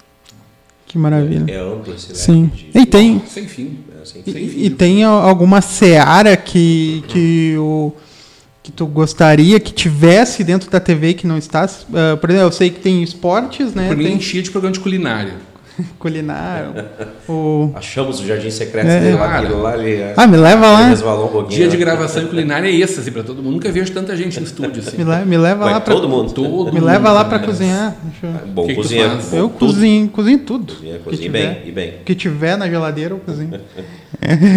[0.88, 1.46] Que maravilha.
[1.52, 2.52] É amplo esse leque Sim.
[2.54, 3.80] de- E tem, Sem fim.
[4.02, 4.60] é, sem e, Sem fim.
[4.64, 7.92] e tem a- alguma seara que, que, o,
[8.62, 11.64] que tu gostaria que tivesse dentro da TV que não está?
[11.94, 13.88] Ah, por exemplo, eu sei que tem esportes, né?
[13.88, 15.34] Por mim, Tem enchia de programa de culinária.
[16.00, 16.86] culinária.
[17.28, 17.72] o...
[17.76, 19.00] Achamos o jardim secreto É.
[19.00, 19.44] dele lá, Claro.
[19.46, 19.94] aquilo lá ali.
[19.96, 20.14] é.
[20.16, 20.82] Ah, me leva lá.
[20.82, 21.48] Um.
[21.48, 21.84] Dia de né?
[21.86, 23.54] gravação em culinária é êxtase para todo mundo.
[23.54, 24.98] Nunca vejo tanta gente no estúdio assim.
[24.98, 26.32] Me, le- me leva Vai lá pra, todo mundo.
[26.34, 27.46] Todo me mundo, leva lá pra né?
[27.46, 27.96] cozinhar.
[28.04, 29.08] Deixa eu- Bom, Que que tu cozinha.
[29.10, 29.74] bom, Eu tudo.
[29.74, 30.74] cozinho, cozinho tudo.
[30.74, 31.48] Cozinha, Que cozinha e tiver.
[31.56, 31.90] bem, e bem.
[32.02, 33.60] O que tiver na geladeira, eu cozinho.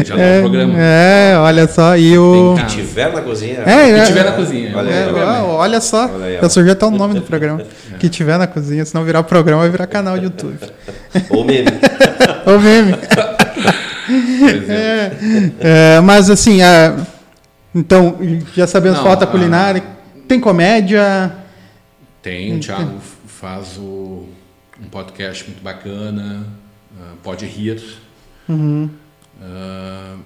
[0.07, 0.75] Já dá um programa.
[0.79, 1.97] É, olha só.
[1.97, 2.57] E o.
[2.59, 3.59] Se tiver na cozinha.
[3.61, 4.73] É, que é, tiver na cozinha.
[4.77, 7.63] Olha É, aí, olha só, Olha aí, eu sugeri até o nome do programa.
[7.99, 10.57] Que tiver na cozinha, se não virar programa, vai virar canal de YouTube.
[11.31, 11.69] Ou meme.
[12.47, 12.93] Ô meme.
[14.69, 16.95] É, é, mas assim, é,
[17.75, 18.17] então,
[18.55, 19.83] já sabemos, Não, falta a- culinária.
[20.27, 21.33] Tem comédia?
[22.23, 24.29] Tem, o Thiago faz o,
[24.83, 26.45] um podcast muito bacana,
[27.01, 27.83] ah, Pode Rir.
[28.49, 28.91] Uhum.
[29.41, 30.17] Ah,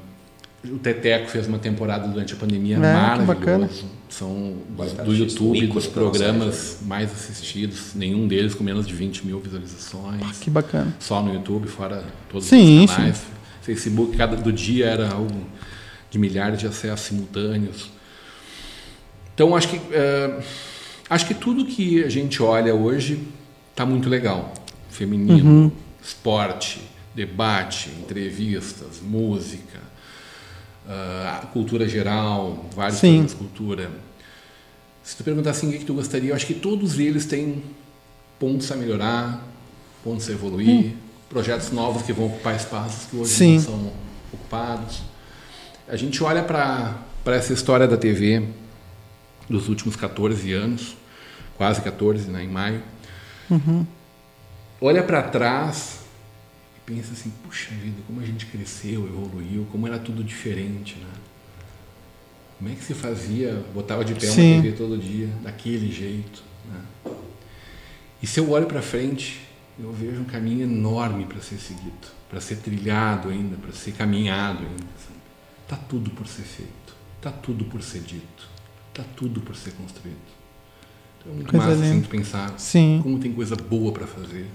[0.64, 3.86] o Teteco fez uma temporada durante a pandemia É, maravilhoso.
[4.12, 9.26] São Baita do YouTube, ícone dos programas mais assistidos, nenhum deles com menos de 20
[9.26, 10.38] mil visualizações.
[10.38, 10.94] Que bacana.
[11.00, 13.22] Só no YouTube, fora todos Sim, os canais.
[13.62, 15.46] Facebook, cada do dia era algo
[16.10, 17.90] de milhares de acessos simultâneos.
[19.34, 20.42] Então, acho que, eh,
[21.08, 23.18] acho que tudo que a gente olha hoje
[23.70, 24.52] está muito legal.
[24.90, 26.82] Feminino, esporte,
[27.14, 29.80] debate, entrevistas, música,
[30.88, 33.08] ah, cultura geral, vários Sim.
[33.08, 33.90] programas de cultura.
[35.02, 37.62] Se tu perguntar assim, o que, que tu gostaria, eu acho que todos eles têm
[38.38, 39.42] pontos a melhorar,
[40.02, 40.94] pontos a evoluir,
[41.28, 43.54] projetos novos que vão ocupar espaços que hoje Sim.
[43.54, 43.92] não são
[44.32, 45.02] ocupados.
[45.88, 48.48] A gente olha para essa história da TV
[49.48, 50.96] dos últimos 14 anos,
[51.56, 52.82] quase 14, né, em maio.
[54.80, 56.01] Olha para trás
[56.84, 61.12] pensa assim, puxa vida, como a gente cresceu, evoluiu, como era tudo diferente, né?
[62.58, 64.62] Como é que se fazia, botava de pé uma Sim.
[64.62, 67.12] TV todo dia, daquele jeito, né?
[68.22, 69.40] E se eu olho para frente,
[69.78, 74.60] eu vejo um caminho enorme para ser seguido, para ser trilhado ainda, para ser caminhado
[74.60, 74.92] ainda.
[74.98, 75.18] Sabe?
[75.66, 78.48] Tá tudo por ser feito, tá tudo por ser dito,
[78.94, 80.16] tá tudo por ser construído.
[81.18, 83.00] Então é muito Coisa massa assim, pensar Sim.
[83.02, 84.46] como tem coisa boa para fazer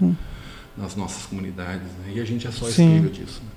[0.80, 2.12] nas nossas comunidades, né?
[2.14, 2.96] E a gente é só Sim.
[2.96, 3.40] escreve disso.
[3.42, 3.48] Né?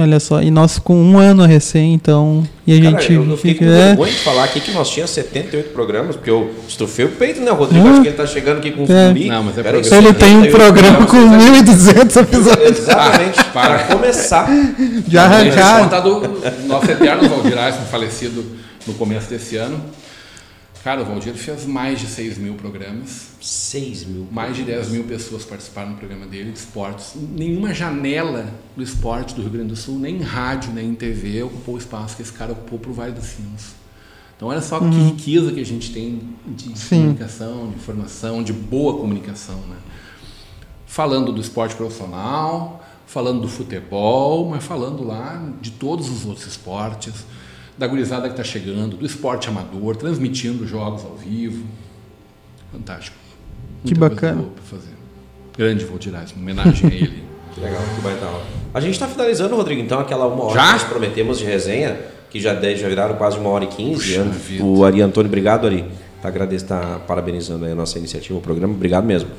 [0.00, 2.46] Olha só, e nós com um ano recém, então.
[2.64, 3.64] E a Cara, gente eu, eu fiquei fica.
[3.66, 7.08] com é, vergonha de falar aqui que nós tínhamos 78 programas, porque eu estufei o
[7.08, 7.50] peito, né?
[7.50, 7.90] O Rodrigo, Hum.
[7.94, 9.08] acho que ele tá chegando aqui com um É.
[9.08, 9.26] zumbi.
[9.28, 9.96] Não, mas é programa.
[9.96, 12.78] ele tem um 78 programa com programas, 1.200 episódios.
[12.78, 13.78] Exatamente, Ah, para.
[13.86, 14.48] começar.
[15.08, 15.82] Já arrancar.
[15.82, 16.20] Contar do
[16.68, 18.44] nosso eterno Valdir Eisman, falecido
[18.86, 19.80] no começo desse ano.
[20.88, 23.32] Cara, o Valdir fez mais de 6 mil programas.
[23.42, 24.26] 6 mil.
[24.32, 27.12] Mais de 10 mil pessoas participaram do programa dele de esportes.
[27.14, 31.42] Nenhuma janela do esporte do Rio Grande do Sul, nem em rádio, nem em TV,
[31.42, 33.72] ocupou o espaço que esse cara ocupou para o Vale dos Sinos.
[34.34, 37.02] Então, olha só que riqueza que a gente tem de Sim.
[37.02, 39.56] comunicação, de informação, de boa comunicação.
[39.68, 39.76] Né?
[40.86, 47.26] Falando do esporte profissional, falando do futebol, mas falando lá de todos os outros esportes,
[47.78, 51.64] da gurizada que está chegando, do esporte amador, transmitindo jogos ao vivo.
[52.72, 53.16] Fantástico.
[53.84, 54.48] Que Muita coisa bacana.
[54.64, 54.88] fazer.
[55.56, 57.28] Grande Valdir Eisman, homenagem a ele.
[57.54, 58.44] Que legal, que baita aula.
[58.74, 60.66] A gente está finalizando, Rodrigo, então, aquela uma hora Já?
[60.66, 61.98] que nós prometemos de resenha,
[62.30, 64.16] que já, de- já viraram quase uma hora e quinze.
[64.60, 65.84] O Ari Antônio, obrigado, Ari.
[66.22, 68.74] Tá, tá parabenizando aí a nossa iniciativa, o programa.
[68.74, 69.30] Obrigado mesmo.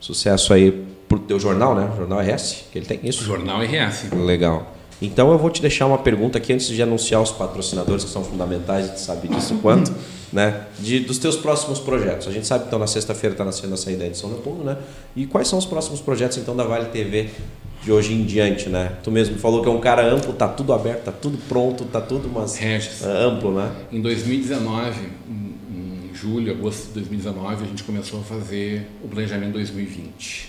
[0.00, 1.90] Sucesso aí pro teu jornal, né?
[1.92, 3.24] O Jornal RS, que ele tem isso.
[3.24, 4.10] Jornal RS.
[4.12, 4.74] Legal.
[5.00, 8.24] Então eu vou te deixar uma pergunta aqui antes de anunciar os patrocinadores que são
[8.24, 9.92] fundamentais, tu sabe disso quanto,
[10.32, 10.66] né?
[10.78, 12.26] De, dos teus próximos projetos.
[12.26, 14.78] A gente sabe que então na sexta-feira está nascendo a saída de São Leopoldo, né?
[15.14, 17.28] E quais são os próximos projetos então da Vale TV
[17.82, 18.92] de hoje em diante, né?
[19.02, 22.00] Tu mesmo falou que é um cara amplo, tá tudo aberto, tá tudo pronto, tá
[22.00, 23.04] tudo mas Regis.
[23.04, 23.70] é, amplo, né?
[23.92, 29.52] Em 2019, em, em julho, agosto de 2019, a gente começou a fazer o planejamento
[29.52, 30.48] 2020.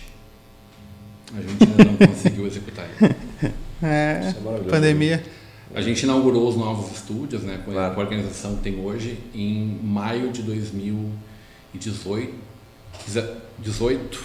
[1.36, 3.54] A gente ainda não conseguiu executar ele.
[3.82, 5.24] É, é pandemia.
[5.76, 7.94] A gente inaugurou os novos estúdios, né, com Claro.
[7.94, 12.34] a organização que tem hoje, em maio de 2018,
[13.60, 14.24] 18,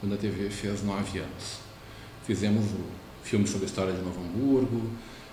[0.00, 1.58] quando a TV fez nove anos.
[2.26, 2.84] Fizemos o
[3.24, 4.82] filme sobre a história de Novo Hamburgo,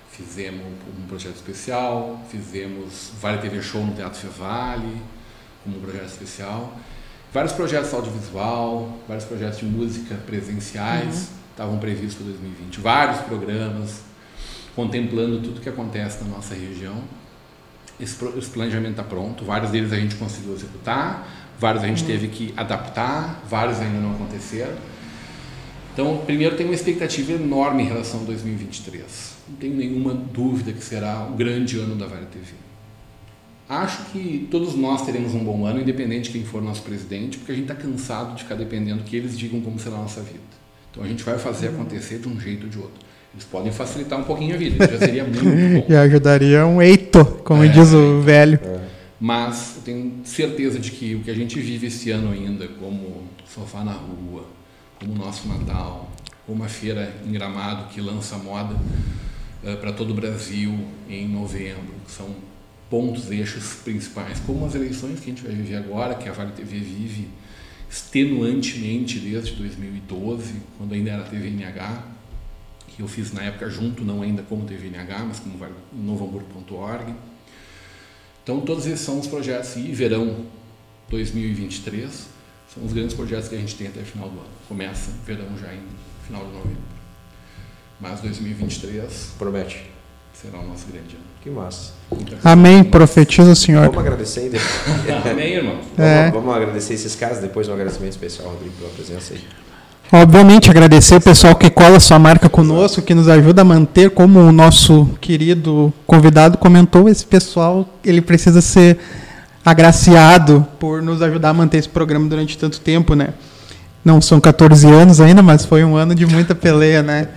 [0.10, 0.66] fizemos
[0.98, 5.02] um projeto especial, fizemos Vale TV Show no Teatro Fevale,
[5.64, 6.74] como um projeto especial.
[7.34, 12.80] Vários projetos audiovisual, vários projetos de música presenciais estavam previstos para 2020.
[12.82, 14.02] Vários programas
[14.76, 16.96] contemplando tudo que acontece na nossa região.
[18.00, 21.28] Esse, esse planejamento está pronto, vários deles a gente conseguiu executar,
[21.60, 24.74] vários a gente teve que adaptar, vários ainda não aconteceram.
[25.94, 29.36] Então, primeiro, tem uma expectativa enorme em relação a 2023.
[29.48, 32.54] Não tenho nenhuma dúvida que será o grande ano da Vale TV.
[33.70, 37.52] Acho que todos nós teremos um bom ano, independente de quem for nosso presidente, porque
[37.52, 40.63] a gente está cansado de ficar dependendo que eles digam como será a nossa vida.
[40.94, 43.02] Então, a gente vai fazer acontecer de um jeito ou de outro.
[43.34, 45.86] Eles podem facilitar um pouquinho a vida, já seria muito bom.
[45.92, 47.68] E ajudaria um eito, como É.
[47.68, 48.60] diz o velho.
[49.20, 53.24] Mas eu tenho certeza de que o que a gente vive esse ano ainda, como
[53.52, 54.46] sofá na rua,
[55.00, 56.12] como o nosso Natal,
[56.46, 58.76] como a feira em Gramado que lança moda
[59.82, 60.78] para todo o Brasil
[61.10, 62.28] em novembro, que são
[62.88, 66.52] pontos, eixos principais, como as eleições que a gente vai viver agora, que a Vale
[66.52, 67.30] TV vive
[67.94, 72.08] extenuantemente desde 2012, quando ainda era TVNH,
[72.88, 75.60] que eu fiz na época junto, não ainda como TVNH, mas como
[75.94, 77.14] novohamburgo.org.
[78.42, 79.76] Então, todos esses são os projetos.
[79.76, 80.44] E verão
[81.10, 82.30] 2023
[82.74, 84.50] são os grandes projetos que a gente tem até o final do ano.
[84.68, 85.84] Começa verão já em
[86.26, 86.82] final de novembro.
[88.02, 89.92] Mas 2023 promete.
[90.34, 91.33] Será o nosso grande ano.
[91.44, 91.92] Que massa.
[92.42, 92.86] Amém.
[92.86, 93.88] Profetiza o Senhor.
[93.88, 94.64] Vamos agradecer depois.
[95.30, 95.76] Amém, irmão.
[95.98, 96.30] É.
[96.30, 99.42] Vamos, vamos, agradecer esses caras, depois um agradecimento especial, Rodrigo, pela presença aí.
[100.10, 104.40] Obviamente, agradecer o pessoal que cola sua marca conosco, que nos ajuda a manter, como
[104.40, 109.00] o nosso querido convidado comentou, esse pessoal ele precisa ser
[109.66, 113.34] agraciado por nos ajudar a manter esse programa durante tanto tempo, né?
[114.04, 117.28] Não são 14 anos ainda, mas foi um ano de muita peleia, né?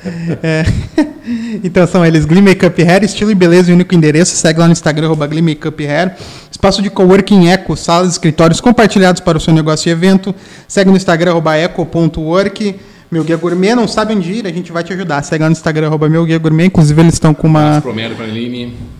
[0.42, 0.64] É.
[1.64, 4.36] Então são eles Glee Makeup Hair, estilo e beleza, único endereço.
[4.36, 6.12] Segue lá no Instagram, arroba Glee Makeup Hair.
[6.50, 10.34] Espaço de coworking Eco, salas e escritórios compartilhados para o seu negócio e evento.
[10.68, 12.76] Segue no Instagram, arroba eco.work.
[13.10, 15.22] Meu Guia Gourmet, não sabe onde ir, a gente vai te ajudar.
[15.22, 16.66] Segue lá no Instagram, arroba Meu Guia Gourmet.
[16.66, 17.80] Inclusive, eles estão com uma.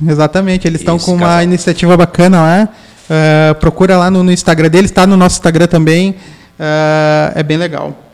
[0.06, 2.68] Exatamente, eles estão com uma iniciativa bacana lá.
[3.09, 6.16] Uh, procura lá no, no Instagram deles, está no nosso Instagram também.
[6.59, 8.07] Uh, é bem legal.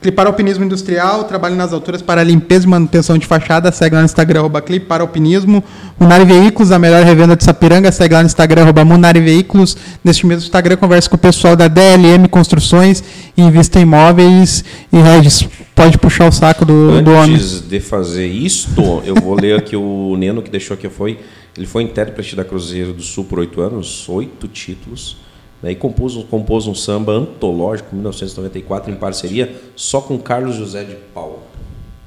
[0.00, 4.40] Cliparalpinismo Industrial, trabalho nas alturas para limpeza e manutenção de fachada, segue lá no Instagram,
[4.40, 5.64] arroba Cliparalpinismo.
[5.98, 9.76] Munari Veículos, a melhor revenda de Sapiranga, segue lá no Instagram, arroba Munari Veículos.
[10.04, 13.02] Neste mesmo Instagram, conversa com o pessoal da DLM Construções
[13.36, 14.64] e Invista Imóveis.
[14.92, 17.34] E Regis, pode puxar o saco do, Antes do homem.
[17.34, 21.18] Antes de fazer isto, eu vou ler aqui o Neno que deixou aqui, foi...
[21.56, 25.16] Ele foi intérprete da Cruzeiro do Sul por oito anos, oito títulos
[25.62, 30.84] né, e compôs, compôs um samba antológico em 1994 em parceria só com Carlos José
[30.84, 31.40] de Paulo.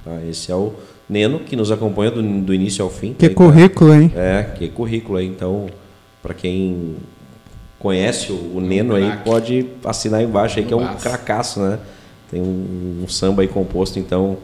[0.04, 0.20] Tá?
[0.28, 0.74] Esse é o
[1.08, 3.14] Neno, que nos acompanha do, do início ao fim.
[3.14, 3.36] Que tá?
[3.36, 4.12] currículo, hein?
[4.16, 5.28] É, que currículo aí.
[5.28, 5.68] Então,
[6.22, 6.98] para quem
[7.80, 11.80] conhece o, o Neno aí, pode assinar embaixo aí, que é um cracaço, né?
[12.30, 14.38] Tem um, um samba aí composto, então,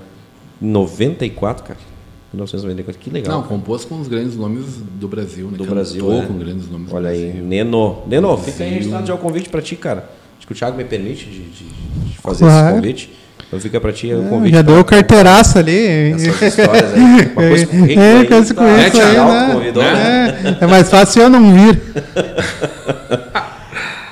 [0.60, 1.95] em 94, cara
[2.36, 3.02] 1994.
[3.02, 3.38] Que legal.
[3.40, 4.66] Não, compôs com os grandes nomes
[5.00, 5.58] do Brasil, né?
[5.58, 6.26] Do Brasil, é.
[6.26, 8.04] com grandes nomes Olha aí, Neno.
[8.08, 10.10] Neno, fica aí registrado já o convite para ti, cara.
[10.38, 12.68] Acho que o Thiago me permite de, de, de fazer claro.
[12.68, 13.12] esse convite.
[13.48, 14.54] Então fica para ti o é, convite.
[14.54, 16.12] Já deu carteiraça ali.
[16.14, 17.02] Essas histórias aí.
[17.02, 19.54] Uma coisa com rico é, aí, coisa com tá, isso aí, né?
[19.54, 20.58] Convidou, né?
[20.62, 21.82] É, é mais fácil eu não vir.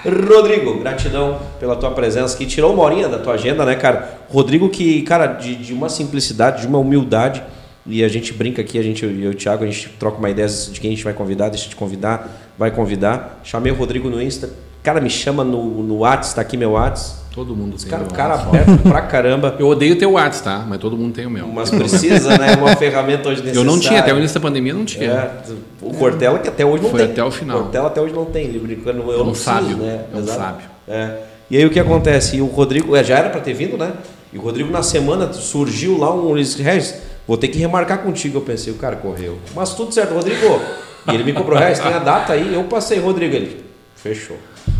[0.05, 4.17] Rodrigo, gratidão pela tua presença que tirou uma horinha da tua agenda, né, cara?
[4.29, 7.41] Rodrigo que, cara, de, de uma simplicidade, de uma humildade,
[7.85, 10.29] e a gente brinca aqui, a gente, eu e o Thiago, a gente troca uma
[10.29, 13.41] ideia de quem a gente vai convidar, deixa de convidar, vai convidar.
[13.43, 14.49] Chamei o Rodrigo no Insta.
[14.81, 17.23] Cara, me chama no, no Whats, tá aqui meu Whats.
[17.33, 17.89] Todo mundo tem.
[17.89, 19.55] Cara, cara aberto pra caramba.
[19.57, 20.63] Eu odeio ter o Whats, tá?
[20.67, 21.47] Mas todo mundo tem o meu.
[21.47, 22.55] Mas precisa, né?
[22.55, 23.67] Uma ferramenta hoje necessária.
[23.67, 25.09] Eu não tinha, até o início da pandemia não tinha.
[25.09, 25.41] É,
[25.81, 27.11] o Cortella que até hoje não Foi tem.
[27.11, 27.57] até o final.
[27.57, 29.11] O Cortella até hoje não tem, brincando.
[29.11, 30.05] Eu não, não sabe, né?
[30.13, 30.63] Não sabe.
[30.87, 31.17] É.
[31.49, 32.37] E aí o que acontece?
[32.37, 33.93] E o Rodrigo, é, já era para ter vindo, né?
[34.31, 36.95] E o Rodrigo na semana surgiu lá um Luiz Regis
[37.27, 38.37] Vou ter que remarcar contigo.
[38.37, 39.37] Eu pensei, o cara correu.
[39.55, 40.61] Mas tudo certo, Rodrigo.
[41.09, 42.53] E ele me cobrou, reais, tem a data aí.
[42.53, 43.35] Eu passei, Rodrigo.
[43.35, 43.63] Ele,
[43.95, 44.37] fechou.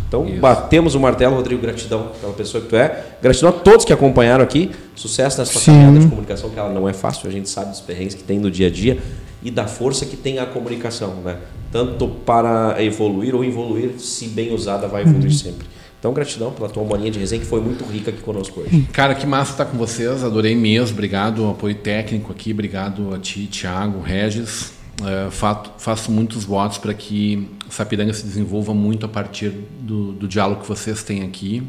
[0.07, 0.39] Então, Isso.
[0.39, 1.61] batemos o martelo, Rodrigo.
[1.61, 3.03] Gratidão pela pessoa que tu é.
[3.21, 4.71] Gratidão a todos que acompanharam aqui.
[4.95, 7.27] Sucesso nessa caminhada de comunicação, que ela não é fácil.
[7.27, 8.99] A gente sabe dos perrengues que tem no dia a dia
[9.41, 11.37] e da força que tem a comunicação, né?
[11.71, 15.31] Tanto para evoluir ou evoluir, se bem usada, vai evoluir uhum.
[15.31, 15.67] sempre.
[16.03, 18.85] Então, gratidão pela tua bolinha de resenha, que foi muito rica aqui conosco hoje.
[18.91, 20.21] Cara, que massa estar com vocês.
[20.21, 20.95] Adorei mesmo.
[20.95, 22.51] Obrigado ao apoio técnico aqui.
[22.51, 24.73] Obrigado a ti, Thiago, Regis.
[24.99, 30.27] Uh, fato, faço muitos votos para que Sapiranga se desenvolva muito a partir do, do
[30.27, 31.63] diálogo que vocês têm aqui.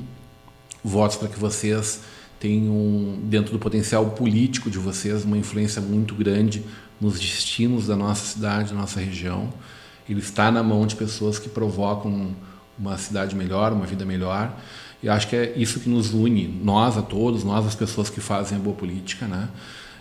[0.82, 2.01] Votos para que vocês
[2.40, 6.65] tenham, dentro do potencial político de vocês, uma influência muito grande
[7.01, 9.48] nos destinos da nossa cidade, da nossa região.
[10.09, 12.35] Ele está na mão de pessoas que provocam
[12.78, 14.55] uma cidade melhor, uma vida melhor.
[15.02, 18.20] E acho que é isso que nos une, nós a todos, nós as pessoas que
[18.20, 19.48] fazem a boa política, né?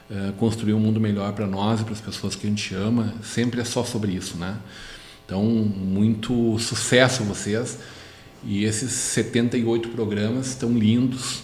[0.10, 3.14] É, construir um mundo melhor para nós e para as pessoas que a gente ama,
[3.24, 4.58] sempre é só sobre isso, né?
[5.26, 7.80] Então, muito sucesso vocês.
[8.45, 11.44] E esses 78 programas estão lindos.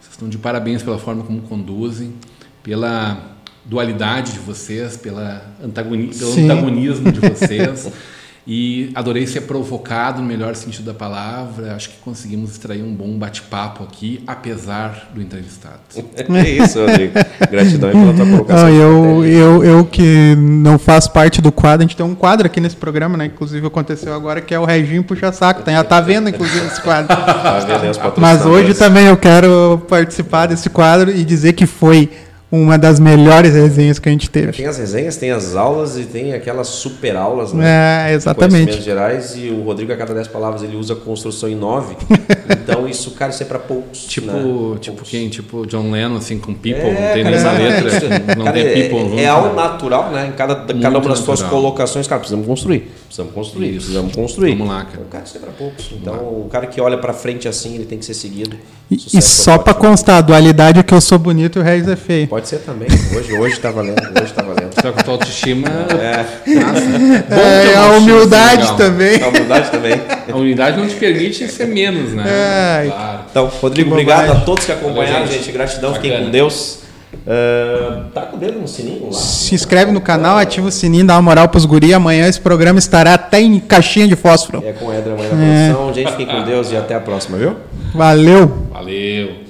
[0.00, 2.14] Vocês estão de parabéns pela forma como conduzem,
[2.62, 7.90] pela dualidade de vocês, pela antagoni pelo antagonismo de vocês.
[8.44, 11.76] E adorei ser provocado no melhor sentido da palavra.
[11.76, 15.78] Acho que conseguimos extrair um bom bate-papo aqui, apesar do entrevistado.
[15.94, 17.12] é isso, Rodrigo.
[17.48, 18.68] Gratidão pela tua colocação.
[18.68, 22.46] Não, eu, eu, eu que não faço parte do quadro, a gente tem um quadro
[22.46, 23.26] aqui nesse programa, né?
[23.26, 25.62] Inclusive aconteceu agora, que é o Reginho Puxa Saco.
[25.62, 27.14] Tá, tá vendo, inclusive, esse quadro.
[27.16, 32.10] tá vendo Mas hoje também eu quero participar desse quadro e dizer que foi
[32.52, 34.52] uma das melhores resenhas que a gente teve.
[34.52, 38.10] Tem as resenhas, tem as aulas e tem aquelas super aulas, né?
[38.10, 38.82] É, exatamente.
[38.82, 41.96] Gerais e o Rodrigo, a cada 10 palavras, ele usa construção em 9.
[42.62, 44.04] então, isso, cara, isso é pra poucos.
[44.04, 44.78] Tipo, né?
[44.80, 45.10] tipo Poucos.
[45.10, 45.30] quem?
[45.30, 48.04] Tipo John Lennon, assim, com people, É, não tem cara, nenhuma exatamente.
[48.04, 49.18] letra, não Cara, tem é- people junto.
[49.18, 50.26] É algo natural, né?
[50.28, 52.90] Em cada, cada uma das suas colocações, cara, precisamos construir.
[53.12, 53.76] Precisamos construir, Isso.
[53.80, 54.50] precisamos construir.
[54.52, 55.04] Vamos lá, cara.
[55.06, 55.90] Então, cara, é poucos.
[55.92, 58.56] Então, o cara que olha pra frente assim, ele tem que ser seguido.
[58.90, 59.78] E, e só pode pra ser.
[59.80, 62.26] constar, a dualidade é que eu sou bonito e o Regis é feio.
[62.26, 62.88] Pode ser também.
[63.14, 64.00] Hoje, hoje tá valendo.
[64.18, 64.72] Hoje tá valendo.
[64.80, 65.68] Só que a tua autoestima...
[65.68, 66.24] É,
[66.58, 68.76] Nossa, É, a autoestima humildade legal.
[68.78, 69.22] também.
[69.22, 70.00] a humildade também.
[70.32, 72.24] A unidade não te permite ser menos, né?
[72.26, 72.86] Ai.
[72.88, 73.20] Claro.
[73.30, 75.44] Então, Rodrigo, obrigado a todos que acompanharam, Valeu, gente.
[75.44, 75.52] gente.
[75.52, 76.26] Gratidão, fiquem Bacana.
[76.28, 76.78] com Deus.
[77.26, 79.12] Ah, tá com o dedo no sininho lá?
[79.12, 81.94] Se inscreve no canal, ativa o sininho, dá uma moral pros guri.
[81.94, 84.62] Amanhã esse programa estará até em caixinha de fósforo.
[84.66, 85.94] É com o Edra amanhã na produção.
[85.94, 87.56] Gente, fiquem com Deus e até a próxima, viu?
[87.94, 88.66] Valeu!
[88.72, 89.42] Valeu.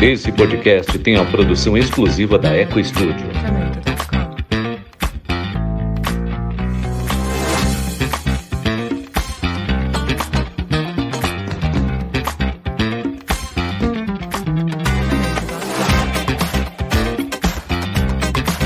[0.00, 3.26] Esse podcast tem a produção exclusiva da Eco Studio.